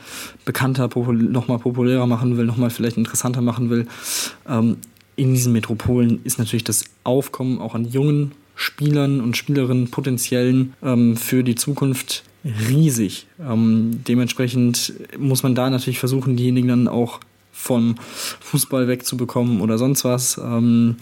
bekannter, 0.44 0.86
popul 0.86 1.16
nochmal 1.16 1.58
populärer 1.58 2.06
machen 2.06 2.36
will, 2.36 2.44
nochmal 2.44 2.70
vielleicht 2.70 2.96
interessanter 2.96 3.40
machen 3.40 3.70
will, 3.70 3.88
ähm, 4.48 4.76
in 5.16 5.34
diesen 5.34 5.52
Metropolen 5.52 6.20
ist 6.22 6.38
natürlich 6.38 6.64
das 6.64 6.84
Aufkommen 7.02 7.58
auch 7.58 7.74
an 7.74 7.84
jungen 7.84 8.32
Spielern 8.54 9.20
und 9.20 9.36
Spielerinnen 9.36 9.90
potenziellen 9.90 10.74
ähm, 10.80 11.16
für 11.16 11.42
die 11.42 11.56
Zukunft 11.56 12.22
riesig. 12.44 13.26
Ähm, 13.40 14.04
dementsprechend 14.06 14.92
muss 15.18 15.42
man 15.42 15.56
da 15.56 15.68
natürlich 15.68 15.98
versuchen, 15.98 16.36
diejenigen 16.36 16.68
dann 16.68 16.88
auch 16.88 17.18
vom 17.60 17.96
Fußball 18.40 18.88
wegzubekommen 18.88 19.60
oder 19.60 19.78
sonst 19.78 20.04
was. 20.04 20.38
Ähm, 20.38 20.96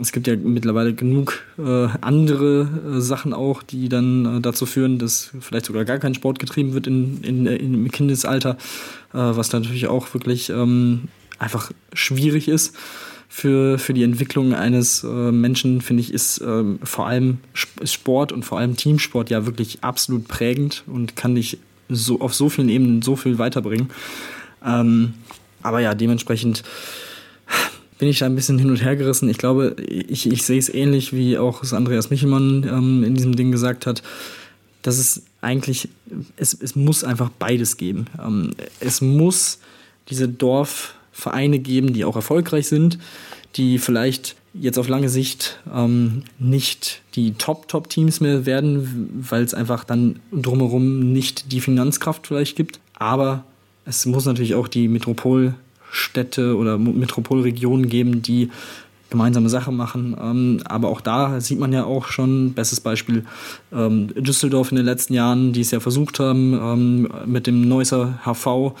es 0.00 0.12
gibt 0.12 0.26
ja 0.26 0.36
mittlerweile 0.36 0.94
genug 0.94 1.44
äh, 1.58 1.88
andere 2.00 2.68
äh, 2.96 3.00
Sachen 3.00 3.34
auch, 3.34 3.62
die 3.62 3.88
dann 3.88 4.38
äh, 4.38 4.40
dazu 4.40 4.66
führen, 4.66 4.98
dass 4.98 5.30
vielleicht 5.40 5.66
sogar 5.66 5.84
gar 5.84 5.98
kein 5.98 6.14
Sport 6.14 6.38
getrieben 6.38 6.72
wird 6.72 6.86
in, 6.86 7.22
in, 7.22 7.46
in 7.46 7.74
im 7.74 7.90
Kindesalter, 7.90 8.56
äh, 9.12 9.18
was 9.18 9.52
natürlich 9.52 9.86
auch 9.86 10.12
wirklich 10.14 10.50
ähm, 10.50 11.08
einfach 11.38 11.70
schwierig 11.92 12.48
ist. 12.48 12.76
Für, 13.28 13.78
für 13.78 13.94
die 13.94 14.02
Entwicklung 14.02 14.52
eines 14.52 15.04
äh, 15.04 15.06
Menschen, 15.06 15.80
finde 15.80 16.02
ich, 16.02 16.12
ist 16.12 16.42
ähm, 16.42 16.78
vor 16.82 17.06
allem 17.06 17.38
Sport 17.54 18.30
und 18.30 18.44
vor 18.44 18.58
allem 18.58 18.76
Teamsport 18.76 19.30
ja 19.30 19.46
wirklich 19.46 19.82
absolut 19.82 20.28
prägend 20.28 20.84
und 20.86 21.16
kann 21.16 21.34
dich 21.34 21.56
so 21.88 22.20
auf 22.20 22.34
so 22.34 22.50
vielen 22.50 22.68
Ebenen 22.68 23.00
so 23.00 23.16
viel 23.16 23.38
weiterbringen. 23.38 23.88
Ähm, 24.62 25.14
aber 25.62 25.80
ja, 25.80 25.94
dementsprechend 25.94 26.62
bin 27.98 28.08
ich 28.08 28.18
da 28.18 28.26
ein 28.26 28.34
bisschen 28.34 28.58
hin 28.58 28.70
und 28.70 28.82
her 28.82 28.96
gerissen. 28.96 29.28
Ich 29.28 29.38
glaube, 29.38 29.76
ich, 29.86 30.26
ich 30.26 30.42
sehe 30.42 30.58
es 30.58 30.68
ähnlich, 30.68 31.12
wie 31.12 31.38
auch 31.38 31.62
es 31.62 31.72
Andreas 31.72 32.10
Michelmann 32.10 32.66
ähm, 32.68 33.04
in 33.04 33.14
diesem 33.14 33.36
Ding 33.36 33.52
gesagt 33.52 33.86
hat, 33.86 34.02
dass 34.82 34.98
es 34.98 35.22
eigentlich, 35.40 35.88
es, 36.36 36.52
es 36.52 36.74
muss 36.74 37.04
einfach 37.04 37.30
beides 37.38 37.76
geben. 37.76 38.06
Ähm, 38.20 38.50
es 38.80 39.00
muss 39.00 39.60
diese 40.08 40.28
Dorfvereine 40.28 41.60
geben, 41.60 41.92
die 41.92 42.04
auch 42.04 42.16
erfolgreich 42.16 42.66
sind, 42.66 42.98
die 43.54 43.78
vielleicht 43.78 44.34
jetzt 44.54 44.78
auf 44.78 44.88
lange 44.88 45.08
Sicht 45.08 45.60
ähm, 45.72 46.24
nicht 46.38 47.02
die 47.14 47.34
Top-Top-Teams 47.34 48.20
mehr 48.20 48.46
werden, 48.46 49.24
weil 49.30 49.44
es 49.44 49.54
einfach 49.54 49.84
dann 49.84 50.20
drumherum 50.32 51.12
nicht 51.12 51.52
die 51.52 51.60
Finanzkraft 51.60 52.26
vielleicht 52.26 52.56
gibt. 52.56 52.80
Aber 52.94 53.44
es 53.84 54.06
muss 54.06 54.26
natürlich 54.26 54.54
auch 54.54 54.68
die 54.68 54.88
Metropolstädte 54.88 56.56
oder 56.56 56.78
Metropolregionen 56.78 57.88
geben, 57.88 58.22
die 58.22 58.50
gemeinsame 59.12 59.48
Sache 59.48 59.70
machen. 59.70 60.16
Ähm, 60.20 60.60
aber 60.64 60.88
auch 60.88 61.00
da 61.00 61.40
sieht 61.40 61.60
man 61.60 61.72
ja 61.72 61.84
auch 61.84 62.06
schon, 62.06 62.54
bestes 62.54 62.80
Beispiel 62.80 63.24
ähm, 63.72 64.08
Düsseldorf 64.16 64.72
in 64.72 64.76
den 64.76 64.86
letzten 64.86 65.14
Jahren, 65.14 65.52
die 65.52 65.60
es 65.60 65.70
ja 65.70 65.78
versucht 65.78 66.18
haben, 66.18 66.54
ähm, 66.54 67.08
mit 67.26 67.46
dem 67.46 67.68
Neusser 67.68 68.18
HV 68.24 68.74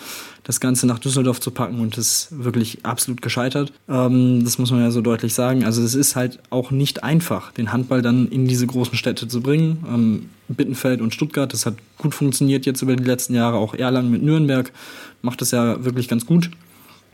das 0.44 0.58
Ganze 0.58 0.88
nach 0.88 0.98
Düsseldorf 0.98 1.40
zu 1.40 1.52
packen 1.52 1.78
und 1.78 1.96
ist 1.96 2.28
wirklich 2.30 2.84
absolut 2.84 3.22
gescheitert. 3.22 3.72
Ähm, 3.88 4.42
das 4.42 4.58
muss 4.58 4.72
man 4.72 4.80
ja 4.80 4.90
so 4.90 5.00
deutlich 5.00 5.34
sagen. 5.34 5.64
Also 5.64 5.82
es 5.82 5.94
ist 5.94 6.16
halt 6.16 6.40
auch 6.50 6.72
nicht 6.72 7.04
einfach, 7.04 7.52
den 7.52 7.72
Handball 7.72 8.02
dann 8.02 8.26
in 8.28 8.48
diese 8.48 8.66
großen 8.66 8.96
Städte 8.96 9.28
zu 9.28 9.40
bringen. 9.40 9.84
Ähm, 9.88 10.30
Bittenfeld 10.48 11.00
und 11.00 11.14
Stuttgart, 11.14 11.52
das 11.52 11.66
hat 11.66 11.74
gut 11.98 12.14
funktioniert 12.14 12.66
jetzt 12.66 12.82
über 12.82 12.96
die 12.96 13.04
letzten 13.04 13.34
Jahre. 13.34 13.58
Auch 13.58 13.74
Erlangen 13.74 14.10
mit 14.10 14.22
Nürnberg 14.22 14.72
macht 15.22 15.40
das 15.40 15.52
ja 15.52 15.84
wirklich 15.84 16.08
ganz 16.08 16.26
gut. 16.26 16.50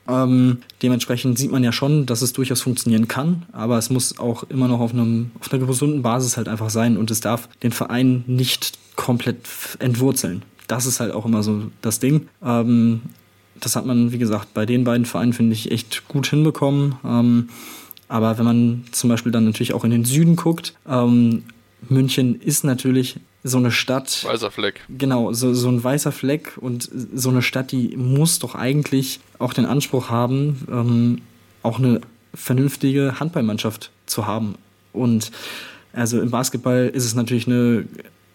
Ähm, 0.08 0.58
dementsprechend 0.82 1.38
sieht 1.38 1.52
man 1.52 1.62
ja 1.62 1.70
schon, 1.70 2.06
dass 2.06 2.22
es 2.22 2.32
durchaus 2.32 2.62
funktionieren 2.62 3.08
kann, 3.08 3.42
aber 3.52 3.76
es 3.76 3.90
muss 3.90 4.18
auch 4.18 4.44
immer 4.44 4.66
noch 4.66 4.80
auf, 4.80 4.92
einem, 4.92 5.30
auf 5.38 5.52
einer 5.52 5.64
gesunden 5.66 6.02
Basis 6.02 6.38
halt 6.38 6.48
einfach 6.48 6.70
sein 6.70 6.96
und 6.96 7.10
es 7.10 7.20
darf 7.20 7.48
den 7.62 7.72
Verein 7.72 8.24
nicht 8.26 8.78
komplett 8.96 9.46
entwurzeln. 9.78 10.42
Das 10.66 10.86
ist 10.86 11.00
halt 11.00 11.12
auch 11.12 11.26
immer 11.26 11.42
so 11.42 11.64
das 11.82 12.00
Ding. 12.00 12.28
Ähm, 12.42 13.02
das 13.60 13.76
hat 13.76 13.86
man, 13.86 14.12
wie 14.12 14.18
gesagt, 14.18 14.54
bei 14.54 14.64
den 14.66 14.84
beiden 14.84 15.04
Vereinen, 15.04 15.32
finde 15.32 15.52
ich, 15.52 15.70
echt 15.70 16.08
gut 16.08 16.26
hinbekommen. 16.26 16.94
Ähm, 17.04 17.48
aber 18.08 18.38
wenn 18.38 18.44
man 18.44 18.84
zum 18.92 19.10
Beispiel 19.10 19.32
dann 19.32 19.44
natürlich 19.44 19.74
auch 19.74 19.84
in 19.84 19.90
den 19.90 20.04
Süden 20.04 20.36
guckt, 20.36 20.74
ähm, 20.88 21.44
München 21.88 22.40
ist 22.40 22.64
natürlich 22.64 23.20
so 23.48 23.58
eine 23.58 23.70
Stadt. 23.70 24.24
Weißer 24.24 24.50
Fleck. 24.50 24.80
Genau, 24.88 25.32
so, 25.32 25.54
so 25.54 25.68
ein 25.68 25.82
weißer 25.82 26.12
Fleck 26.12 26.56
und 26.58 26.88
so 26.92 27.30
eine 27.30 27.42
Stadt, 27.42 27.72
die 27.72 27.96
muss 27.96 28.38
doch 28.38 28.54
eigentlich 28.54 29.20
auch 29.38 29.52
den 29.52 29.66
Anspruch 29.66 30.10
haben, 30.10 30.66
ähm, 30.70 31.20
auch 31.62 31.78
eine 31.78 32.00
vernünftige 32.34 33.20
Handballmannschaft 33.20 33.90
zu 34.06 34.26
haben. 34.26 34.54
Und 34.92 35.30
also 35.92 36.20
im 36.20 36.30
Basketball 36.30 36.90
ist 36.92 37.04
es 37.04 37.14
natürlich 37.14 37.46
eine 37.46 37.86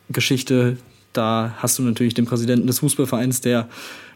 Geschichte, 0.10 0.78
da 1.13 1.54
hast 1.58 1.78
du 1.78 1.84
natürlich 1.84 2.13
den 2.13 2.26
Präsidenten 2.26 2.67
des 2.67 2.80
Fußballvereins, 2.80 3.41
der 3.41 3.69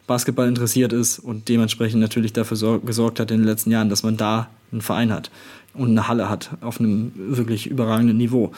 Basketball 0.08 0.48
interessiert 0.48 0.94
ist 0.94 1.20
und 1.20 1.50
dementsprechend 1.50 2.02
natürlich 2.02 2.34
dafür 2.34 2.80
gesorgt 2.80 3.20
hat 3.20 3.30
in 3.32 3.40
den 3.40 3.46
letzten 3.46 3.72
Jahren, 3.72 3.90
dass 3.90 4.04
man 4.04 4.18
da 4.18 4.50
einen 4.72 4.82
Verein 4.82 5.12
hat 5.14 5.30
und 5.74 5.90
eine 5.90 6.08
Halle 6.08 6.30
hat 6.30 6.52
auf 6.62 6.80
einem 6.80 7.12
wirklich 7.16 7.68
überragenden 7.68 8.18
Niveau. 8.18 8.52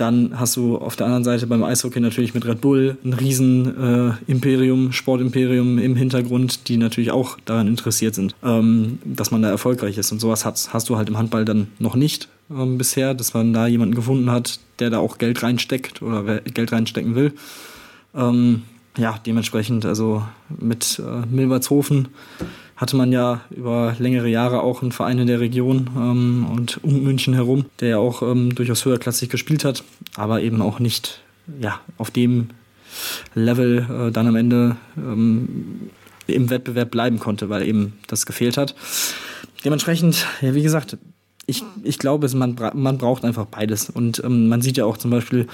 Dann 0.00 0.40
hast 0.40 0.56
du 0.56 0.78
auf 0.78 0.96
der 0.96 1.04
anderen 1.04 1.24
Seite 1.24 1.46
beim 1.46 1.62
Eishockey 1.62 2.00
natürlich 2.00 2.32
mit 2.32 2.46
Red 2.46 2.62
Bull 2.62 2.96
ein 3.04 3.12
riesen 3.12 3.66
äh, 4.08 4.12
Imperium, 4.26 4.92
Sportimperium 4.92 5.78
im 5.78 5.94
Hintergrund, 5.94 6.68
die 6.68 6.78
natürlich 6.78 7.10
auch 7.10 7.36
daran 7.44 7.68
interessiert 7.68 8.14
sind, 8.14 8.34
ähm, 8.42 8.98
dass 9.04 9.30
man 9.30 9.42
da 9.42 9.50
erfolgreich 9.50 9.98
ist. 9.98 10.10
Und 10.10 10.18
sowas 10.18 10.46
hast, 10.46 10.72
hast 10.72 10.88
du 10.88 10.96
halt 10.96 11.10
im 11.10 11.18
Handball 11.18 11.44
dann 11.44 11.68
noch 11.78 11.96
nicht 11.96 12.28
ähm, 12.50 12.78
bisher, 12.78 13.12
dass 13.12 13.34
man 13.34 13.52
da 13.52 13.66
jemanden 13.66 13.94
gefunden 13.94 14.30
hat, 14.30 14.58
der 14.78 14.88
da 14.88 15.00
auch 15.00 15.18
Geld 15.18 15.42
reinsteckt 15.42 16.00
oder 16.00 16.40
Geld 16.40 16.72
reinstecken 16.72 17.14
will. 17.14 17.34
Ähm, 18.14 18.62
ja, 18.96 19.18
dementsprechend, 19.26 19.84
also 19.84 20.24
mit 20.48 20.98
äh, 20.98 21.26
Milbertshofen 21.26 22.08
hatte 22.80 22.96
man 22.96 23.12
ja 23.12 23.42
über 23.50 23.94
längere 23.98 24.28
Jahre 24.28 24.62
auch 24.62 24.80
einen 24.80 24.90
Verein 24.90 25.18
in 25.18 25.26
der 25.26 25.38
Region 25.38 25.90
ähm, 25.94 26.46
und 26.50 26.82
um 26.82 27.02
München 27.02 27.34
herum, 27.34 27.66
der 27.80 27.88
ja 27.90 27.98
auch 27.98 28.22
ähm, 28.22 28.54
durchaus 28.54 28.86
höherklassig 28.86 29.28
gespielt 29.28 29.66
hat, 29.66 29.84
aber 30.16 30.40
eben 30.40 30.62
auch 30.62 30.78
nicht 30.78 31.20
ja, 31.60 31.78
auf 31.98 32.10
dem 32.10 32.48
Level 33.34 33.86
äh, 34.08 34.10
dann 34.10 34.26
am 34.26 34.36
Ende 34.36 34.76
ähm, 34.96 35.90
im 36.26 36.48
Wettbewerb 36.48 36.90
bleiben 36.90 37.18
konnte, 37.18 37.50
weil 37.50 37.68
eben 37.68 37.98
das 38.06 38.24
gefehlt 38.24 38.56
hat. 38.56 38.74
Dementsprechend, 39.62 40.26
ja, 40.40 40.54
wie 40.54 40.62
gesagt, 40.62 40.96
ich, 41.44 41.62
ich 41.82 41.98
glaube, 41.98 42.34
man, 42.34 42.56
man 42.72 42.96
braucht 42.96 43.26
einfach 43.26 43.44
beides. 43.44 43.90
Und 43.90 44.22
ähm, 44.24 44.48
man 44.48 44.62
sieht 44.62 44.78
ja 44.78 44.86
auch 44.86 44.96
zum 44.96 45.10
Beispiel 45.10 45.48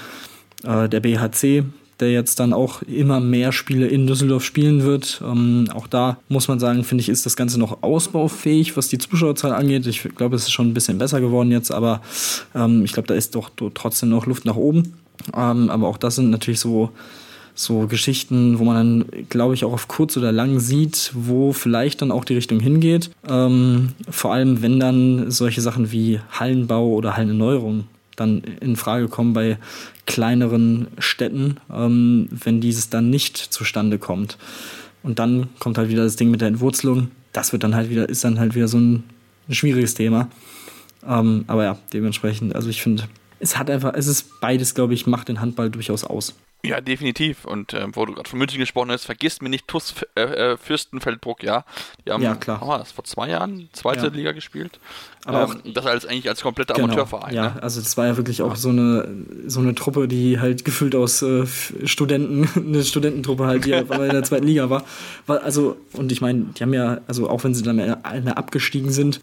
äh, 0.63 0.87
der 0.87 1.01
BHC, 1.01 1.65
der 1.99 2.11
jetzt 2.11 2.39
dann 2.39 2.53
auch 2.53 2.81
immer 2.83 3.19
mehr 3.19 3.51
Spiele 3.51 3.87
in 3.87 4.07
Düsseldorf 4.07 4.43
spielen 4.43 4.83
wird. 4.83 5.21
Ähm, 5.25 5.67
auch 5.73 5.87
da 5.87 6.17
muss 6.29 6.47
man 6.47 6.59
sagen, 6.59 6.83
finde 6.83 7.01
ich, 7.01 7.09
ist 7.09 7.25
das 7.25 7.35
Ganze 7.35 7.59
noch 7.59 7.81
ausbaufähig, 7.83 8.77
was 8.77 8.87
die 8.87 8.97
Zuschauerzahl 8.97 9.53
angeht. 9.53 9.85
Ich 9.87 10.03
glaube, 10.15 10.35
es 10.35 10.43
ist 10.43 10.51
schon 10.51 10.67
ein 10.67 10.73
bisschen 10.73 10.97
besser 10.97 11.21
geworden 11.21 11.51
jetzt, 11.51 11.71
aber 11.71 12.01
ähm, 12.55 12.83
ich 12.83 12.93
glaube, 12.93 13.07
da 13.07 13.15
ist 13.15 13.35
doch 13.35 13.49
trotzdem 13.73 14.09
noch 14.09 14.25
Luft 14.25 14.45
nach 14.45 14.55
oben. 14.55 14.93
Ähm, 15.35 15.69
aber 15.69 15.87
auch 15.87 15.97
das 15.97 16.15
sind 16.15 16.29
natürlich 16.29 16.59
so, 16.59 16.91
so 17.55 17.87
Geschichten, 17.87 18.59
wo 18.59 18.63
man 18.63 18.75
dann, 18.75 19.25
glaube 19.29 19.55
ich, 19.55 19.65
auch 19.65 19.73
auf 19.73 19.87
kurz 19.87 20.15
oder 20.17 20.31
lang 20.31 20.59
sieht, 20.59 21.11
wo 21.15 21.53
vielleicht 21.53 22.01
dann 22.01 22.11
auch 22.11 22.25
die 22.25 22.35
Richtung 22.35 22.59
hingeht. 22.59 23.09
Ähm, 23.27 23.89
vor 24.09 24.33
allem, 24.33 24.61
wenn 24.61 24.79
dann 24.79 25.31
solche 25.31 25.61
Sachen 25.61 25.91
wie 25.91 26.19
Hallenbau 26.31 26.89
oder 26.89 27.17
Hallenerneuerung 27.17 27.85
dann 28.17 28.41
in 28.41 28.75
Frage 28.75 29.07
kommen 29.07 29.33
bei 29.33 29.57
kleineren 30.05 30.87
Städten, 30.97 31.57
ähm, 31.73 32.27
wenn 32.31 32.59
dieses 32.59 32.89
dann 32.89 33.09
nicht 33.09 33.37
zustande 33.37 33.97
kommt. 33.97 34.37
Und 35.03 35.19
dann 35.19 35.49
kommt 35.59 35.77
halt 35.77 35.89
wieder 35.89 36.03
das 36.03 36.17
Ding 36.17 36.29
mit 36.29 36.41
der 36.41 36.49
Entwurzelung. 36.49 37.11
Das 37.31 37.53
wird 37.53 37.63
dann 37.63 37.75
halt 37.75 37.89
wieder, 37.89 38.09
ist 38.09 38.23
dann 38.23 38.39
halt 38.39 38.55
wieder 38.55 38.67
so 38.67 38.77
ein, 38.77 39.03
ein 39.47 39.53
schwieriges 39.53 39.93
Thema. 39.93 40.29
Ähm, 41.07 41.45
aber 41.47 41.63
ja, 41.63 41.77
dementsprechend, 41.93 42.55
also 42.55 42.69
ich 42.69 42.81
finde, 42.81 43.03
es 43.39 43.57
hat 43.57 43.69
einfach, 43.69 43.93
es 43.93 44.07
ist 44.07 44.41
beides, 44.41 44.73
glaube 44.73 44.93
ich, 44.93 45.07
macht 45.07 45.29
den 45.29 45.39
Handball 45.39 45.69
durchaus 45.69 46.03
aus. 46.03 46.35
Ja, 46.65 46.81
definitiv. 46.81 47.45
Und 47.45 47.73
äh, 47.73 47.85
wo 47.93 48.05
du 48.05 48.13
gerade 48.13 48.27
von 48.27 48.39
München 48.39 48.59
gesprochen 48.59 48.91
hast, 48.91 49.05
vergisst 49.05 49.41
mir 49.41 49.49
nicht 49.49 49.67
TUS 49.67 49.93
äh, 50.15 50.21
äh, 50.21 50.57
Fürstenfeldbruck, 50.57 51.43
ja. 51.43 51.63
Die 52.05 52.11
haben, 52.11 52.23
ja, 52.23 52.35
klar. 52.35 52.61
Wir 52.61 52.79
das 52.79 52.91
vor 52.91 53.03
zwei 53.03 53.29
Jahren, 53.29 53.69
zweite 53.73 54.07
ja. 54.07 54.11
Liga 54.11 54.31
gespielt. 54.31 54.79
Aber 55.27 55.43
ähm, 55.43 55.57
auch, 55.57 55.73
das 55.73 55.85
als 55.85 56.05
eigentlich 56.05 56.29
als 56.29 56.41
kompletter 56.41 56.73
genau, 56.73 56.85
Amateurverein. 56.85 57.35
Ja, 57.35 57.49
ne? 57.49 57.63
also 57.63 57.81
das 57.81 57.97
war 57.97 58.07
ja 58.07 58.15
wirklich 58.15 58.41
auch 58.41 58.55
so 58.55 58.69
eine, 58.69 59.07
so 59.45 59.59
eine 59.59 59.75
Truppe, 59.75 60.07
die 60.07 60.39
halt 60.39 60.63
gefüllt 60.63 60.95
aus 60.95 61.21
äh, 61.21 61.45
Studenten, 61.83 62.47
eine 62.55 62.81
Studententruppe 62.81 63.45
halt, 63.45 63.65
die 63.65 63.73
in 63.73 63.87
der 63.87 64.23
zweiten 64.23 64.47
Liga 64.47 64.69
war. 64.69 64.85
war. 65.25 65.43
Also, 65.43 65.75
und 65.91 66.13
ich 66.13 66.21
meine, 66.21 66.45
die 66.57 66.63
haben 66.63 66.73
ja, 66.73 67.01
also 67.07 67.29
auch 67.29 67.43
wenn 67.43 67.53
sie 67.53 67.61
dann 67.61 67.77
alle 68.03 68.37
abgestiegen 68.37 68.89
sind, 68.89 69.19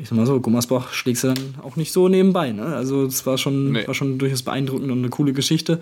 ich 0.00 0.08
sag 0.08 0.16
mal 0.16 0.26
so, 0.26 0.40
Gummersbach 0.40 0.94
schlägst 0.94 1.24
du 1.24 1.28
dann 1.28 1.54
auch 1.62 1.76
nicht 1.76 1.92
so 1.92 2.08
nebenbei. 2.08 2.52
Ne? 2.52 2.64
Also 2.64 3.04
es 3.04 3.26
war 3.26 3.36
schon, 3.36 3.72
nee. 3.72 3.86
war 3.86 3.92
schon 3.92 4.18
durchaus 4.18 4.42
beeindruckend 4.42 4.90
und 4.90 4.98
eine 4.98 5.10
coole 5.10 5.34
Geschichte. 5.34 5.78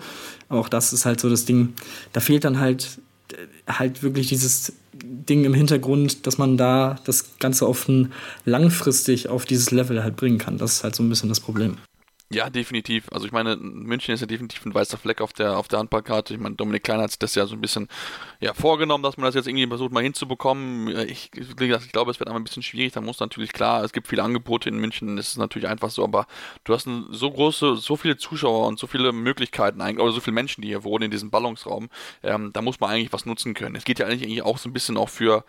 Aber 0.49 0.59
auch 0.59 0.69
das 0.69 0.91
ist 0.91 1.05
halt 1.05 1.21
so 1.21 1.29
das 1.29 1.45
Ding, 1.45 1.73
da 2.11 2.19
fehlt 2.19 2.43
dann 2.43 2.59
halt 2.59 2.99
halt 3.67 4.03
wirklich 4.03 4.27
dieses 4.27 4.73
Ding 5.03 5.43
im 5.43 5.53
Hintergrund, 5.53 6.25
dass 6.25 6.37
man 6.37 6.57
da 6.57 6.97
das 7.03 7.37
Ganze 7.39 7.65
auf 7.67 7.87
ein 7.87 8.13
langfristig 8.45 9.27
auf 9.27 9.45
dieses 9.45 9.71
Level 9.71 10.03
halt 10.03 10.15
bringen 10.15 10.37
kann. 10.37 10.57
Das 10.57 10.77
ist 10.77 10.83
halt 10.83 10.95
so 10.95 11.03
ein 11.03 11.09
bisschen 11.09 11.29
das 11.29 11.39
Problem. 11.39 11.77
Ja, 12.33 12.49
definitiv. 12.49 13.09
Also 13.11 13.27
ich 13.27 13.31
meine, 13.31 13.55
München 13.57 14.13
ist 14.13 14.21
ja 14.21 14.25
definitiv 14.25 14.65
ein 14.65 14.73
weißer 14.73 14.97
Fleck 14.97 15.21
auf 15.21 15.33
der, 15.33 15.55
auf 15.55 15.67
der 15.67 15.77
Handballkarte. 15.79 16.33
Ich 16.33 16.39
meine, 16.39 16.55
Dominik 16.55 16.83
Klein 16.83 16.99
hat 16.99 17.11
sich 17.11 17.19
das 17.19 17.35
ja 17.35 17.45
so 17.45 17.53
ein 17.53 17.61
bisschen 17.61 17.87
ja, 18.39 18.55
vorgenommen, 18.55 19.03
dass 19.03 19.17
man 19.17 19.25
das 19.25 19.35
jetzt 19.35 19.47
irgendwie 19.47 19.67
versucht 19.67 19.91
mal 19.91 20.01
hinzubekommen. 20.01 20.87
Ich, 21.07 21.29
ich 21.35 21.55
glaube, 21.55 22.11
es 22.11 22.19
wird 22.19 22.27
einfach 22.27 22.39
ein 22.39 22.43
bisschen 22.43 22.63
schwierig. 22.63 22.93
Da 22.93 23.01
muss 23.01 23.19
natürlich 23.19 23.53
klar, 23.53 23.83
es 23.83 23.93
gibt 23.93 24.07
viele 24.07 24.23
Angebote 24.23 24.67
in 24.67 24.77
München, 24.77 25.15
das 25.15 25.27
ist 25.27 25.37
natürlich 25.37 25.69
einfach 25.69 25.91
so, 25.91 26.03
aber 26.03 26.25
du 26.63 26.73
hast 26.73 26.89
so 27.11 27.31
große, 27.31 27.75
so 27.75 27.95
viele 27.95 28.17
Zuschauer 28.17 28.65
und 28.67 28.79
so 28.79 28.87
viele 28.87 29.11
Möglichkeiten 29.11 29.79
eigentlich, 29.81 30.03
oder 30.03 30.13
so 30.13 30.19
viele 30.19 30.33
Menschen, 30.33 30.61
die 30.61 30.69
hier 30.69 30.83
wohnen 30.83 31.05
in 31.05 31.11
diesem 31.11 31.29
Ballungsraum, 31.29 31.89
ähm, 32.23 32.51
da 32.51 32.63
muss 32.63 32.79
man 32.79 32.89
eigentlich 32.89 33.13
was 33.13 33.27
nutzen 33.27 33.53
können. 33.53 33.75
Es 33.75 33.85
geht 33.85 33.99
ja 33.99 34.07
eigentlich 34.07 34.41
auch 34.41 34.57
so 34.57 34.69
ein 34.69 34.73
bisschen 34.73 34.97
auch 34.97 35.09
für 35.09 35.45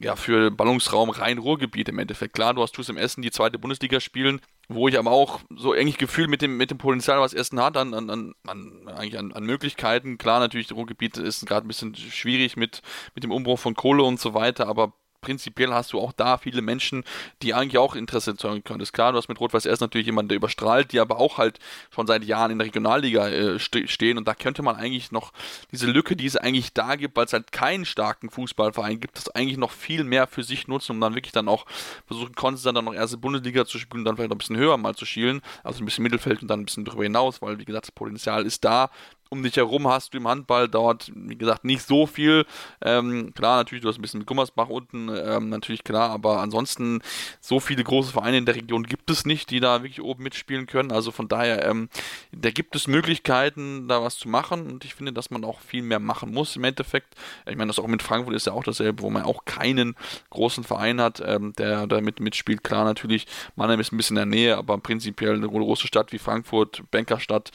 ja, 0.00 0.16
für 0.16 0.50
Ballungsraum 0.50 1.10
Rhein-Ruhrgebiet 1.10 1.88
im 1.88 1.98
Endeffekt. 1.98 2.34
Klar, 2.34 2.54
du 2.54 2.62
hast 2.62 2.74
TuS 2.74 2.88
im 2.88 2.96
Essen 2.96 3.22
die 3.22 3.30
zweite 3.30 3.58
Bundesliga 3.58 4.00
spielen, 4.00 4.40
wo 4.68 4.88
ich 4.88 4.98
aber 4.98 5.10
auch 5.10 5.40
so 5.56 5.72
eigentlich 5.72 5.98
Gefühl 5.98 6.28
mit 6.28 6.42
dem, 6.42 6.56
mit 6.56 6.70
dem 6.70 6.78
Potenzial, 6.78 7.20
was 7.20 7.34
Essen 7.34 7.60
hat, 7.60 7.76
an, 7.76 7.94
an, 7.94 8.34
an, 8.46 8.88
eigentlich 8.88 9.18
an, 9.18 9.32
an 9.32 9.44
Möglichkeiten. 9.44 10.18
Klar, 10.18 10.40
natürlich, 10.40 10.68
das 10.68 10.76
Ruhrgebiet 10.76 11.16
ist 11.16 11.46
gerade 11.46 11.66
ein 11.66 11.68
bisschen 11.68 11.94
schwierig 11.94 12.56
mit, 12.56 12.82
mit 13.14 13.24
dem 13.24 13.32
Umbruch 13.32 13.58
von 13.58 13.74
Kohle 13.74 14.02
und 14.02 14.20
so 14.20 14.34
weiter, 14.34 14.66
aber 14.66 14.92
prinzipiell 15.24 15.72
hast 15.72 15.94
du 15.94 16.00
auch 16.00 16.12
da 16.12 16.36
viele 16.36 16.60
Menschen, 16.60 17.02
die 17.42 17.54
eigentlich 17.54 17.78
auch 17.78 17.94
Interesse 17.94 18.36
zeugen 18.36 18.62
können. 18.62 18.78
Das 18.78 18.88
ist 18.88 18.92
klar, 18.92 19.12
du 19.12 19.18
hast 19.18 19.28
mit 19.28 19.40
Rot-Weiß 19.40 19.64
erst 19.64 19.80
natürlich 19.80 20.06
jemanden, 20.06 20.28
der 20.28 20.36
überstrahlt, 20.36 20.92
die 20.92 21.00
aber 21.00 21.18
auch 21.18 21.38
halt 21.38 21.58
schon 21.90 22.06
seit 22.06 22.24
Jahren 22.24 22.50
in 22.50 22.58
der 22.58 22.66
Regionalliga 22.66 23.28
äh, 23.28 23.58
ste 23.58 23.88
stehen. 23.88 24.18
Und 24.18 24.28
da 24.28 24.34
könnte 24.34 24.62
man 24.62 24.76
eigentlich 24.76 25.12
noch 25.12 25.32
diese 25.72 25.86
Lücke, 25.86 26.14
die 26.14 26.26
es 26.26 26.36
eigentlich 26.36 26.74
da 26.74 26.96
gibt, 26.96 27.16
weil 27.16 27.24
es 27.24 27.32
halt 27.32 27.52
keinen 27.52 27.86
starken 27.86 28.28
Fußballverein 28.28 29.00
gibt, 29.00 29.16
das 29.16 29.30
eigentlich 29.30 29.56
noch 29.56 29.70
viel 29.70 30.04
mehr 30.04 30.26
für 30.26 30.42
sich 30.42 30.68
nutzen, 30.68 30.92
um 30.92 31.00
dann 31.00 31.14
wirklich 31.14 31.32
dann 31.32 31.48
auch 31.48 31.64
versuchen, 32.06 32.34
konstant 32.34 32.76
dann 32.76 32.84
noch 32.84 32.94
erste 32.94 33.16
Bundesliga 33.16 33.64
zu 33.64 33.78
spielen 33.78 34.00
und 34.00 34.04
dann 34.04 34.16
vielleicht 34.16 34.30
noch 34.30 34.36
ein 34.36 34.38
bisschen 34.38 34.58
höher 34.58 34.76
mal 34.76 34.94
zu 34.94 35.06
schielen, 35.06 35.40
also 35.62 35.82
ein 35.82 35.86
bisschen 35.86 36.04
Mittelfeld 36.04 36.42
und 36.42 36.48
dann 36.48 36.60
ein 36.60 36.66
bisschen 36.66 36.84
darüber 36.84 37.04
hinaus, 37.04 37.40
weil 37.40 37.58
wie 37.58 37.64
gesagt, 37.64 37.86
das 37.86 37.92
Potenzial 37.92 38.44
ist 38.44 38.64
da 38.64 38.90
um 39.34 39.42
dich 39.42 39.56
herum 39.56 39.88
hast 39.88 40.14
du 40.14 40.18
im 40.18 40.28
Handball, 40.28 40.68
dauert, 40.68 41.10
wie 41.14 41.36
gesagt, 41.36 41.64
nicht 41.64 41.82
so 41.82 42.06
viel. 42.06 42.46
Ähm, 42.80 43.34
klar, 43.34 43.56
natürlich, 43.56 43.82
du 43.82 43.88
hast 43.88 43.98
ein 43.98 44.02
bisschen 44.02 44.18
mit 44.18 44.28
Gummersbach 44.28 44.68
unten, 44.68 45.08
ähm, 45.08 45.48
natürlich 45.48 45.82
klar, 45.82 46.10
aber 46.10 46.40
ansonsten 46.40 47.02
so 47.40 47.58
viele 47.58 47.82
große 47.82 48.12
Vereine 48.12 48.38
in 48.38 48.46
der 48.46 48.54
Region 48.54 48.84
gibt 48.84 49.10
es 49.10 49.26
nicht, 49.26 49.50
die 49.50 49.58
da 49.58 49.82
wirklich 49.82 50.02
oben 50.02 50.22
mitspielen 50.22 50.66
können. 50.66 50.92
Also 50.92 51.10
von 51.10 51.26
daher, 51.26 51.66
ähm, 51.66 51.88
da 52.32 52.50
gibt 52.50 52.76
es 52.76 52.86
Möglichkeiten, 52.86 53.88
da 53.88 54.02
was 54.02 54.16
zu 54.16 54.28
machen 54.28 54.70
und 54.70 54.84
ich 54.84 54.94
finde, 54.94 55.12
dass 55.12 55.30
man 55.30 55.44
auch 55.44 55.60
viel 55.60 55.82
mehr 55.82 55.98
machen 55.98 56.32
muss 56.32 56.54
im 56.54 56.64
Endeffekt. 56.64 57.14
Ich 57.46 57.56
meine, 57.56 57.68
das 57.68 57.80
auch 57.80 57.88
mit 57.88 58.02
Frankfurt 58.02 58.34
ist 58.34 58.46
ja 58.46 58.52
auch 58.52 58.64
dasselbe, 58.64 59.02
wo 59.02 59.10
man 59.10 59.22
auch 59.24 59.44
keinen 59.44 59.96
großen 60.30 60.62
Verein 60.62 61.00
hat, 61.00 61.20
ähm, 61.26 61.52
der 61.58 61.88
da 61.88 62.00
mit, 62.00 62.20
mitspielt. 62.20 62.62
Klar, 62.62 62.84
natürlich, 62.84 63.26
Mannheim 63.56 63.80
ist 63.80 63.92
ein 63.92 63.96
bisschen 63.96 64.16
in 64.16 64.30
der 64.30 64.38
Nähe, 64.38 64.56
aber 64.56 64.78
prinzipiell 64.78 65.34
eine 65.34 65.48
große 65.48 65.88
Stadt 65.88 66.12
wie 66.12 66.18
Frankfurt, 66.18 66.82
Bankerstadt, 66.92 67.50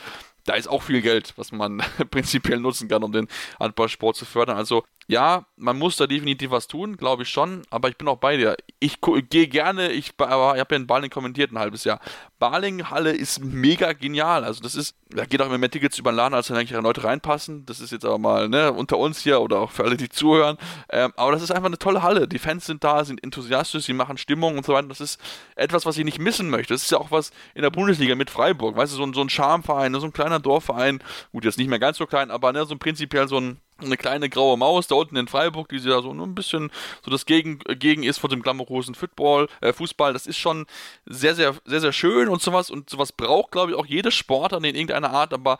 da 0.49 0.55
ist 0.55 0.67
auch 0.67 0.81
viel 0.81 1.01
Geld, 1.01 1.33
was 1.35 1.51
man 1.51 1.77
prinzipiell 2.09 2.59
nutzen 2.59 2.87
kann, 2.87 3.03
um 3.03 3.11
den 3.11 3.27
Handballsport 3.59 4.15
zu 4.15 4.25
fördern. 4.25 4.57
Also 4.57 4.83
ja, 5.09 5.47
man 5.55 5.75
muss 5.75 5.97
da 5.97 6.05
definitiv 6.05 6.51
was 6.51 6.67
tun, 6.67 6.95
glaube 6.95 7.23
ich 7.23 7.29
schon, 7.29 7.63
aber 7.71 7.89
ich 7.89 7.97
bin 7.97 8.07
auch 8.07 8.17
bei 8.17 8.37
dir. 8.37 8.55
Ich 8.79 8.99
gehe 9.01 9.47
gerne, 9.47 9.91
ich, 9.91 10.11
ich 10.19 10.19
habe 10.19 10.55
ja 10.55 10.75
in 10.75 10.85
Baling 10.85 11.09
kommentiert 11.09 11.51
ein 11.51 11.57
halbes 11.57 11.83
Jahr. 11.83 11.99
Baling-Halle 12.37 13.13
ist 13.13 13.43
mega 13.43 13.93
genial. 13.93 14.43
Also 14.43 14.61
das 14.61 14.75
ist, 14.75 14.95
da 15.09 15.25
geht 15.25 15.41
auch 15.41 15.47
immer 15.47 15.57
mehr 15.57 15.71
Tickets 15.71 15.97
über 15.97 16.11
den 16.11 16.17
Laden, 16.17 16.35
als 16.35 16.45
dann 16.47 16.57
eigentlich 16.57 16.79
Leute 16.79 17.03
reinpassen. 17.03 17.65
Das 17.65 17.79
ist 17.79 17.91
jetzt 17.91 18.05
aber 18.05 18.19
mal 18.19 18.49
ne, 18.49 18.71
unter 18.71 18.99
uns 18.99 19.19
hier 19.19 19.41
oder 19.41 19.61
auch 19.61 19.71
für 19.71 19.83
alle, 19.83 19.97
die 19.97 20.09
zuhören. 20.09 20.59
Ähm, 20.91 21.11
aber 21.15 21.31
das 21.31 21.41
ist 21.41 21.49
einfach 21.49 21.65
eine 21.65 21.79
tolle 21.79 22.03
Halle. 22.03 22.27
Die 22.27 22.37
Fans 22.37 22.67
sind 22.67 22.83
da, 22.83 23.03
sind 23.03 23.23
enthusiastisch, 23.23 23.85
sie 23.85 23.93
machen 23.93 24.19
Stimmung 24.19 24.57
und 24.57 24.65
so 24.65 24.73
weiter. 24.73 24.89
Das 24.89 25.01
ist 25.01 25.19
etwas, 25.55 25.87
was 25.87 25.97
ich 25.97 26.05
nicht 26.05 26.19
missen 26.19 26.51
möchte. 26.51 26.75
Das 26.75 26.83
ist 26.83 26.91
ja 26.91 26.99
auch 26.99 27.09
was 27.09 27.31
in 27.55 27.63
der 27.63 27.71
Bundesliga 27.71 28.13
mit 28.13 28.29
Freiburg. 28.29 28.75
Weißt 28.75 28.93
du, 28.93 28.97
so 28.97 29.03
ein, 29.05 29.15
so 29.15 29.21
ein 29.21 29.29
Charmverein, 29.29 29.91
so 29.95 30.05
ein 30.05 30.13
kleiner 30.13 30.39
Dorfverein. 30.39 30.99
Gut, 31.31 31.45
jetzt 31.45 31.57
nicht 31.57 31.67
mehr 31.67 31.79
ganz 31.79 31.97
so 31.97 32.05
klein, 32.05 32.29
aber 32.29 32.53
ne, 32.53 32.63
so 32.67 32.77
prinzipiell 32.77 33.27
so 33.27 33.37
ein 33.37 33.59
eine 33.81 33.97
kleine 33.97 34.29
graue 34.29 34.57
Maus 34.57 34.87
da 34.87 34.95
unten 34.95 35.15
in 35.15 35.27
Freiburg, 35.27 35.69
die 35.69 35.77
ja 35.77 36.01
so 36.01 36.11
ein 36.11 36.35
bisschen 36.35 36.71
so 37.03 37.11
das 37.11 37.25
Gegen, 37.25 37.59
Gegen 37.59 38.03
ist 38.03 38.19
von 38.19 38.29
dem 38.29 38.41
glamourösen 38.41 38.95
Football, 38.95 39.47
äh, 39.61 39.73
Fußball. 39.73 40.13
Das 40.13 40.27
ist 40.27 40.37
schon 40.37 40.65
sehr, 41.05 41.35
sehr, 41.35 41.55
sehr, 41.65 41.81
sehr 41.81 41.93
schön 41.93 42.29
und 42.29 42.41
sowas. 42.41 42.69
Und 42.69 42.89
sowas 42.89 43.11
braucht, 43.11 43.51
glaube 43.51 43.71
ich, 43.71 43.77
auch 43.77 43.85
jede 43.85 44.11
Sportart 44.11 44.63
in 44.63 44.75
irgendeiner 44.75 45.11
Art, 45.11 45.33
aber 45.33 45.59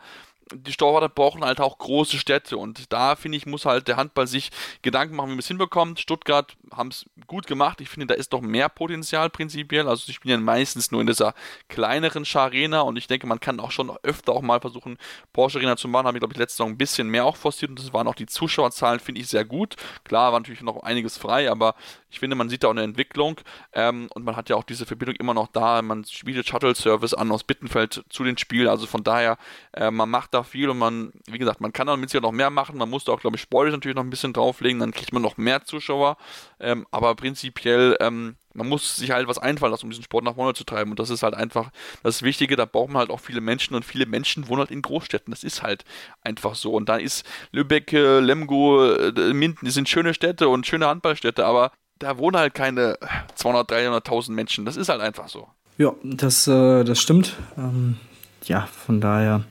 die 0.52 0.72
Torhüter 0.72 1.08
brauchen 1.08 1.44
halt 1.44 1.60
auch 1.60 1.78
große 1.78 2.18
Städte 2.18 2.56
und 2.56 2.92
da 2.92 3.16
finde 3.16 3.38
ich, 3.38 3.46
muss 3.46 3.66
halt 3.66 3.88
der 3.88 3.96
Handball 3.96 4.26
sich 4.26 4.50
Gedanken 4.82 5.16
machen, 5.16 5.28
wie 5.28 5.34
man 5.34 5.38
es 5.40 5.48
hinbekommt. 5.48 6.00
Stuttgart 6.00 6.56
haben 6.72 6.88
es 6.88 7.06
gut 7.26 7.46
gemacht. 7.46 7.80
Ich 7.80 7.88
finde, 7.88 8.06
da 8.06 8.14
ist 8.14 8.32
doch 8.32 8.40
mehr 8.40 8.68
Potenzial 8.68 9.30
prinzipiell. 9.30 9.88
Also 9.88 10.06
sie 10.06 10.12
spielen 10.12 10.40
ja 10.40 10.44
meistens 10.44 10.90
nur 10.90 11.00
in 11.00 11.06
dieser 11.06 11.34
kleineren 11.68 12.24
Scharena 12.24 12.80
und 12.80 12.96
ich 12.96 13.06
denke, 13.06 13.26
man 13.26 13.40
kann 13.40 13.60
auch 13.60 13.70
schon 13.70 13.90
öfter 14.02 14.32
auch 14.32 14.42
mal 14.42 14.60
versuchen, 14.60 14.98
Porsche 15.32 15.58
Arena 15.58 15.76
zu 15.76 15.88
machen. 15.88 16.06
Habe 16.06 16.18
ich, 16.18 16.20
glaube 16.20 16.34
ich, 16.34 16.38
letzte 16.38 16.56
Saison 16.56 16.70
ein 16.70 16.78
bisschen 16.78 17.08
mehr 17.08 17.24
auch 17.24 17.36
forciert 17.36 17.70
und 17.70 17.78
das 17.78 17.92
waren 17.92 18.08
auch 18.08 18.14
die 18.14 18.26
Zuschauerzahlen, 18.26 19.00
finde 19.00 19.20
ich 19.20 19.28
sehr 19.28 19.44
gut. 19.44 19.76
Klar, 20.04 20.32
war 20.32 20.40
natürlich 20.40 20.62
noch 20.62 20.82
einiges 20.82 21.18
frei, 21.18 21.50
aber 21.50 21.74
ich 22.10 22.18
finde, 22.18 22.36
man 22.36 22.48
sieht 22.48 22.64
da 22.64 22.68
auch 22.68 22.72
eine 22.72 22.82
Entwicklung 22.82 23.40
ähm, 23.72 24.08
und 24.14 24.24
man 24.24 24.36
hat 24.36 24.48
ja 24.48 24.56
auch 24.56 24.64
diese 24.64 24.84
Verbindung 24.86 25.14
immer 25.16 25.34
noch 25.34 25.48
da. 25.48 25.80
Man 25.82 26.04
bietet 26.24 26.48
Shuttle-Service 26.48 27.14
an 27.14 27.30
aus 27.30 27.44
Bittenfeld 27.44 28.04
zu 28.08 28.24
den 28.24 28.36
Spielen. 28.36 28.68
Also 28.68 28.86
von 28.86 29.04
daher, 29.04 29.38
äh, 29.72 29.90
man 29.90 30.10
macht 30.10 30.34
da 30.34 30.39
viel 30.44 30.68
und 30.68 30.78
man, 30.78 31.12
wie 31.26 31.38
gesagt, 31.38 31.60
man 31.60 31.72
kann 31.72 31.86
da 31.86 31.96
mit 31.96 32.10
sich 32.10 32.20
noch 32.20 32.32
mehr 32.32 32.50
machen. 32.50 32.78
Man 32.78 32.90
muss 32.90 33.04
da 33.04 33.12
auch, 33.12 33.20
glaube 33.20 33.36
ich, 33.36 33.42
sportlich 33.42 33.72
natürlich 33.72 33.96
noch 33.96 34.04
ein 34.04 34.10
bisschen 34.10 34.32
drauflegen. 34.32 34.80
Dann 34.80 34.92
kriegt 34.92 35.12
man 35.12 35.22
noch 35.22 35.36
mehr 35.36 35.64
Zuschauer. 35.64 36.16
Ähm, 36.58 36.86
aber 36.90 37.14
prinzipiell, 37.14 37.96
ähm, 38.00 38.36
man 38.54 38.68
muss 38.68 38.96
sich 38.96 39.10
halt 39.10 39.28
was 39.28 39.38
einfallen 39.38 39.70
lassen, 39.70 39.84
um 39.86 39.90
diesen 39.90 40.04
Sport 40.04 40.24
nach 40.24 40.34
vorne 40.34 40.54
zu 40.54 40.64
treiben. 40.64 40.90
Und 40.90 40.98
das 40.98 41.10
ist 41.10 41.22
halt 41.22 41.34
einfach 41.34 41.70
das 42.02 42.22
Wichtige. 42.22 42.56
Da 42.56 42.64
braucht 42.64 42.90
man 42.90 43.00
halt 43.00 43.10
auch 43.10 43.20
viele 43.20 43.40
Menschen 43.40 43.74
und 43.74 43.84
viele 43.84 44.06
Menschen 44.06 44.48
wohnen 44.48 44.60
halt 44.60 44.70
in 44.70 44.82
Großstädten. 44.82 45.30
Das 45.30 45.44
ist 45.44 45.62
halt 45.62 45.84
einfach 46.22 46.54
so. 46.54 46.72
Und 46.72 46.88
da 46.88 46.96
ist 46.96 47.24
Lübeck, 47.52 47.92
Lemgo, 47.92 48.92
äh, 48.92 49.32
Minden, 49.32 49.64
die 49.64 49.70
sind 49.70 49.88
schöne 49.88 50.14
Städte 50.14 50.48
und 50.48 50.66
schöne 50.66 50.86
Handballstädte, 50.86 51.44
aber 51.46 51.72
da 52.00 52.18
wohnen 52.18 52.36
halt 52.36 52.54
keine 52.54 52.98
200, 53.36 53.70
300.000 53.70 54.32
Menschen. 54.32 54.64
Das 54.64 54.76
ist 54.76 54.88
halt 54.88 55.00
einfach 55.00 55.28
so. 55.28 55.48
Ja, 55.78 55.94
das, 56.02 56.46
äh, 56.46 56.84
das 56.84 57.00
stimmt. 57.00 57.36
Ähm, 57.56 57.96
ja, 58.44 58.66
von 58.66 59.00
daher, 59.00 59.44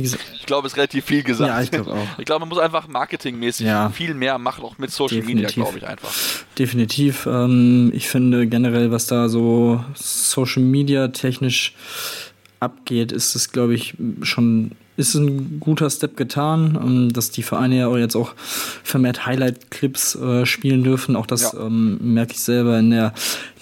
gesagt. 0.00 0.24
Ich 0.34 0.46
glaube, 0.46 0.66
es 0.66 0.72
ist 0.72 0.76
relativ 0.78 1.04
viel 1.04 1.22
gesagt. 1.22 1.48
Ja, 1.50 1.60
ich 1.60 1.70
glaube 1.70 1.92
auch. 1.92 2.18
Ich 2.18 2.24
glaube, 2.24 2.40
man 2.40 2.48
muss 2.48 2.58
einfach 2.58 2.88
marketingmäßig 2.88 3.66
Ja. 3.66 3.90
viel 3.90 4.14
mehr 4.14 4.38
machen, 4.38 4.64
auch 4.64 4.78
mit 4.78 4.90
Social 4.90 5.18
Definitiv. 5.20 5.56
Media, 5.56 5.64
glaube 5.64 5.78
ich 5.78 5.86
einfach. 5.86 6.10
Definitiv. 6.58 7.26
Ähm, 7.26 7.90
ich 7.94 8.08
finde 8.08 8.46
generell, 8.46 8.90
was 8.90 9.06
da 9.06 9.28
so 9.28 9.84
Social 9.94 10.62
Media 10.62 11.08
technisch 11.08 11.74
abgeht, 12.62 13.12
ist 13.12 13.34
es, 13.34 13.52
glaube 13.52 13.74
ich, 13.74 13.94
schon 14.22 14.72
ist 14.94 15.14
ein 15.14 15.58
guter 15.58 15.88
Step 15.88 16.18
getan, 16.18 16.78
ähm, 16.80 17.12
dass 17.14 17.30
die 17.30 17.42
Vereine 17.42 17.78
ja 17.78 17.86
auch 17.88 17.96
jetzt 17.96 18.14
auch 18.14 18.34
vermehrt 18.36 19.24
Highlight-Clips 19.24 20.16
äh, 20.16 20.44
spielen 20.44 20.84
dürfen. 20.84 21.16
Auch 21.16 21.24
das 21.26 21.52
Ja. 21.54 21.64
ähm, 21.66 21.98
merke 22.14 22.32
ich 22.32 22.40
selber 22.40 22.78
in 22.78 22.90
der 22.90 23.14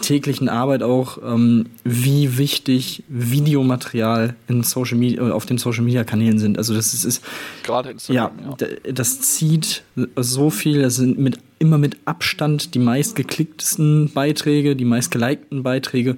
täglichen 0.03 0.49
Arbeit 0.49 0.83
auch, 0.83 1.19
ähm, 1.25 1.67
wie 1.85 2.37
wichtig 2.37 3.05
Videomaterial 3.09 4.35
in 4.49 4.65
Social 4.65 4.99
Media, 4.99 5.29
äh, 5.29 5.31
auf 5.31 5.47
den 5.47 5.59
Social 5.59 5.85
Media 5.85 6.03
Kanälen 6.03 6.41
sind. 6.41 6.59
Also 6.59 6.75
das 6.75 6.95
ist, 6.95 7.05
ist 7.05 7.25
Gerade 7.63 7.91
ja, 7.91 7.93
Instagram. 7.93 8.39
Ja, 8.45 8.55
d- 8.57 8.93
das 8.93 9.21
zieht 9.21 9.85
so 10.17 10.51
viel. 10.51 10.83
Das 10.83 10.97
sind 10.97 11.17
mit, 11.21 11.39
immer 11.61 11.79
mit 11.79 11.97
Abstand 12.07 12.75
die 12.75 12.81
meistgeklicktesten 12.81 14.11
Beiträge, 14.13 14.75
die 14.75 14.85
meistgelikten 14.85 15.63
Beiträge, 15.63 16.17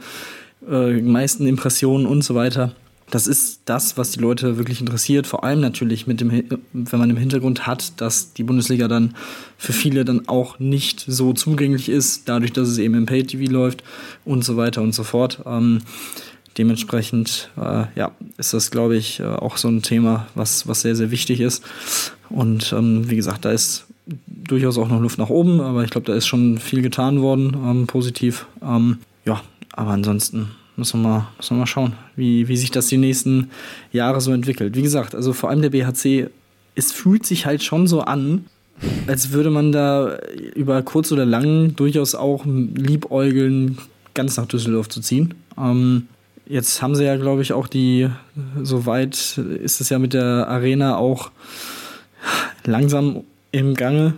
äh, 0.71 1.01
meisten 1.01 1.47
Impressionen 1.47 2.07
und 2.07 2.23
so 2.23 2.35
weiter. 2.35 2.75
Das 3.11 3.27
ist 3.27 3.61
das, 3.67 3.99
was 3.99 4.13
die 4.13 4.21
Leute 4.21 4.57
wirklich 4.57 4.81
interessiert. 4.81 5.27
Vor 5.27 5.45
allem 5.45 5.61
natürlich 5.61 6.07
mit 6.07 6.23
dem, 6.23 6.31
wenn 6.73 6.99
man 6.99 7.11
im 7.11 7.19
Hintergrund 7.19 7.67
hat, 7.67 8.01
dass 8.01 8.33
die 8.33 8.43
Bundesliga 8.43 8.89
dann 8.89 9.15
für 9.59 9.75
viele 9.75 10.07
dann 10.07 10.29
auch 10.29 10.59
nicht 10.59 11.05
so 11.07 11.35
zugänglich 11.35 11.91
ist, 11.91 12.27
dadurch, 12.31 12.55
dass 12.55 12.69
es 12.69 12.79
eben 12.79 12.95
im 12.95 13.05
Pay-TV 13.05 13.53
läuft 13.53 13.85
und 14.25 14.45
so 14.45 14.57
weiter 14.57 14.81
und 14.81 14.95
so 14.95 15.05
fort. 15.05 15.43
Ähm, 15.45 15.81
dementsprechend 16.57 17.51
äh, 17.59 17.85
ja, 17.97 18.13
ist 18.39 18.55
das, 18.55 18.71
glaube 18.71 18.97
ich, 18.97 19.21
äh, 19.21 19.25
auch 19.25 19.59
so 19.59 19.69
ein 19.69 19.83
Thema, 19.83 20.27
was, 20.35 20.67
was 20.67 20.81
sehr, 20.81 20.97
sehr 20.97 21.11
wichtig 21.11 21.41
ist. 21.41 21.63
Und 22.31 22.73
ähm, 22.73 23.11
wie 23.11 23.17
gesagt, 23.17 23.45
da 23.45 23.51
ist 23.51 23.85
durchaus 24.27 24.79
auch 24.79 24.89
noch 24.89 25.01
Luft 25.01 25.19
nach 25.19 25.29
oben, 25.29 25.61
aber 25.61 25.85
ich 25.85 25.91
glaube, 25.91 26.07
da 26.07 26.15
ist 26.15 26.27
schon 26.27 26.57
viel 26.57 26.83
getan 26.83 27.21
worden, 27.21 27.55
ähm, 27.63 27.87
positiv. 27.87 28.47
Ähm, 28.63 28.99
aber 29.73 29.91
ansonsten 29.91 30.51
müssen 30.77 31.03
wir 31.03 31.09
mal, 31.09 31.29
müssen 31.37 31.57
wir 31.57 31.61
mal 31.61 31.67
schauen, 31.67 31.95
wie, 32.17 32.49
wie 32.49 32.57
sich 32.57 32.71
das 32.71 32.87
die 32.87 32.97
nächsten 32.97 33.51
Jahre 33.93 34.21
so 34.21 34.33
entwickelt. 34.33 34.77
Wie 34.77 34.83
gesagt, 34.83 35.15
also 35.15 35.33
vor 35.33 35.51
allem 35.51 35.63
der 35.63 35.71
BHC, 35.71 36.29
es 36.75 36.93
fühlt 36.93 37.27
sich 37.27 37.47
halt 37.47 37.63
schon 37.63 37.87
so 37.87 38.01
an, 38.03 38.47
als 39.07 39.33
würde 39.33 39.51
man 39.51 39.73
da 39.73 40.19
über 40.55 40.83
kurz 40.83 41.13
oder 41.13 41.27
lang 41.27 41.77
durchaus 41.77 42.15
auch 42.15 42.45
liebäugeln, 42.47 43.79
ganz 44.15 44.37
nach 44.37 44.47
Düsseldorf 44.47 44.89
zu 44.89 45.01
ziehen. 45.01 45.35
Ähm, 45.59 46.09
jetzt 46.47 46.83
haben 46.83 46.95
sie 46.95 47.05
ja, 47.05 47.17
glaube 47.17 47.43
ich, 47.43 47.53
auch 47.53 47.69
die, 47.69 48.09
soweit 48.63 49.39
ist 49.39 49.81
es 49.81 49.89
ja 49.89 49.99
mit 49.99 50.15
der 50.15 50.49
Arena 50.49 50.97
auch 50.97 51.31
langsam 52.65 53.25
im 53.53 53.75
Gange. 53.75 54.15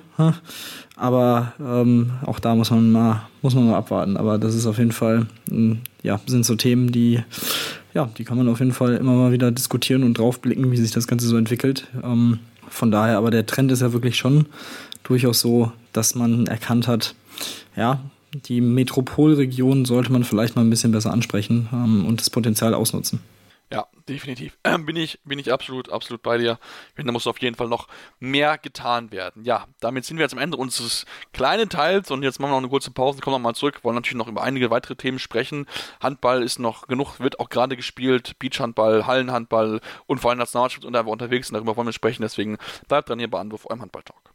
Aber 0.97 1.53
ähm, 1.61 2.12
auch 2.24 2.38
da 2.38 2.55
muss 2.55 2.70
man 2.70 2.92
mal, 2.92 3.22
muss 3.42 3.55
man 3.55 3.68
mal 3.68 3.76
abwarten. 3.76 4.16
Aber 4.16 4.38
das 4.38 4.55
ist 4.55 4.66
auf 4.66 4.78
jeden 4.78 4.92
Fall, 4.92 5.26
ähm, 5.51 5.80
ja, 6.03 6.20
sind 6.26 6.47
so 6.47 6.55
Themen, 6.55 6.92
die, 6.92 7.20
ja, 7.95 8.09
die 8.16 8.24
kann 8.24 8.36
man 8.36 8.49
auf 8.49 8.61
jeden 8.61 8.72
Fall 8.72 8.95
immer 8.95 9.12
mal 9.12 9.32
wieder 9.32 9.51
diskutieren 9.51 10.05
und 10.05 10.18
draufblicken, 10.18 10.70
wie 10.70 10.76
sich 10.76 10.92
das 10.92 11.07
Ganze 11.07 11.26
so 11.26 11.36
entwickelt. 11.36 11.88
Ähm, 12.03 12.38
von 12.68 12.90
daher, 12.90 13.18
aber 13.18 13.30
der 13.30 13.47
Trend 13.47 13.72
ist 13.72 13.82
ja 13.82 13.92
wirklich 13.92 14.16
schon 14.16 14.47
durchaus 15.03 15.40
so, 15.40 15.72
dass 15.92 16.14
man 16.14 16.47
erkannt 16.47 16.88
hat, 16.88 17.14
ja, 17.76 18.01
die 18.34 18.61
Metropolregion 18.61 19.84
sollte 19.84 20.12
man 20.12 20.24
vielleicht 20.24 20.57
mal 20.57 20.62
ein 20.62 20.70
bisschen 20.70 20.92
besser 20.92 21.12
ansprechen 21.12 21.68
ähm, 21.72 22.07
und 22.07 22.20
das 22.20 22.30
Potenzial 22.30 22.74
ausnutzen. 22.74 23.20
Definitiv. 24.09 24.59
Ähm, 24.64 24.84
bin 24.86 24.96
ich, 24.96 25.18
bin 25.24 25.38
ich 25.38 25.52
absolut, 25.52 25.90
absolut 25.90 26.22
bei 26.22 26.36
dir. 26.38 26.59
Ich 26.88 26.94
finde, 26.94 27.09
da 27.09 27.12
muss 27.12 27.26
auf 27.26 27.40
jeden 27.40 27.57
Fall 27.57 27.68
noch 27.68 27.88
mehr 28.20 28.59
getan 28.59 29.11
werden. 29.12 29.44
Ja, 29.44 29.66
damit 29.80 30.05
sind 30.05 30.18
wir 30.18 30.24
jetzt 30.24 30.34
am 30.34 30.38
Ende 30.38 30.57
unseres 30.57 31.07
kleinen 31.32 31.68
Teils 31.68 32.11
und 32.11 32.22
jetzt 32.22 32.38
machen 32.38 32.50
wir 32.50 32.57
noch 32.57 32.62
eine 32.62 32.68
kurze 32.68 32.90
Pause, 32.90 33.20
kommen 33.20 33.34
nochmal 33.34 33.55
zurück, 33.55 33.82
wollen 33.82 33.94
natürlich 33.94 34.18
noch 34.18 34.28
über 34.28 34.42
einige 34.42 34.70
weitere 34.70 34.96
Themen 34.96 35.18
sprechen. 35.18 35.66
Handball 36.00 36.42
ist 36.42 36.59
noch 36.59 36.86
genug, 36.86 37.18
wird 37.20 37.40
auch 37.40 37.48
gerade 37.48 37.76
gespielt, 37.76 38.38
Beachhandball, 38.38 39.07
Hallenhandball 39.07 39.80
und 40.07 40.18
vor 40.18 40.30
allem 40.30 40.38
Nationalmannschaft 40.38 40.84
und 40.84 40.94
einfach 40.94 41.12
unterwegs 41.12 41.48
und 41.48 41.55
darüber 41.55 41.76
wollen 41.76 41.88
wir 41.88 41.92
sprechen, 41.92 42.22
deswegen 42.22 42.59
bleibt 42.88 43.09
dran 43.09 43.18
hier 43.18 43.30
bei 43.30 43.40
Anwurf, 43.40 43.66
eurem 43.66 43.80
Handball-Talk. 43.80 44.34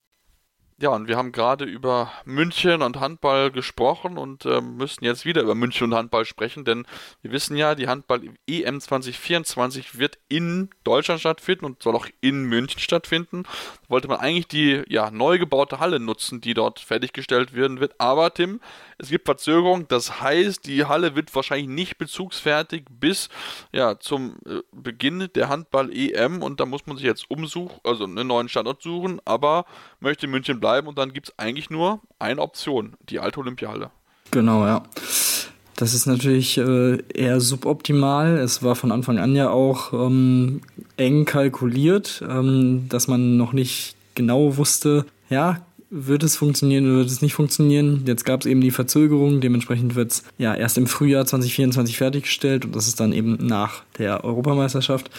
Ja, 0.81 0.89
und 0.89 1.07
wir 1.07 1.15
haben 1.15 1.31
gerade 1.31 1.63
über 1.63 2.11
München 2.25 2.81
und 2.81 2.99
Handball 2.99 3.51
gesprochen 3.51 4.17
und 4.17 4.47
ähm, 4.47 4.77
müssen 4.77 5.05
jetzt 5.05 5.25
wieder 5.25 5.43
über 5.43 5.53
München 5.53 5.85
und 5.85 5.93
Handball 5.93 6.25
sprechen, 6.25 6.65
denn 6.65 6.87
wir 7.21 7.31
wissen 7.31 7.55
ja, 7.55 7.75
die 7.75 7.87
Handball-EM 7.87 8.81
2024 8.81 9.99
wird 9.99 10.17
in 10.27 10.71
Deutschland 10.83 11.19
stattfinden 11.19 11.65
und 11.65 11.83
soll 11.83 11.95
auch 11.95 12.07
in 12.19 12.45
München 12.45 12.79
stattfinden. 12.79 13.43
Da 13.43 13.89
wollte 13.89 14.07
man 14.07 14.21
eigentlich 14.21 14.47
die 14.47 14.81
ja, 14.87 15.11
neu 15.11 15.37
gebaute 15.37 15.79
Halle 15.79 15.99
nutzen, 15.99 16.41
die 16.41 16.55
dort 16.55 16.79
fertiggestellt 16.79 17.53
werden 17.53 17.79
wird. 17.79 17.93
Aber 17.99 18.33
Tim, 18.33 18.59
es 19.01 19.09
gibt 19.09 19.25
Verzögerung, 19.25 19.87
das 19.87 20.21
heißt, 20.21 20.65
die 20.67 20.85
Halle 20.85 21.15
wird 21.15 21.33
wahrscheinlich 21.35 21.67
nicht 21.67 21.97
bezugsfertig 21.97 22.83
bis 22.99 23.29
ja, 23.71 23.99
zum 23.99 24.35
äh, 24.45 24.59
Beginn 24.71 25.27
der 25.35 25.49
Handball-EM 25.49 26.43
und 26.43 26.59
da 26.59 26.65
muss 26.65 26.85
man 26.85 26.97
sich 26.97 27.05
jetzt 27.05 27.29
umsuchen, 27.29 27.79
also 27.83 28.03
einen 28.03 28.27
neuen 28.27 28.47
Standort 28.47 28.83
suchen, 28.83 29.19
aber 29.25 29.65
möchte 29.99 30.27
in 30.27 30.31
München 30.31 30.59
bleiben 30.59 30.87
und 30.87 30.97
dann 30.97 31.13
gibt 31.13 31.29
es 31.29 31.39
eigentlich 31.39 31.69
nur 31.69 31.99
eine 32.19 32.41
Option, 32.41 32.93
die 33.09 33.19
alte 33.19 33.39
Olympiahalle. 33.39 33.89
Genau, 34.29 34.65
ja. 34.65 34.83
Das 35.75 35.95
ist 35.95 36.05
natürlich 36.05 36.59
äh, 36.59 36.99
eher 37.11 37.41
suboptimal. 37.41 38.37
Es 38.37 38.61
war 38.61 38.75
von 38.75 38.91
Anfang 38.91 39.17
an 39.17 39.35
ja 39.35 39.49
auch 39.49 39.93
ähm, 39.93 40.61
eng 40.97 41.25
kalkuliert, 41.25 42.23
ähm, 42.29 42.87
dass 42.87 43.07
man 43.07 43.35
noch 43.35 43.51
nicht 43.51 43.95
genau 44.13 44.57
wusste, 44.57 45.07
ja, 45.29 45.61
wird 45.91 46.23
es 46.23 46.37
funktionieren 46.37 46.85
oder 46.85 46.99
wird 46.99 47.09
es 47.09 47.21
nicht 47.21 47.33
funktionieren. 47.33 48.03
Jetzt 48.07 48.23
gab 48.23 48.39
es 48.39 48.45
eben 48.45 48.61
die 48.61 48.71
Verzögerung, 48.71 49.41
dementsprechend 49.41 49.95
wird 49.95 50.11
es 50.11 50.23
ja 50.37 50.55
erst 50.55 50.77
im 50.77 50.87
Frühjahr 50.87 51.25
2024 51.25 51.97
fertiggestellt 51.97 52.63
und 52.63 52.75
das 52.75 52.87
ist 52.87 53.01
dann 53.01 53.11
eben 53.11 53.37
nach 53.45 53.83
der 53.97 54.23
Europameisterschaft. 54.23 55.11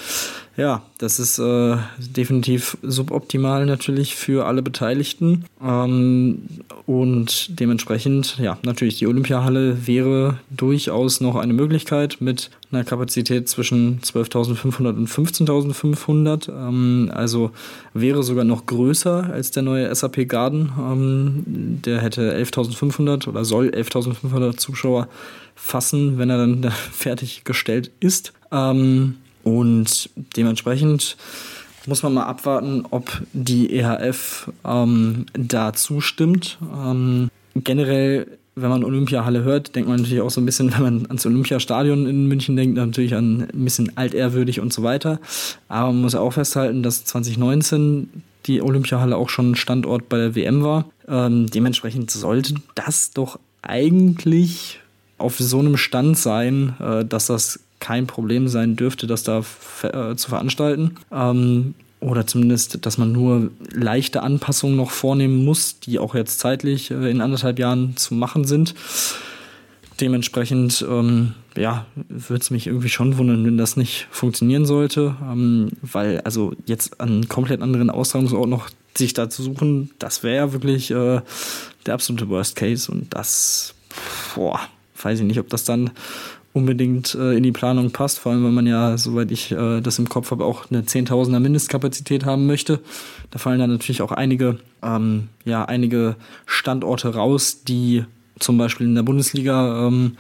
Ja, 0.57 0.83
das 0.99 1.19
ist 1.19 1.39
äh, 1.39 1.77
definitiv 1.99 2.77
suboptimal 2.83 3.65
natürlich 3.65 4.17
für 4.17 4.45
alle 4.47 4.63
Beteiligten. 4.63 5.47
Ähm, 5.65 6.43
und 6.85 7.59
dementsprechend, 7.59 8.37
ja, 8.39 8.59
natürlich 8.63 8.99
die 8.99 9.07
Olympiahalle 9.07 9.87
wäre 9.87 10.39
durchaus 10.51 11.23
noch 11.23 11.37
eine 11.37 11.55
Möglichkeit 11.55 12.19
mit 12.21 12.51
einer 12.71 12.85
Kapazität 12.85 13.49
zwischen 13.49 14.01
12.500 14.03 14.89
und 14.89 15.09
15.500. 15.09 16.51
Ähm, 16.51 17.11
also 17.15 17.51
wäre 17.95 18.23
sogar 18.23 18.45
noch 18.45 18.67
größer 18.67 19.31
als 19.33 19.53
der 19.53 19.63
neue 19.63 19.95
SAP 19.95 20.29
Garden. 20.29 20.71
Ähm, 20.79 21.81
der 21.83 22.03
hätte 22.03 22.37
11.500 22.37 23.27
oder 23.27 23.47
soll 23.47 23.69
11.500 23.69 24.59
Zuschauer 24.59 25.09
fassen, 25.55 26.19
wenn 26.19 26.29
er 26.29 26.39
dann 26.39 26.71
fertiggestellt 26.93 27.91
ist. 28.01 28.35
Ähm, 28.51 29.17
und 29.45 30.11
dementsprechend 30.37 31.17
muss 31.87 32.03
man 32.03 32.15
mal 32.15 32.25
abwarten, 32.25 32.85
ob 32.91 33.23
die 33.33 33.75
EHF 33.75 34.51
ähm, 34.65 35.27
da 35.33 35.73
zustimmt. 35.73 36.59
Ähm, 36.75 37.29
generell, 37.57 38.39
wenn 38.55 38.71
man 38.71 38.85
Olympiahalle 38.85 39.43
hört, 39.43 39.75
denkt 39.75 39.89
man 39.89 40.01
natürlich 40.01 40.21
auch 40.21 40.31
so 40.31 40.41
ein 40.41 40.47
bisschen, 40.47 40.73
wenn 40.75 40.83
man 40.83 41.07
ans 41.07 41.27
Olympiastadion 41.27 42.07
in 42.07 42.29
München 42.29 42.57
denkt, 42.57 42.77
natürlich 42.77 43.15
an 43.15 43.49
ein 43.53 43.65
bisschen 43.65 43.97
altehrwürdig 43.97 44.61
und 44.61 44.73
so 44.73 44.83
weiter. 44.83 45.19
Aber 45.69 45.93
man 45.93 46.03
muss 46.03 46.15
auch 46.15 46.33
festhalten, 46.33 46.83
dass 46.83 47.05
2019 47.05 48.09
die 48.47 48.63
Olympiahalle 48.63 49.17
auch 49.17 49.29
schon 49.29 49.55
Standort 49.55 50.09
bei 50.09 50.19
der 50.19 50.35
WM 50.35 50.63
war. 50.63 50.87
Ähm, 51.09 51.47
dementsprechend 51.49 52.11
sollte 52.11 52.55
das 52.75 53.13
doch 53.13 53.39
eigentlich 53.63 54.81
auf 55.19 55.39
so 55.39 55.61
einem 55.61 55.77
Stand 55.77 56.19
sein, 56.19 56.75
äh, 56.81 57.05
dass 57.05 57.27
das 57.27 57.61
kein 57.83 58.07
Problem 58.07 58.47
sein 58.47 58.77
dürfte, 58.77 59.07
das 59.07 59.25
da 59.25 59.43
äh, 59.83 60.15
zu 60.15 60.31
veranstalten. 60.31 60.93
Ähm, 61.11 61.75
oder 61.99 62.27
zumindest, 62.27 62.87
dass 62.87 62.97
man 62.97 63.13
nur 63.13 63.51
leichte 63.73 64.23
Anpassungen 64.23 64.77
noch 64.77 64.91
vornehmen 64.91 65.45
muss, 65.45 65.81
die 65.81 65.99
auch 65.99 66.15
jetzt 66.15 66.39
zeitlich 66.39 66.91
äh, 66.91 67.11
in 67.11 67.21
anderthalb 67.21 67.59
Jahren 67.59 67.97
zu 67.97 68.15
machen 68.15 68.45
sind. 68.45 68.75
Dementsprechend, 70.01 70.85
ähm, 70.89 71.35
ja, 71.57 71.87
würde 72.09 72.41
es 72.41 72.51
mich 72.51 72.67
irgendwie 72.69 72.89
schon 72.89 73.19
wundern, 73.19 73.45
wenn 73.45 73.59
das 73.59 73.77
nicht 73.77 74.07
funktionieren 74.11 74.65
sollte, 74.65 75.17
ähm, 75.23 75.71
weil 75.83 76.21
also 76.21 76.55
jetzt 76.67 77.01
einen 77.01 77.29
komplett 77.29 77.63
anderen 77.63 77.91
Austragungsort 77.91 78.49
noch 78.49 78.71
sich 78.97 79.13
da 79.13 79.29
zu 79.29 79.43
suchen, 79.43 79.91
das 79.99 80.23
wäre 80.23 80.37
ja 80.37 80.53
wirklich 80.53 80.91
äh, 80.91 81.21
der 81.87 81.95
absolute 81.95 82.29
Worst 82.29 82.57
Case 82.57 82.91
und 82.91 83.13
das, 83.15 83.75
boah, 84.35 84.61
weiß 85.03 85.21
ich 85.21 85.27
nicht, 85.27 85.41
ob 85.41 85.49
das 85.51 85.65
dann 85.65 85.91
unbedingt 86.53 87.15
äh, 87.15 87.35
in 87.35 87.43
die 87.43 87.53
Planung 87.53 87.91
passt, 87.91 88.19
vor 88.19 88.33
allem 88.33 88.45
wenn 88.45 88.55
man 88.55 88.67
ja, 88.67 88.99
soweit 88.99 89.31
ich 89.31 89.53
äh, 89.53 89.81
das 89.81 89.99
im 89.99 90.09
Kopf 90.09 90.31
habe, 90.31 90.45
auch 90.45 90.71
eine 90.71 90.85
Zehntausender 90.85 91.41
Mindestkapazität 91.41 92.25
haben 92.25 92.47
möchte. 92.47 92.81
Da 93.31 93.39
fallen 93.39 93.59
dann 93.59 93.71
natürlich 93.71 94.03
auch 94.03 94.13
einige, 94.13 94.59
ähm, 94.83 95.29
ja, 95.45 95.65
einige 95.65 96.17
Standorte 96.45 97.15
raus, 97.15 97.65
die 97.65 98.05
zum 98.39 98.59
Beispiel 98.59 98.87
in 98.87 98.95
der 98.95 99.03
Bundesliga 99.03 99.87
ähm, 99.87 100.17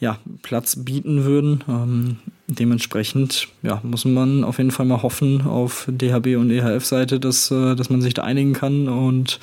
ja, 0.00 0.18
Platz 0.42 0.76
bieten 0.76 1.24
würden. 1.24 1.62
Ähm, 1.68 2.16
dementsprechend 2.46 3.48
ja, 3.62 3.80
muss 3.82 4.04
man 4.04 4.44
auf 4.44 4.58
jeden 4.58 4.70
Fall 4.70 4.86
mal 4.86 5.02
hoffen 5.02 5.42
auf 5.42 5.86
DHB 5.88 6.36
und 6.36 6.50
EHF-Seite, 6.50 7.20
dass, 7.20 7.50
äh, 7.50 7.76
dass 7.76 7.90
man 7.90 8.00
sich 8.00 8.14
da 8.14 8.22
einigen 8.22 8.52
kann 8.52 8.88
und 8.88 9.38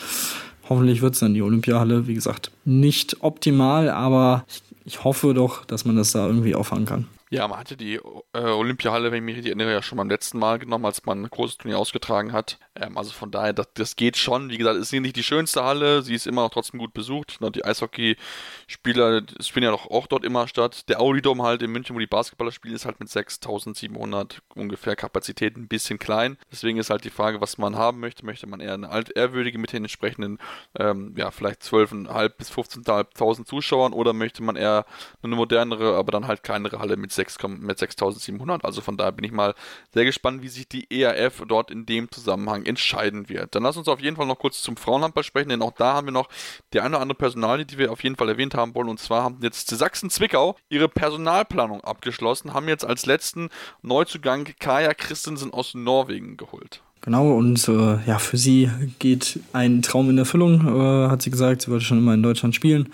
hoffentlich 0.67 1.01
wird 1.01 1.13
es 1.13 1.19
dann 1.19 1.33
die 1.33 1.41
Olympiahalle. 1.41 2.07
Wie 2.07 2.13
gesagt, 2.13 2.51
nicht 2.65 3.17
optimal, 3.21 3.89
aber 3.89 4.45
ich 4.47 4.61
ich 4.89 5.03
hoffe 5.03 5.35
doch, 5.35 5.65
dass 5.65 5.85
man 5.85 5.95
das 5.95 6.13
da 6.13 6.25
irgendwie 6.25 6.55
auffangen 6.55 6.85
kann. 6.85 7.07
Ja, 7.31 7.47
man 7.47 7.59
hatte 7.59 7.77
die 7.77 7.99
äh, 8.33 8.39
Olympiahalle, 8.39 9.11
wenn 9.11 9.19
ich 9.19 9.23
mich 9.23 9.35
richtig 9.35 9.51
erinnere, 9.51 9.71
ja 9.71 9.83
schon 9.83 9.99
beim 9.99 10.09
letzten 10.09 10.39
Mal 10.39 10.57
genommen, 10.57 10.85
als 10.85 11.05
man 11.05 11.21
ein 11.21 11.29
großes 11.29 11.59
Turnier 11.59 11.77
ausgetragen 11.77 12.33
hat. 12.33 12.57
Ähm, 12.75 12.97
also 12.97 13.11
von 13.11 13.29
daher, 13.29 13.53
das, 13.53 13.67
das, 13.75 13.95
geht 13.95 14.17
schon. 14.17 14.49
Wie 14.49 14.57
gesagt, 14.57 14.77
es 14.77 14.91
ist 14.91 14.99
nicht 14.99 15.15
die 15.15 15.21
schönste 15.21 15.63
Halle, 15.63 16.01
sie 16.01 16.15
ist 16.15 16.25
immer 16.25 16.41
noch 16.41 16.49
trotzdem 16.49 16.79
gut 16.79 16.91
besucht. 16.91 17.37
Die 17.53 17.63
Eishockeyspieler 17.63 19.21
spielen 19.41 19.65
ja 19.65 19.71
auch, 19.73 19.91
auch 19.91 20.07
dort 20.07 20.25
immer 20.25 20.47
statt. 20.47 20.89
Der 20.89 21.01
Audidom 21.01 21.43
halt 21.43 21.61
in 21.61 21.71
München, 21.71 21.95
wo 21.95 21.99
die 21.99 22.07
Basketballer 22.07 22.51
spielen, 22.51 22.73
ist 22.73 22.85
halt 22.85 22.99
mit 22.99 23.09
6700 23.09 24.41
ungefähr 24.55 24.95
Kapazität 24.95 25.55
ein 25.55 25.67
bisschen 25.67 25.99
klein. 25.99 26.35
Deswegen 26.51 26.79
ist 26.79 26.89
halt 26.89 27.03
die 27.03 27.11
Frage, 27.11 27.41
was 27.41 27.59
man 27.59 27.75
haben 27.75 27.99
möchte. 27.99 28.25
Möchte 28.25 28.47
man 28.47 28.59
eher 28.59 28.73
eine 28.73 28.89
altehrwürdige 28.89 29.59
mit 29.59 29.71
den 29.71 29.83
entsprechenden, 29.83 30.39
ähm, 30.79 31.13
ja, 31.15 31.29
vielleicht 31.29 31.61
12.500 31.61 32.29
bis 32.29 32.51
15.500 32.51 33.45
Zuschauern 33.45 33.93
oder 33.93 34.13
möchte 34.13 34.41
man 34.41 34.55
eher 34.55 34.87
eine 35.21 35.35
modernere, 35.35 35.95
aber 35.95 36.11
dann 36.11 36.25
halt 36.25 36.41
kleinere 36.41 36.79
Halle 36.79 36.97
mit 36.97 37.18
6, 37.19 37.37
mit 37.59 37.77
6700. 37.77 38.63
Also 38.63 38.81
von 38.81 38.97
daher 38.97 39.11
bin 39.11 39.25
ich 39.25 39.31
mal 39.31 39.53
sehr 39.93 40.05
gespannt, 40.05 40.41
wie 40.41 40.47
sich 40.47 40.67
die 40.67 40.87
ERF 40.89 41.43
dort 41.47 41.69
in 41.69 41.85
dem 41.85 42.09
Zusammenhang 42.09 42.65
entscheiden 42.65 43.29
wird. 43.29 43.55
Dann 43.55 43.63
lass 43.63 43.77
uns 43.77 43.87
auf 43.87 43.99
jeden 43.99 44.15
Fall 44.15 44.25
noch 44.25 44.39
kurz 44.39 44.61
zum 44.61 44.77
Frauenhandball 44.77 45.23
sprechen, 45.23 45.49
denn 45.49 45.61
auch 45.61 45.73
da 45.73 45.93
haben 45.93 46.07
wir 46.07 46.11
noch 46.11 46.29
die 46.73 46.79
eine 46.79 46.95
oder 46.95 47.01
andere 47.01 47.17
Personalie, 47.17 47.65
die 47.65 47.77
wir 47.77 47.91
auf 47.91 48.03
jeden 48.03 48.15
Fall 48.15 48.29
erwähnt 48.29 48.55
haben 48.55 48.73
wollen. 48.75 48.89
Und 48.89 48.99
zwar 48.99 49.23
haben 49.23 49.39
jetzt 49.41 49.69
Sachsen-Zwickau 49.69 50.55
ihre 50.69 50.89
Personalplanung 50.89 51.81
abgeschlossen, 51.81 52.53
haben 52.53 52.67
jetzt 52.67 52.85
als 52.85 53.05
letzten 53.05 53.49
Neuzugang 53.81 54.47
Kaya 54.59 54.93
Christensen 54.93 55.53
aus 55.53 55.73
Norwegen 55.73 56.37
geholt. 56.37 56.81
Genau, 57.01 57.31
und 57.31 57.65
äh, 57.69 57.97
ja, 58.05 58.19
für 58.19 58.37
sie 58.37 58.69
geht 58.99 59.39
ein 59.53 59.81
Traum 59.81 60.09
in 60.09 60.17
Erfüllung, 60.17 60.67
äh, 60.67 61.09
hat 61.09 61.21
sie 61.21 61.31
gesagt. 61.31 61.61
Sie 61.61 61.71
wollte 61.71 61.85
schon 61.85 61.99
immer 61.99 62.13
in 62.13 62.23
Deutschland 62.23 62.55
spielen 62.55 62.89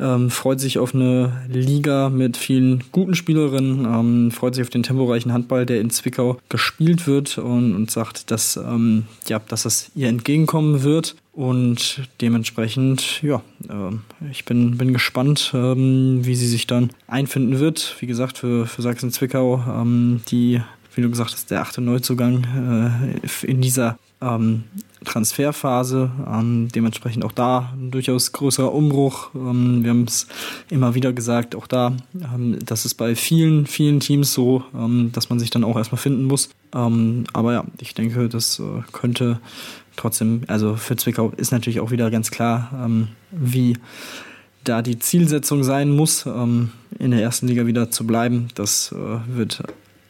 ähm, 0.00 0.30
freut 0.30 0.60
sich 0.60 0.78
auf 0.78 0.94
eine 0.94 1.44
Liga 1.48 2.08
mit 2.08 2.36
vielen 2.36 2.82
guten 2.90 3.14
Spielerinnen, 3.14 3.84
ähm, 3.84 4.30
freut 4.30 4.54
sich 4.54 4.64
auf 4.64 4.70
den 4.70 4.82
temporeichen 4.82 5.32
Handball, 5.32 5.66
der 5.66 5.80
in 5.80 5.90
Zwickau 5.90 6.38
gespielt 6.48 7.06
wird 7.06 7.38
und, 7.38 7.74
und 7.74 7.90
sagt, 7.90 8.30
dass, 8.30 8.56
ähm, 8.56 9.04
ja, 9.28 9.40
dass 9.48 9.64
das 9.64 9.90
ihr 9.94 10.08
entgegenkommen 10.08 10.82
wird. 10.82 11.16
Und 11.32 12.08
dementsprechend, 12.20 13.22
ja, 13.22 13.42
äh, 13.68 14.30
ich 14.30 14.44
bin, 14.44 14.78
bin 14.78 14.92
gespannt, 14.92 15.52
ähm, 15.54 16.20
wie 16.24 16.34
sie 16.34 16.48
sich 16.48 16.66
dann 16.66 16.90
einfinden 17.06 17.60
wird. 17.60 17.96
Wie 18.00 18.06
gesagt, 18.06 18.38
für, 18.38 18.66
für 18.66 18.82
Sachsen-Zwickau, 18.82 19.62
ähm, 19.68 20.22
die, 20.28 20.60
wie 20.94 21.02
du 21.02 21.10
gesagt 21.10 21.32
hast, 21.32 21.50
der 21.50 21.60
achte 21.60 21.80
Neuzugang 21.80 22.44
äh, 23.22 23.46
in 23.46 23.60
dieser 23.60 23.98
ähm, 24.20 24.64
Transferphase. 25.04 26.10
Ähm, 26.26 26.68
dementsprechend 26.74 27.24
auch 27.24 27.32
da 27.32 27.72
ein 27.74 27.90
durchaus 27.90 28.32
größerer 28.32 28.72
Umbruch. 28.72 29.30
Ähm, 29.34 29.82
wir 29.82 29.90
haben 29.90 30.04
es 30.04 30.26
immer 30.68 30.94
wieder 30.94 31.12
gesagt, 31.12 31.54
auch 31.54 31.66
da, 31.66 31.96
ähm, 32.14 32.58
das 32.64 32.84
ist 32.84 32.94
bei 32.94 33.14
vielen, 33.14 33.66
vielen 33.66 34.00
Teams 34.00 34.32
so, 34.32 34.64
ähm, 34.74 35.10
dass 35.12 35.30
man 35.30 35.38
sich 35.38 35.50
dann 35.50 35.64
auch 35.64 35.76
erstmal 35.76 36.00
finden 36.00 36.24
muss. 36.24 36.50
Ähm, 36.74 37.24
aber 37.32 37.52
ja, 37.52 37.64
ich 37.80 37.94
denke, 37.94 38.28
das 38.28 38.58
äh, 38.58 38.82
könnte 38.92 39.40
trotzdem, 39.96 40.42
also 40.46 40.76
für 40.76 40.96
Zwickau 40.96 41.32
ist 41.36 41.52
natürlich 41.52 41.80
auch 41.80 41.90
wieder 41.90 42.10
ganz 42.10 42.30
klar, 42.30 42.70
ähm, 42.84 43.08
wie 43.30 43.76
da 44.64 44.82
die 44.82 44.98
Zielsetzung 44.98 45.64
sein 45.64 45.88
muss, 45.88 46.26
in 46.26 46.70
der 46.98 47.22
ersten 47.22 47.48
Liga 47.48 47.64
wieder 47.64 47.90
zu 47.90 48.06
bleiben. 48.06 48.48
Das 48.54 48.92
äh, 48.92 49.34
wird 49.34 49.62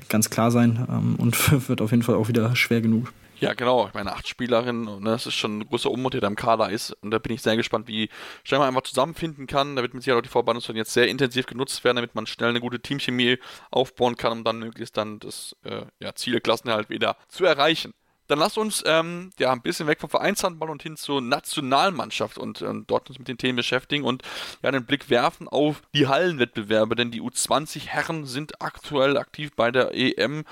ganz 0.08 0.28
klar 0.28 0.50
sein 0.50 1.14
und 1.18 1.68
wird 1.68 1.80
auf 1.80 1.92
jeden 1.92 2.02
Fall 2.02 2.16
auch 2.16 2.26
wieder 2.26 2.56
schwer 2.56 2.80
genug. 2.80 3.12
Ja, 3.40 3.54
genau. 3.54 3.86
Ich 3.88 3.94
meine, 3.94 4.12
acht 4.12 4.28
Spielerinnen, 4.28 5.02
ne, 5.02 5.10
das 5.12 5.26
ist 5.26 5.34
schon 5.34 5.60
ein 5.60 5.66
großer 5.66 5.90
Umbruch, 5.90 6.10
der 6.10 6.20
da 6.20 6.26
im 6.26 6.36
Kader 6.36 6.68
ist. 6.68 6.90
Und 7.00 7.10
da 7.10 7.18
bin 7.18 7.32
ich 7.32 7.40
sehr 7.40 7.56
gespannt, 7.56 7.88
wie 7.88 8.10
schnell 8.44 8.58
man 8.58 8.68
einfach 8.68 8.82
zusammenfinden 8.82 9.46
kann. 9.46 9.76
Da 9.76 9.82
wird 9.82 9.94
mit 9.94 10.02
Sicherheit 10.02 10.18
auch 10.18 10.22
die 10.22 10.28
Verbandungsturnier 10.28 10.82
jetzt 10.82 10.92
sehr 10.92 11.08
intensiv 11.08 11.46
genutzt 11.46 11.82
werden, 11.82 11.96
damit 11.96 12.14
man 12.14 12.26
schnell 12.26 12.50
eine 12.50 12.60
gute 12.60 12.80
Teamchemie 12.80 13.38
aufbauen 13.70 14.16
kann, 14.16 14.32
um 14.32 14.44
dann 14.44 14.58
möglichst 14.58 14.96
dann 14.98 15.20
das 15.20 15.56
äh, 15.64 15.86
ja, 16.00 16.14
Ziel 16.14 16.40
Klassenerhalt 16.40 16.90
wieder 16.90 17.16
zu 17.28 17.46
erreichen. 17.46 17.94
Dann 18.30 18.38
lass 18.38 18.56
uns 18.56 18.84
ähm, 18.86 19.30
ja 19.38 19.52
ein 19.52 19.60
bisschen 19.60 19.88
weg 19.88 20.00
vom 20.00 20.08
Vereinshandball 20.08 20.70
und 20.70 20.82
hin 20.82 20.96
zur 20.96 21.20
Nationalmannschaft 21.20 22.38
und 22.38 22.62
ähm, 22.62 22.84
dort 22.86 23.08
uns 23.08 23.18
mit 23.18 23.26
den 23.26 23.38
Themen 23.38 23.56
beschäftigen 23.56 24.04
und 24.04 24.22
ja 24.62 24.68
einen 24.68 24.84
Blick 24.84 25.10
werfen 25.10 25.48
auf 25.48 25.82
die 25.94 26.06
Hallenwettbewerbe, 26.06 26.94
denn 26.94 27.10
die 27.10 27.20
U20 27.20 27.88
Herren 27.88 28.26
sind 28.26 28.62
aktuell 28.62 29.16
aktiv 29.16 29.50
bei 29.56 29.72
der 29.72 29.94
EM. 29.94 30.44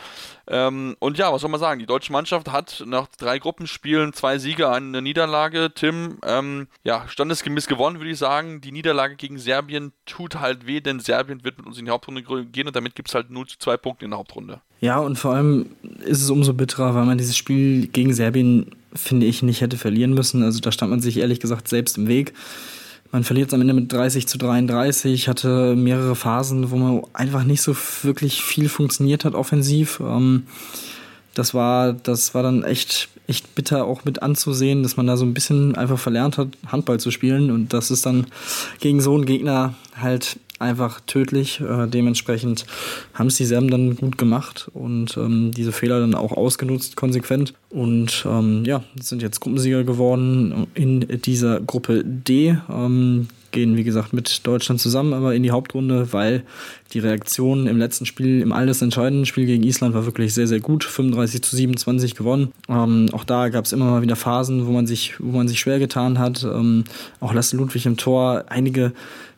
Ähm, 0.49 0.97
und 0.99 1.19
ja, 1.19 1.33
was 1.33 1.43
soll 1.43 1.51
man 1.51 1.61
sagen? 1.61 1.79
Die 1.79 1.87
deutsche 1.87 2.11
Mannschaft 2.13 2.51
hat 2.51 2.83
nach 2.85 3.07
drei 3.17 3.39
Gruppenspielen 3.39 4.13
zwei 4.13 4.39
Siege, 4.39 4.71
eine 4.71 5.01
Niederlage. 5.01 5.71
Tim, 5.73 6.19
ähm, 6.25 6.67
ja, 6.83 7.07
standesgemäß 7.07 7.69
gewonnen, 7.69 7.99
würde 7.99 8.11
ich 8.11 8.19
sagen. 8.19 8.61
Die 8.61 8.73
Niederlage 8.73 9.15
gegen 9.15 9.39
Serbien 9.39 9.93
tut 10.05 10.37
halt 10.41 10.67
weh, 10.67 10.81
denn 10.81 10.99
Serbien 10.99 11.45
wird 11.45 11.59
mit 11.59 11.67
uns 11.67 11.79
in 11.79 11.85
die 11.85 11.91
Hauptrunde 11.91 12.23
gehen 12.23 12.67
und 12.67 12.75
damit 12.75 12.95
gibt 12.97 13.09
es 13.09 13.15
halt 13.15 13.31
0 13.31 13.47
zu 13.47 13.59
2 13.59 13.77
Punkte 13.77 14.05
in 14.05 14.11
der 14.11 14.19
Hauptrunde. 14.19 14.63
Ja, 14.81 14.99
und 14.99 15.17
vor 15.17 15.35
allem 15.35 15.67
ist 16.05 16.23
es 16.23 16.31
umso 16.31 16.55
bitterer, 16.55 16.95
weil 16.95 17.05
man 17.05 17.19
dieses 17.19 17.37
Spiel 17.37 17.89
gegen 17.89 18.15
Serbien, 18.15 18.67
finde 18.95 19.27
ich, 19.27 19.43
nicht 19.43 19.61
hätte 19.61 19.77
verlieren 19.77 20.15
müssen. 20.15 20.43
Also 20.43 20.61
da 20.61 20.71
stand 20.71 20.91
man 20.91 21.01
sich 21.01 21.19
ehrlich 21.19 21.41
gesagt 21.41 21.69
selbst 21.69 21.99
im 21.99 22.07
Weg. 22.07 22.33
Man 23.11 23.25
verliert 23.25 23.49
es 23.49 23.55
am 23.55 23.61
Ende 23.63 23.73
mit 23.75 23.91
30 23.91 24.29
zu 24.29 24.37
33, 24.39 25.29
hatte 25.29 25.75
mehrere 25.75 26.15
Phasen, 26.15 26.71
wo 26.71 26.77
man 26.77 27.03
einfach 27.15 27.43
nicht 27.43 27.63
so 27.63 27.75
wirklich 28.03 28.43
viel 28.43 28.69
funktioniert 28.69 29.25
hat 29.25 29.35
offensiv. 29.35 30.01
Ähm, 30.01 30.45
das 31.35 31.55
war, 31.55 31.93
das 31.93 32.35
war 32.35 32.43
dann 32.43 32.65
echt, 32.65 33.09
echt 33.27 33.55
bitter 33.55 33.85
auch 33.85 34.05
mit 34.05 34.23
anzusehen, 34.23 34.83
dass 34.83 34.97
man 34.97 35.07
da 35.07 35.17
so 35.17 35.25
ein 35.25 35.35
bisschen 35.35 35.75
einfach 35.77 35.99
verlernt 35.99 36.37
hat, 36.37 36.49
Handball 36.67 37.01
zu 37.01 37.11
spielen. 37.11 37.51
Und 37.51 37.73
das 37.73 37.91
ist 37.91 38.05
dann 38.05 38.27
gegen 38.81 39.01
so 39.01 39.15
einen 39.15 39.25
Gegner 39.25 39.75
halt 39.97 40.39
einfach 40.59 41.01
tödlich. 41.07 41.61
Äh, 41.61 41.87
dementsprechend 41.87 42.67
haben 43.15 43.29
es 43.29 43.37
die 43.37 43.45
Serben 43.45 43.71
dann 43.71 43.97
gut 43.97 44.19
gemacht 44.19 44.71
und 44.75 45.17
ähm, 45.17 45.53
diese 45.53 45.73
Fehler 45.73 46.01
dann 46.01 46.15
auch 46.15 46.33
ausgenutzt, 46.33 46.97
konsequent. 46.97 47.55
Und 47.71 48.27
ähm, 48.29 48.65
ja, 48.65 48.83
sind 49.01 49.23
jetzt 49.23 49.41
Gruppensieger 49.41 49.85
geworden 49.85 50.67
in 50.75 51.01
dieser 51.23 51.61
Gruppe 51.61 52.03
D. 52.05 52.57
Ähm, 52.71 53.29
gehen, 53.51 53.77
wie 53.77 53.85
gesagt, 53.85 54.13
mit 54.13 54.47
Deutschland 54.47 54.81
zusammen, 54.81 55.13
aber 55.13 55.35
in 55.35 55.43
die 55.43 55.51
Hauptrunde, 55.51 56.13
weil 56.13 56.43
die 56.93 56.99
Reaktion 56.99 57.67
im 57.67 57.79
letzten 57.79 58.07
Spiel, 58.07 58.41
im 58.41 58.53
alles 58.53 58.83
entscheidenden 58.83 59.27
Spiel 59.27 59.47
gegen 59.47 59.63
Island 59.63 59.95
war 59.95 60.05
wirklich 60.05 60.35
sehr, 60.35 60.47
sehr 60.47 60.61
gut. 60.61 60.85
35 60.85 61.43
zu 61.43 61.57
27 61.57 62.15
gewonnen. 62.15 62.53
Ähm, 62.69 63.09
auch 63.13 63.25
da 63.25 63.49
gab 63.49 63.65
es 63.65 63.73
immer 63.73 63.87
mal 63.87 64.03
wieder 64.03 64.17
Phasen, 64.17 64.67
wo 64.67 64.73
man 64.73 64.87
sich, 64.87 65.15
wo 65.19 65.37
man 65.37 65.49
sich 65.49 65.61
schwer 65.61 65.79
getan 65.79 66.19
hat. 66.19 66.45
Ähm, 66.45 66.85
auch 67.21 67.33
Lasse 67.33 67.57
Ludwig 67.57 67.87
im 67.87 67.97
Tor, 67.97 68.45
einige 68.49 68.93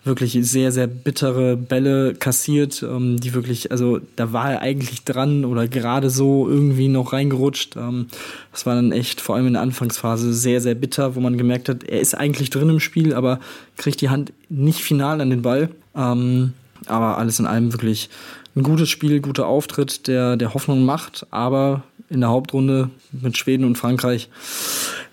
wirklich 0.04 0.38
sehr, 0.40 0.72
sehr 0.72 0.86
bittere 0.86 1.56
Bälle 1.56 2.14
kassiert, 2.14 2.82
ähm, 2.82 3.20
die 3.20 3.34
wirklich, 3.34 3.70
also 3.70 4.00
da 4.16 4.32
war 4.32 4.52
er 4.52 4.62
eigentlich 4.62 5.04
dran 5.04 5.44
oder 5.44 5.68
gerade 5.68 6.08
so 6.08 6.48
irgendwie 6.48 6.88
noch 6.88 7.12
reingerutscht. 7.12 7.76
Ähm, 7.76 8.06
das 8.52 8.64
war 8.64 8.74
dann 8.74 8.92
echt 8.92 9.20
vor 9.20 9.36
allem 9.36 9.48
in 9.48 9.52
der 9.54 9.62
Anfangsphase 9.62 10.32
sehr, 10.32 10.60
sehr 10.60 10.74
bitter, 10.74 11.16
wo 11.16 11.20
man 11.20 11.36
gemerkt 11.36 11.68
hat, 11.68 11.84
er 11.84 12.00
ist 12.00 12.14
eigentlich 12.14 12.50
drin 12.50 12.70
im 12.70 12.80
Spiel, 12.80 13.14
aber 13.14 13.40
kriegt 13.76 14.00
die 14.00 14.08
Hand 14.08 14.32
nicht 14.48 14.80
final 14.80 15.20
an 15.20 15.30
den 15.30 15.42
Ball. 15.42 15.68
Ähm, 15.94 16.54
aber 16.86 17.18
alles 17.18 17.38
in 17.38 17.46
allem 17.46 17.72
wirklich 17.72 18.08
ein 18.56 18.62
gutes 18.62 18.88
Spiel, 18.88 19.20
guter 19.20 19.46
Auftritt, 19.46 20.08
der, 20.08 20.36
der 20.36 20.54
Hoffnung 20.54 20.84
macht, 20.84 21.26
aber 21.30 21.82
in 22.08 22.20
der 22.20 22.30
Hauptrunde 22.30 22.90
mit 23.12 23.36
Schweden 23.36 23.64
und 23.64 23.78
Frankreich 23.78 24.28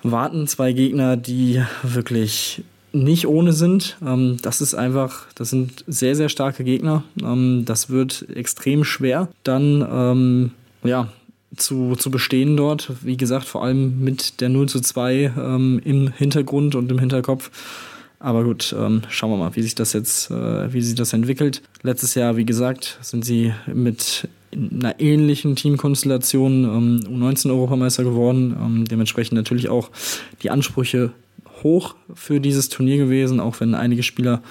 warten 0.01 0.47
zwei 0.47 0.71
Gegner, 0.73 1.17
die 1.17 1.61
wirklich 1.83 2.63
nicht 3.03 3.27
ohne 3.27 3.53
sind. 3.53 3.97
Ähm, 4.05 4.37
das 4.41 4.61
ist 4.61 4.73
einfach, 4.73 5.25
das 5.35 5.49
sind 5.49 5.83
sehr, 5.87 6.15
sehr 6.15 6.29
starke 6.29 6.63
Gegner. 6.63 7.03
Ähm, 7.21 7.63
das 7.65 7.89
wird 7.89 8.27
extrem 8.33 8.83
schwer, 8.83 9.29
dann 9.43 9.87
ähm, 9.89 10.51
ja, 10.83 11.09
zu, 11.55 11.95
zu 11.95 12.11
bestehen 12.11 12.57
dort. 12.57 12.91
Wie 13.03 13.17
gesagt, 13.17 13.45
vor 13.45 13.63
allem 13.63 14.03
mit 14.03 14.41
der 14.41 14.49
0 14.49 14.69
zu 14.69 14.79
2 14.81 15.33
ähm, 15.37 15.81
im 15.83 16.11
Hintergrund 16.11 16.75
und 16.75 16.91
im 16.91 16.99
Hinterkopf. 16.99 17.51
Aber 18.19 18.43
gut, 18.43 18.75
ähm, 18.77 19.03
schauen 19.09 19.31
wir 19.31 19.37
mal, 19.37 19.55
wie 19.55 19.61
sich 19.61 19.75
das 19.75 19.93
jetzt, 19.93 20.31
äh, 20.31 20.73
wie 20.73 20.81
sich 20.81 20.95
das 20.95 21.13
entwickelt. 21.13 21.61
Letztes 21.83 22.15
Jahr, 22.15 22.35
wie 22.35 22.45
gesagt, 22.45 22.97
sind 23.01 23.23
sie 23.23 23.53
mit 23.71 24.27
einer 24.51 24.99
ähnlichen 24.99 25.55
Teamkonstellation 25.55 26.63
ähm, 26.63 26.99
U19-Europameister 27.07 28.03
geworden. 28.03 28.55
Ähm, 28.59 28.85
dementsprechend 28.85 29.35
natürlich 29.35 29.69
auch 29.69 29.91
die 30.41 30.49
Ansprüche 30.49 31.11
hoch 31.63 31.95
für 32.13 32.39
dieses 32.39 32.69
Turnier 32.69 32.97
gewesen, 32.97 33.39
auch 33.39 33.59
wenn 33.59 33.75
einige 33.75 34.03
Spieler 34.03 34.41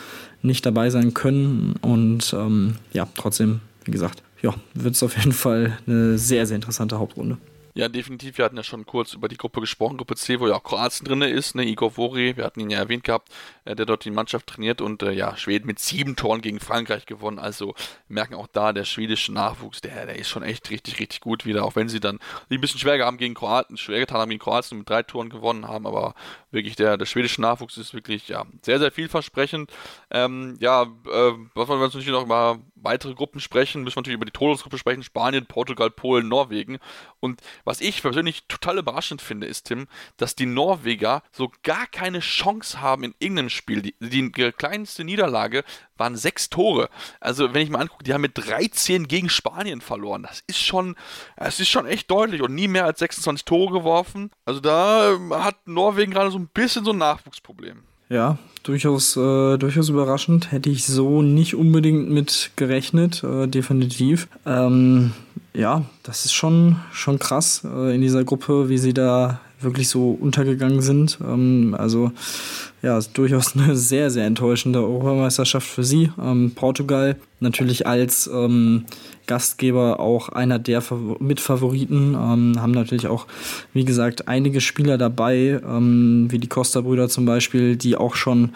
nicht 0.42 0.64
dabei 0.66 0.90
sein 0.90 1.14
können. 1.14 1.74
Und 1.82 2.34
ähm, 2.36 2.76
ja, 2.92 3.08
trotzdem, 3.14 3.60
wie 3.84 3.90
gesagt, 3.90 4.22
ja, 4.42 4.54
wird 4.74 4.94
es 4.94 5.02
auf 5.02 5.16
jeden 5.16 5.32
Fall 5.32 5.78
eine 5.86 6.18
sehr, 6.18 6.46
sehr 6.46 6.56
interessante 6.56 6.98
Hauptrunde. 6.98 7.38
Ja, 7.76 7.90
definitiv. 7.90 8.38
Wir 8.38 8.46
hatten 8.46 8.56
ja 8.56 8.62
schon 8.62 8.86
kurz 8.86 9.12
über 9.12 9.28
die 9.28 9.36
Gruppe 9.36 9.60
gesprochen, 9.60 9.98
Gruppe 9.98 10.16
C, 10.16 10.40
wo 10.40 10.48
ja 10.48 10.54
auch 10.54 10.62
Kroatien 10.62 11.06
drin 11.06 11.20
ist, 11.20 11.54
ne? 11.54 11.62
Igor 11.62 11.90
Vori, 11.98 12.34
wir 12.34 12.44
hatten 12.44 12.60
ihn 12.60 12.70
ja 12.70 12.78
erwähnt 12.78 13.04
gehabt, 13.04 13.28
äh, 13.66 13.76
der 13.76 13.84
dort 13.84 14.06
die 14.06 14.10
Mannschaft 14.10 14.46
trainiert 14.46 14.80
und 14.80 15.02
äh, 15.02 15.12
ja, 15.12 15.36
Schweden 15.36 15.66
mit 15.66 15.78
sieben 15.78 16.16
Toren 16.16 16.40
gegen 16.40 16.58
Frankreich 16.58 17.04
gewonnen. 17.04 17.38
Also 17.38 17.74
merken 18.08 18.34
auch 18.34 18.46
da, 18.46 18.72
der 18.72 18.86
schwedische 18.86 19.30
Nachwuchs, 19.30 19.82
der, 19.82 20.06
der 20.06 20.16
ist 20.16 20.30
schon 20.30 20.42
echt 20.42 20.70
richtig, 20.70 20.98
richtig 21.00 21.20
gut 21.20 21.44
wieder, 21.44 21.66
auch 21.66 21.76
wenn 21.76 21.90
sie 21.90 22.00
dann 22.00 22.18
ein 22.48 22.62
bisschen 22.62 22.80
schwer 22.80 23.04
haben 23.04 23.18
gegen 23.18 23.34
Kroaten, 23.34 23.76
schwer 23.76 24.00
getan 24.00 24.20
haben 24.20 24.30
gegen 24.30 24.40
Kroatien 24.40 24.78
mit 24.78 24.88
drei 24.88 25.02
Toren 25.02 25.28
gewonnen 25.28 25.68
haben, 25.68 25.86
aber 25.86 26.14
wirklich 26.50 26.76
der, 26.76 26.96
der 26.96 27.04
schwedische 27.04 27.42
Nachwuchs 27.42 27.76
ist 27.76 27.92
wirklich 27.92 28.26
ja 28.28 28.46
sehr, 28.62 28.78
sehr 28.78 28.90
vielversprechend. 28.90 29.70
Ähm, 30.10 30.56
ja, 30.60 30.84
äh, 30.84 31.32
was 31.52 31.68
wir 31.68 31.74
uns 31.74 31.92
natürlich 31.92 32.08
noch 32.08 32.24
über 32.24 32.58
weitere 32.76 33.14
Gruppen 33.14 33.40
sprechen, 33.40 33.82
müssen 33.82 33.96
wir 33.96 34.00
natürlich 34.00 34.16
über 34.16 34.26
die 34.26 34.32
Todesgruppe 34.32 34.78
sprechen, 34.78 35.02
Spanien, 35.02 35.46
Portugal, 35.46 35.90
Polen, 35.90 36.28
Norwegen. 36.28 36.78
Und 37.20 37.40
was 37.64 37.80
ich 37.80 38.02
persönlich 38.02 38.44
total 38.48 38.78
überraschend 38.78 39.22
finde, 39.22 39.46
ist, 39.46 39.64
Tim, 39.64 39.88
dass 40.16 40.34
die 40.34 40.46
Norweger 40.46 41.22
so 41.32 41.50
gar 41.62 41.86
keine 41.86 42.20
Chance 42.20 42.80
haben 42.80 43.04
in 43.04 43.14
irgendeinem 43.18 43.50
Spiel. 43.50 43.82
Die, 43.82 43.94
die 44.00 44.30
kleinste 44.52 45.04
Niederlage 45.04 45.64
waren 45.96 46.16
sechs 46.16 46.50
Tore. 46.50 46.90
Also, 47.20 47.54
wenn 47.54 47.62
ich 47.62 47.70
mal 47.70 47.80
angucke, 47.80 48.04
die 48.04 48.12
haben 48.12 48.20
mit 48.20 48.36
13 48.36 49.08
gegen 49.08 49.30
Spanien 49.30 49.80
verloren. 49.80 50.22
Das 50.22 50.42
ist 50.46 50.62
schon, 50.62 50.96
das 51.36 51.58
ist 51.58 51.68
schon 51.68 51.86
echt 51.86 52.10
deutlich 52.10 52.42
und 52.42 52.54
nie 52.54 52.68
mehr 52.68 52.84
als 52.84 52.98
26 52.98 53.44
Tore 53.44 53.72
geworfen. 53.72 54.30
Also, 54.44 54.60
da 54.60 55.18
hat 55.30 55.66
Norwegen 55.66 56.12
gerade 56.12 56.30
so 56.30 56.38
ein 56.38 56.48
bisschen 56.48 56.84
so 56.84 56.92
ein 56.92 56.98
Nachwuchsproblem. 56.98 57.84
Ja, 58.08 58.38
durchaus, 58.62 59.16
äh, 59.16 59.58
durchaus 59.58 59.88
überraschend. 59.88 60.52
Hätte 60.52 60.70
ich 60.70 60.86
so 60.86 61.22
nicht 61.22 61.54
unbedingt 61.54 62.10
mit 62.10 62.50
gerechnet, 62.56 63.24
äh, 63.24 63.46
definitiv. 63.46 64.28
Ähm, 64.44 65.12
ja, 65.54 65.84
das 66.02 66.24
ist 66.24 66.34
schon, 66.34 66.76
schon 66.92 67.18
krass 67.18 67.62
äh, 67.64 67.94
in 67.94 68.00
dieser 68.00 68.24
Gruppe, 68.24 68.68
wie 68.68 68.78
sie 68.78 68.94
da 68.94 69.40
wirklich 69.60 69.88
so 69.88 70.10
untergegangen 70.10 70.82
sind. 70.82 71.18
Ähm, 71.22 71.74
also 71.78 72.12
ja, 72.82 72.98
durchaus 73.14 73.56
eine 73.56 73.76
sehr, 73.76 74.10
sehr 74.10 74.26
enttäuschende 74.26 74.80
Europameisterschaft 74.80 75.66
für 75.66 75.84
sie. 75.84 76.10
Ähm, 76.22 76.52
Portugal 76.54 77.16
natürlich 77.40 77.86
als 77.86 78.30
ähm, 78.32 78.84
Gastgeber 79.26 80.00
auch 80.00 80.28
einer 80.28 80.58
der 80.58 80.82
Mitfavoriten, 81.18 82.14
ähm, 82.14 82.60
haben 82.60 82.72
natürlich 82.72 83.06
auch, 83.06 83.26
wie 83.72 83.84
gesagt, 83.84 84.28
einige 84.28 84.60
Spieler 84.60 84.98
dabei, 84.98 85.60
ähm, 85.66 86.26
wie 86.30 86.38
die 86.38 86.48
Costa-Brüder 86.48 87.08
zum 87.08 87.26
Beispiel, 87.26 87.76
die 87.76 87.96
auch 87.96 88.14
schon 88.14 88.52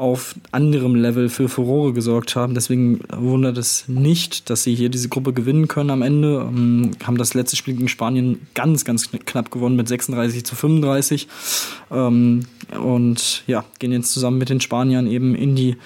auf 0.00 0.34
anderem 0.50 0.94
Level 0.94 1.28
für 1.28 1.50
Furore 1.50 1.92
gesorgt 1.92 2.34
haben. 2.34 2.54
Deswegen 2.54 3.00
wundert 3.14 3.58
es 3.58 3.86
nicht, 3.86 4.48
dass 4.48 4.62
sie 4.62 4.74
hier 4.74 4.88
diese 4.88 5.10
Gruppe 5.10 5.34
gewinnen 5.34 5.68
können 5.68 5.90
am 5.90 6.00
Ende. 6.00 6.46
Ähm, 6.48 6.92
haben 7.04 7.18
das 7.18 7.34
letzte 7.34 7.56
Spiel 7.56 7.74
gegen 7.74 7.88
Spanien 7.88 8.40
ganz, 8.54 8.86
ganz 8.86 9.10
knapp 9.10 9.50
gewonnen 9.50 9.76
mit 9.76 9.88
36 9.88 10.44
zu 10.44 10.56
35. 10.56 11.28
Ähm, 11.90 12.46
und 12.82 13.44
ja, 13.46 13.64
gehen 13.78 13.92
jetzt 13.92 14.12
zusammen 14.12 14.38
mit 14.38 14.48
den 14.48 14.62
Spaniern 14.62 15.06
eben 15.06 15.34
in 15.34 15.54
die 15.54 15.76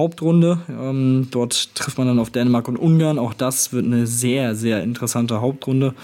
Hauptrunde. 0.00 0.58
Ähm, 0.68 1.28
dort 1.30 1.74
trifft 1.74 1.98
man 1.98 2.06
dann 2.06 2.18
auf 2.18 2.30
Dänemark 2.30 2.68
und 2.68 2.78
Ungarn. 2.78 3.18
Auch 3.18 3.34
das 3.34 3.72
wird 3.72 3.84
eine 3.84 4.06
sehr, 4.06 4.54
sehr 4.54 4.82
interessante 4.82 5.42
Hauptrunde, 5.42 5.94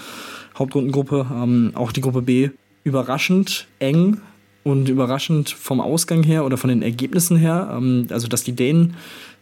Hauptrundengruppe. 0.57 1.25
Ähm, 1.33 1.71
auch 1.73 1.91
die 1.91 2.01
Gruppe 2.01 2.21
B 2.21 2.51
überraschend 2.83 3.67
eng 3.79 4.21
und 4.63 4.87
überraschend 4.87 5.49
vom 5.49 5.81
Ausgang 5.81 6.23
her 6.23 6.45
oder 6.45 6.57
von 6.57 6.69
den 6.69 6.83
Ergebnissen 6.83 7.37
her. 7.37 7.73
Ähm, 7.75 8.07
also, 8.11 8.27
dass 8.27 8.43
die 8.43 8.55
Dänen 8.55 8.95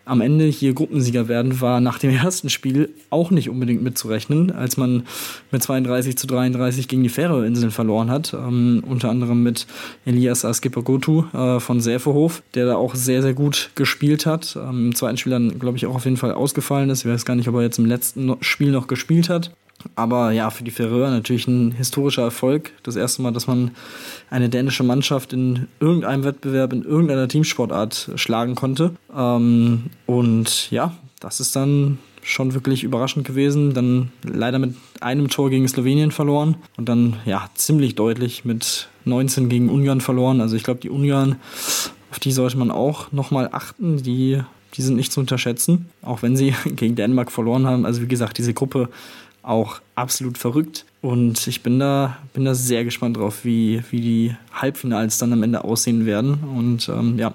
am 0.05 0.21
Ende 0.21 0.45
hier 0.45 0.73
Gruppensieger 0.73 1.27
werden, 1.27 1.59
war 1.61 1.81
nach 1.81 1.99
dem 1.99 2.11
ersten 2.15 2.49
Spiel 2.49 2.89
auch 3.09 3.31
nicht 3.31 3.49
unbedingt 3.49 3.83
mitzurechnen, 3.83 4.51
als 4.51 4.77
man 4.77 5.03
mit 5.51 5.63
32 5.63 6.17
zu 6.17 6.27
33 6.27 6.87
gegen 6.87 7.03
die 7.03 7.09
Färöerinseln 7.09 7.71
verloren 7.71 8.09
hat. 8.09 8.33
Ähm, 8.33 8.83
unter 8.87 9.09
anderem 9.09 9.43
mit 9.43 9.67
Elias 10.05 10.45
Askipagotu 10.45 11.25
äh, 11.33 11.59
von 11.59 11.81
Säfehof, 11.81 12.43
der 12.53 12.67
da 12.67 12.75
auch 12.75 12.95
sehr, 12.95 13.21
sehr 13.21 13.33
gut 13.33 13.71
gespielt 13.75 14.25
hat. 14.25 14.55
Ähm, 14.55 14.87
Im 14.87 14.95
zweiten 14.95 15.17
Spiel 15.17 15.31
dann, 15.31 15.59
glaube 15.59 15.77
ich, 15.77 15.85
auch 15.85 15.95
auf 15.95 16.05
jeden 16.05 16.17
Fall 16.17 16.33
ausgefallen 16.33 16.89
ist. 16.89 17.05
Ich 17.05 17.11
weiß 17.11 17.25
gar 17.25 17.35
nicht, 17.35 17.49
ob 17.49 17.55
er 17.55 17.63
jetzt 17.63 17.79
im 17.79 17.85
letzten 17.85 18.35
Spiel 18.41 18.71
noch 18.71 18.87
gespielt 18.87 19.29
hat. 19.29 19.51
Aber 19.95 20.31
ja, 20.31 20.49
für 20.49 20.63
die 20.63 20.71
Färöer 20.71 21.09
natürlich 21.11 21.47
ein 21.47 21.71
historischer 21.71 22.23
Erfolg. 22.23 22.71
Das 22.83 22.95
erste 22.95 23.21
Mal, 23.21 23.31
dass 23.31 23.47
man 23.47 23.71
eine 24.29 24.49
dänische 24.49 24.83
Mannschaft 24.83 25.33
in 25.33 25.67
irgendeinem 25.79 26.23
Wettbewerb, 26.23 26.73
in 26.73 26.83
irgendeiner 26.83 27.27
Teamsportart 27.27 28.11
schlagen 28.15 28.55
konnte. 28.55 28.91
Ähm, 29.15 29.85
und 30.05 30.71
ja, 30.71 30.93
das 31.19 31.39
ist 31.39 31.55
dann 31.55 31.99
schon 32.25 32.53
wirklich 32.55 32.83
überraschend 32.83 33.25
gewesen. 33.25 33.73
Dann 33.73 34.11
leider 34.23 34.59
mit 34.59 34.75
einem 34.99 35.29
Tor 35.29 35.49
gegen 35.49 35.67
Slowenien 35.67 36.11
verloren 36.11 36.55
und 36.75 36.89
dann 36.89 37.17
ja 37.25 37.47
ziemlich 37.53 37.95
deutlich 37.95 38.43
mit 38.43 38.89
19 39.05 39.47
gegen 39.47 39.69
Ungarn 39.69 40.01
verloren. 40.01 40.41
Also 40.41 40.55
ich 40.55 40.63
glaube, 40.63 40.79
die 40.79 40.89
Ungarn, 40.89 41.37
auf 42.11 42.19
die 42.19 42.31
sollte 42.31 42.57
man 42.57 42.71
auch 42.71 43.11
nochmal 43.11 43.49
achten. 43.51 44.01
Die, 44.01 44.41
die 44.73 44.81
sind 44.81 44.95
nicht 44.95 45.11
zu 45.11 45.19
unterschätzen, 45.19 45.89
auch 46.01 46.23
wenn 46.23 46.35
sie 46.35 46.55
gegen 46.65 46.95
Dänemark 46.95 47.31
verloren 47.31 47.67
haben. 47.67 47.85
Also 47.85 48.01
wie 48.01 48.07
gesagt, 48.07 48.39
diese 48.39 48.53
Gruppe 48.53 48.89
auch 49.45 49.79
absolut 49.95 50.37
verrückt. 50.37 50.85
Und 51.01 51.47
ich 51.47 51.61
bin 51.61 51.79
da, 51.79 52.17
bin 52.33 52.45
da 52.45 52.55
sehr 52.55 52.83
gespannt 52.83 53.17
drauf, 53.17 53.45
wie, 53.45 53.83
wie 53.91 54.01
die 54.01 54.35
Halbfinals 54.53 55.17
dann 55.17 55.33
am 55.33 55.43
Ende 55.43 55.63
aussehen 55.63 56.05
werden. 56.05 56.39
Und 56.43 56.89
ähm, 56.89 57.17
ja, 57.17 57.33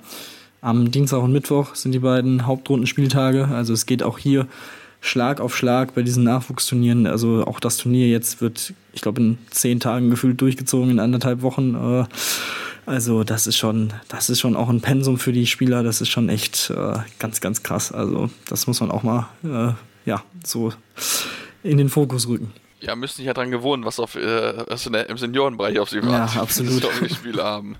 am 0.60 0.90
Dienstag 0.90 1.22
und 1.22 1.32
Mittwoch 1.32 1.74
sind 1.74 1.92
die 1.92 2.00
beiden 2.00 2.46
Hauptrundenspieltage. 2.46 3.48
Also 3.48 3.72
es 3.72 3.86
geht 3.86 4.02
auch 4.02 4.18
hier 4.18 4.46
Schlag 5.00 5.40
auf 5.40 5.56
Schlag 5.56 5.94
bei 5.94 6.02
diesen 6.02 6.24
Nachwuchsturnieren. 6.24 7.06
Also 7.06 7.44
auch 7.46 7.60
das 7.60 7.78
Turnier 7.78 8.08
jetzt 8.08 8.40
wird, 8.40 8.74
ich 8.92 9.00
glaube, 9.00 9.22
in 9.22 9.38
zehn 9.50 9.80
Tagen 9.80 10.10
gefühlt 10.10 10.40
durchgezogen, 10.40 10.90
in 10.90 11.00
anderthalb 11.00 11.42
Wochen. 11.42 11.74
Äh, 11.74 12.04
also 12.86 13.24
das 13.24 13.46
ist 13.46 13.56
schon, 13.56 13.92
das 14.08 14.28
ist 14.28 14.40
schon 14.40 14.56
auch 14.56 14.68
ein 14.68 14.80
Pensum 14.80 15.18
für 15.18 15.32
die 15.32 15.46
Spieler. 15.46 15.82
Das 15.82 16.00
ist 16.00 16.08
schon 16.08 16.28
echt 16.28 16.70
äh, 16.70 16.98
ganz, 17.18 17.40
ganz 17.40 17.62
krass. 17.62 17.92
Also 17.92 18.30
das 18.48 18.66
muss 18.66 18.80
man 18.80 18.90
auch 18.90 19.02
mal, 19.02 19.28
äh, 19.44 19.72
ja, 20.08 20.22
so 20.44 20.72
in 21.62 21.78
den 21.78 21.88
Fokus 21.88 22.28
rücken. 22.28 22.52
Ja, 22.82 22.96
müssen 22.96 23.16
sich 23.16 23.26
ja 23.26 23.34
dran 23.34 23.50
gewohnen, 23.50 23.84
was 23.84 24.00
auf 24.00 24.16
äh, 24.16 24.66
was 24.68 24.86
in 24.86 24.92
der, 24.92 25.08
im 25.08 25.18
Seniorenbereich 25.18 25.78
auf 25.78 25.90
sie 25.90 26.02
wartet. 26.02 26.34
Ja, 26.34 26.42
absolut. 26.42 26.86
Spiele 27.10 27.44
haben. 27.44 27.76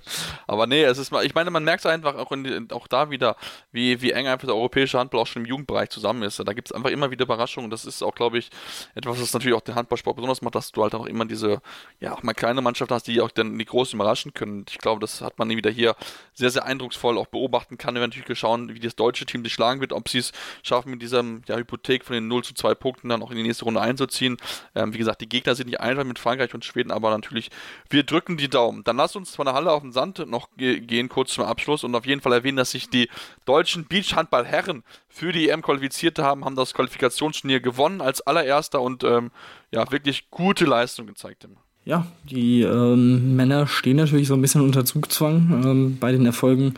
Aber 0.47 0.67
nee, 0.67 0.83
es 0.83 0.99
ist 0.99 1.11
mal, 1.11 1.25
ich 1.25 1.35
meine, 1.35 1.51
man 1.51 1.65
merkt 1.65 1.85
es 1.85 1.87
einfach 1.87 2.17
auch, 2.17 2.33
in, 2.33 2.71
auch 2.73 2.87
da 2.87 3.11
wieder, 3.11 3.37
wie, 3.73 4.01
wie 4.03 4.13
eng 4.13 4.27
einfach 4.27 4.47
der 4.47 4.57
europäische 4.57 4.99
Handball 4.99 5.21
auch 5.21 5.27
schon 5.27 5.43
im 5.43 5.49
Jugendbereich 5.49 5.91
zusammen 5.91 6.23
ist. 6.23 6.39
Da 6.39 6.53
gibt 6.53 6.69
es 6.69 6.73
einfach 6.73 6.91
immer 6.91 7.11
wieder 7.11 7.25
Überraschungen. 7.25 7.71
Das 7.71 7.85
ist 7.85 8.03
auch, 8.03 8.15
glaube 8.15 8.39
ich, 8.39 8.51
etwas, 8.95 9.21
was 9.21 9.33
natürlich 9.33 9.57
auch 9.57 9.63
den 9.63 9.75
Handballsport 9.75 10.17
besonders 10.17 10.43
macht, 10.43 10.55
dass 10.55 10.73
du 10.73 10.83
halt 10.83 10.95
auch 10.95 11.07
immer 11.07 11.25
diese, 11.25 11.61
ja, 12.01 12.13
auch 12.13 12.23
mal 12.23 12.35
kleine 12.35 12.61
Mannschaften 12.61 12.95
hast, 12.95 13.07
die 13.07 13.21
auch 13.21 13.31
dann 13.31 13.59
die 13.59 13.65
Großen 13.65 13.99
überraschen 13.99 14.35
können. 14.35 14.67
Ich 14.69 14.79
glaube, 14.79 15.01
das 15.01 15.21
hat 15.21 15.39
man 15.39 15.49
wieder 15.51 15.71
hier 15.71 15.97
sehr, 16.35 16.51
sehr 16.51 16.65
eindrucksvoll 16.65 17.19
auch 17.19 17.27
beobachten 17.27 17.79
kann. 17.79 17.95
Wir 17.95 18.03
natürlich 18.03 18.39
schauen, 18.39 18.75
wie 18.75 18.81
das 18.81 18.97
deutsche 18.97 19.27
Team 19.27 19.45
sich 19.45 19.53
schlagen 19.53 19.81
wird, 19.81 19.93
ob 19.93 20.09
sie 20.09 20.19
es 20.19 20.33
schaffen, 20.63 20.91
mit 20.91 21.03
dieser 21.03 21.25
ja, 21.47 21.57
Hypothek 21.57 22.05
von 22.05 22.15
den 22.15 22.29
0 22.29 22.45
zu 22.45 22.55
2 22.55 22.75
Punkten 22.75 23.09
dann 23.09 23.23
auch 23.23 23.31
in 23.31 23.37
die 23.37 23.43
nächste 23.43 23.65
Runde 23.65 23.81
einzuziehen. 23.81 24.37
Ähm, 24.75 24.90
wie 24.95 24.99
gesagt, 24.99 25.21
die 25.21 25.29
Gegner 25.29 25.55
sind 25.55 25.67
nicht 25.67 25.81
einfach 25.81 26.05
mit 26.05 26.19
Frankreich 26.19 26.55
und 26.55 26.65
Schweden, 26.65 26.91
aber 26.91 27.11
natürlich, 27.11 27.51
wir 27.89 28.03
drücken 28.03 28.37
die 28.37 28.49
Daumen. 28.49 28.85
Dann 28.85 28.97
lasst 28.97 29.17
uns 29.17 29.35
von 29.35 29.47
der 29.47 29.55
Halle 29.55 29.73
auf 29.73 29.83
den 29.83 29.93
Sand 29.93 30.19
noch 30.29 30.49
ge 30.57 30.81
gehen, 30.81 31.09
kurz 31.09 31.33
zum 31.33 31.45
Abschluss 31.45 31.85
und 31.85 31.95
auf 31.95 32.07
jeden 32.07 32.21
Fall 32.21 32.33
erwähnen, 32.33 32.57
dass 32.57 32.73
sich 32.73 32.89
die 32.91 33.09
deutschen 33.45 33.87
Beachhandball-Herren 33.87 34.85
für 35.09 35.33
die 35.33 35.49
EM 35.49 35.63
qualifiziert 35.63 36.19
haben, 36.19 36.45
haben 36.45 36.57
das 36.57 36.75
Qualifikationsturnier 36.75 37.61
gewonnen 37.61 38.01
als 38.01 38.21
allererster 38.21 38.81
und 38.81 39.05
ähm, 39.05 39.31
ja, 39.71 39.91
wirklich 39.91 40.31
gute 40.31 40.65
Leistung 40.65 41.07
gezeigt. 41.07 41.47
Ja, 41.87 42.07
die 42.31 42.61
ähm, 42.61 43.37
Männer 43.37 43.67
stehen 43.67 43.97
natürlich 43.97 44.29
so 44.29 44.35
ein 44.35 44.43
bisschen 44.43 44.61
unter 44.61 44.85
Zugzwang 44.85 45.63
ähm, 45.65 45.97
bei 45.99 46.13
den 46.13 46.27
Erfolgen, 46.27 46.75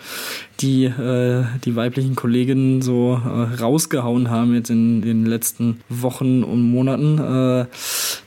die 0.61 0.85
äh, 0.85 1.45
die 1.65 1.75
weiblichen 1.75 2.15
Kolleginnen 2.15 2.83
so 2.83 3.21
äh, 3.23 3.61
rausgehauen 3.61 4.31
haben 4.31 4.55
jetzt 4.55 4.71
in 4.71 5.03
den 5.03 5.27
letzten 5.27 5.81
Wochen 5.89 6.45
und 6.45 6.63
Monaten. 6.63 7.19
Äh, 7.19 7.67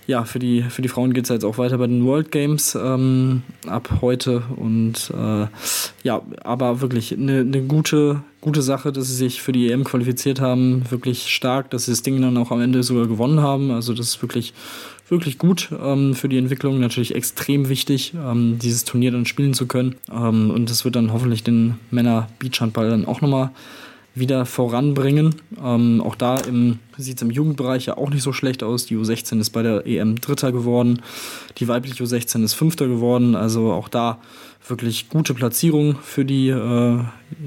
ja, 0.07 0.25
für 0.25 0.37
die, 0.39 0.63
für 0.63 0.81
die 0.81 0.89
Frauen 0.89 1.13
geht 1.13 1.23
es 1.23 1.29
jetzt 1.29 1.45
auch 1.45 1.57
weiter 1.57 1.77
bei 1.77 1.87
den 1.87 2.05
World 2.05 2.31
Games 2.31 2.75
ähm, 2.75 3.43
ab 3.65 3.89
heute. 4.01 4.43
Und 4.57 5.11
äh, 5.17 5.47
ja, 6.03 6.21
aber 6.43 6.81
wirklich 6.81 7.13
eine, 7.13 7.39
eine 7.39 7.61
gute, 7.63 8.21
gute 8.41 8.61
Sache, 8.61 8.91
dass 8.91 9.07
sie 9.07 9.15
sich 9.15 9.41
für 9.41 9.53
die 9.53 9.71
EM 9.71 9.85
qualifiziert 9.85 10.41
haben. 10.41 10.83
Wirklich 10.89 11.33
stark, 11.33 11.69
dass 11.71 11.85
sie 11.85 11.91
das 11.93 12.03
Ding 12.03 12.21
dann 12.21 12.37
auch 12.37 12.51
am 12.51 12.61
Ende 12.61 12.83
sogar 12.83 13.07
gewonnen 13.07 13.41
haben. 13.41 13.71
Also 13.71 13.93
das 13.93 14.09
ist 14.09 14.21
wirklich 14.21 14.53
wirklich 15.07 15.37
gut 15.37 15.69
ähm, 15.79 16.15
für 16.15 16.29
die 16.29 16.37
Entwicklung, 16.37 16.79
natürlich 16.79 17.13
extrem 17.15 17.69
wichtig, 17.69 18.13
ähm, 18.15 18.57
dieses 18.59 18.85
Turnier 18.85 19.11
dann 19.11 19.25
spielen 19.25 19.53
zu 19.53 19.67
können. 19.67 19.95
Ähm, 20.11 20.51
und 20.51 20.69
das 20.69 20.85
wird 20.85 20.95
dann 20.95 21.13
hoffentlich 21.13 21.43
den 21.43 21.75
Männer 21.91 22.27
Beachhandball 22.39 22.89
dann 22.89 23.05
auch 23.05 23.21
nochmal 23.21 23.51
wieder 24.15 24.45
voranbringen. 24.45 25.35
Ähm, 25.61 26.01
auch 26.01 26.15
da 26.15 26.41
sieht 26.97 27.17
es 27.17 27.21
im 27.21 27.29
Jugendbereich 27.29 27.87
ja 27.87 27.97
auch 27.97 28.09
nicht 28.09 28.23
so 28.23 28.31
schlecht 28.31 28.63
aus. 28.63 28.85
Die 28.85 28.95
U16 28.95 29.39
ist 29.41 29.49
bei 29.49 29.61
der 29.61 29.85
EM 29.85 30.19
Dritter 30.21 30.51
geworden. 30.53 31.01
Die 31.57 31.67
weibliche 31.67 32.03
U16 32.03 32.43
ist 32.43 32.53
Fünfter 32.53 32.87
geworden. 32.87 33.35
Also 33.35 33.73
auch 33.73 33.89
da 33.89 34.19
wirklich 34.67 35.09
gute 35.09 35.33
Platzierung 35.33 35.97
für 36.01 36.25
die, 36.25 36.47
äh, 36.47 36.99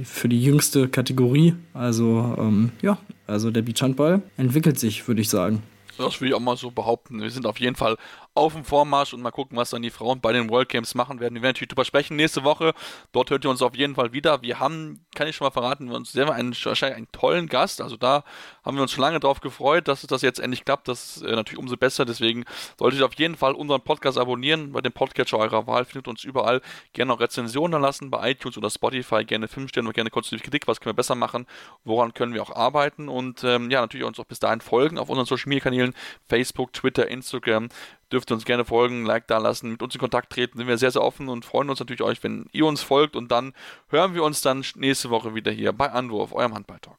für 0.04 0.28
die 0.28 0.40
jüngste 0.40 0.88
Kategorie. 0.88 1.54
Also 1.72 2.36
ähm, 2.38 2.70
ja, 2.82 2.98
also 3.26 3.50
der 3.50 3.62
Beachhandball 3.62 4.22
entwickelt 4.36 4.78
sich, 4.78 5.08
würde 5.08 5.22
ich 5.22 5.30
sagen. 5.30 5.62
Das 5.98 6.20
will 6.20 6.28
ich 6.28 6.34
auch 6.34 6.40
mal 6.40 6.56
so 6.56 6.70
behaupten. 6.70 7.20
Wir 7.20 7.30
sind 7.30 7.46
auf 7.46 7.60
jeden 7.60 7.76
Fall 7.76 7.96
auf 8.38 8.54
dem 8.54 8.64
Vormarsch 8.64 9.12
und 9.12 9.20
mal 9.20 9.30
gucken, 9.30 9.58
was 9.58 9.70
dann 9.70 9.82
die 9.82 9.90
Frauen 9.90 10.20
bei 10.20 10.32
den 10.32 10.48
World 10.48 10.68
Games 10.68 10.94
machen 10.94 11.20
werden. 11.20 11.34
Wir 11.34 11.42
werden 11.42 11.50
natürlich 11.54 11.68
drüber 11.68 11.84
sprechen 11.84 12.16
nächste 12.16 12.44
Woche. 12.44 12.72
Dort 13.12 13.30
hört 13.30 13.44
ihr 13.44 13.50
uns 13.50 13.60
auf 13.62 13.74
jeden 13.74 13.96
Fall 13.96 14.12
wieder. 14.12 14.42
Wir 14.42 14.60
haben, 14.60 15.04
kann 15.14 15.26
ich 15.26 15.36
schon 15.36 15.46
mal 15.46 15.50
verraten, 15.50 15.88
wir 15.88 15.96
uns 15.96 16.12
selber 16.12 16.34
einen, 16.34 16.52
wahrscheinlich 16.52 16.96
einen 16.96 17.10
tollen 17.12 17.48
Gast. 17.48 17.80
Also 17.80 17.96
da 17.96 18.24
haben 18.64 18.76
wir 18.76 18.82
uns 18.82 18.92
schon 18.92 19.02
lange 19.02 19.20
drauf 19.20 19.40
gefreut, 19.40 19.88
dass 19.88 20.02
das 20.02 20.22
jetzt 20.22 20.38
endlich 20.38 20.64
klappt. 20.64 20.88
Das 20.88 21.16
ist 21.16 21.22
äh, 21.22 21.34
natürlich 21.34 21.58
umso 21.58 21.76
besser. 21.76 22.04
Deswegen 22.04 22.44
solltet 22.78 23.00
ihr 23.00 23.06
auf 23.06 23.14
jeden 23.14 23.36
Fall 23.36 23.54
unseren 23.54 23.82
Podcast 23.82 24.18
abonnieren. 24.18 24.72
Bei 24.72 24.80
dem 24.80 24.92
Podcatcher 24.92 25.38
eurer 25.38 25.66
Wahl 25.66 25.84
findet 25.84 26.06
uns 26.06 26.24
überall. 26.24 26.62
Gerne 26.92 27.12
auch 27.12 27.20
Rezensionen 27.20 27.82
lassen 27.82 28.10
bei 28.10 28.30
iTunes 28.30 28.56
oder 28.56 28.70
Spotify. 28.70 29.24
Gerne 29.24 29.48
5 29.48 29.70
Sterne 29.70 29.88
und 29.88 29.94
gerne 29.94 30.10
konstruktive 30.10 30.44
Kritik. 30.44 30.68
Was 30.68 30.80
können 30.80 30.92
wir 30.92 30.96
besser 30.96 31.16
machen? 31.16 31.46
Woran 31.84 32.14
können 32.14 32.34
wir 32.34 32.42
auch 32.42 32.54
arbeiten? 32.54 33.08
Und 33.08 33.42
ähm, 33.42 33.70
ja, 33.70 33.80
natürlich 33.80 34.06
uns 34.06 34.20
auch 34.20 34.26
bis 34.26 34.38
dahin 34.38 34.60
folgen 34.60 34.98
auf 34.98 35.08
unseren 35.08 35.26
Social 35.26 35.48
Media 35.48 35.64
Kanälen. 35.64 35.94
Facebook, 36.28 36.72
Twitter, 36.72 37.08
Instagram 37.08 37.68
dürft 38.12 38.30
ihr 38.30 38.34
uns 38.34 38.44
gerne 38.44 38.64
folgen, 38.64 39.04
Like 39.04 39.26
da 39.26 39.38
lassen, 39.38 39.70
mit 39.70 39.82
uns 39.82 39.94
in 39.94 40.00
Kontakt 40.00 40.30
treten. 40.32 40.58
Sind 40.58 40.68
wir 40.68 40.78
sehr, 40.78 40.90
sehr 40.90 41.02
offen 41.02 41.28
und 41.28 41.44
freuen 41.44 41.70
uns 41.70 41.80
natürlich 41.80 42.02
euch, 42.02 42.22
wenn 42.22 42.46
ihr 42.52 42.66
uns 42.66 42.82
folgt. 42.82 43.16
Und 43.16 43.30
dann 43.30 43.52
hören 43.88 44.14
wir 44.14 44.24
uns 44.24 44.40
dann 44.40 44.64
nächste 44.76 45.10
Woche 45.10 45.34
wieder 45.34 45.52
hier 45.52 45.72
bei 45.72 45.90
Anwurf, 45.90 46.32
eurem 46.32 46.54
Handball-Talk. 46.54 46.98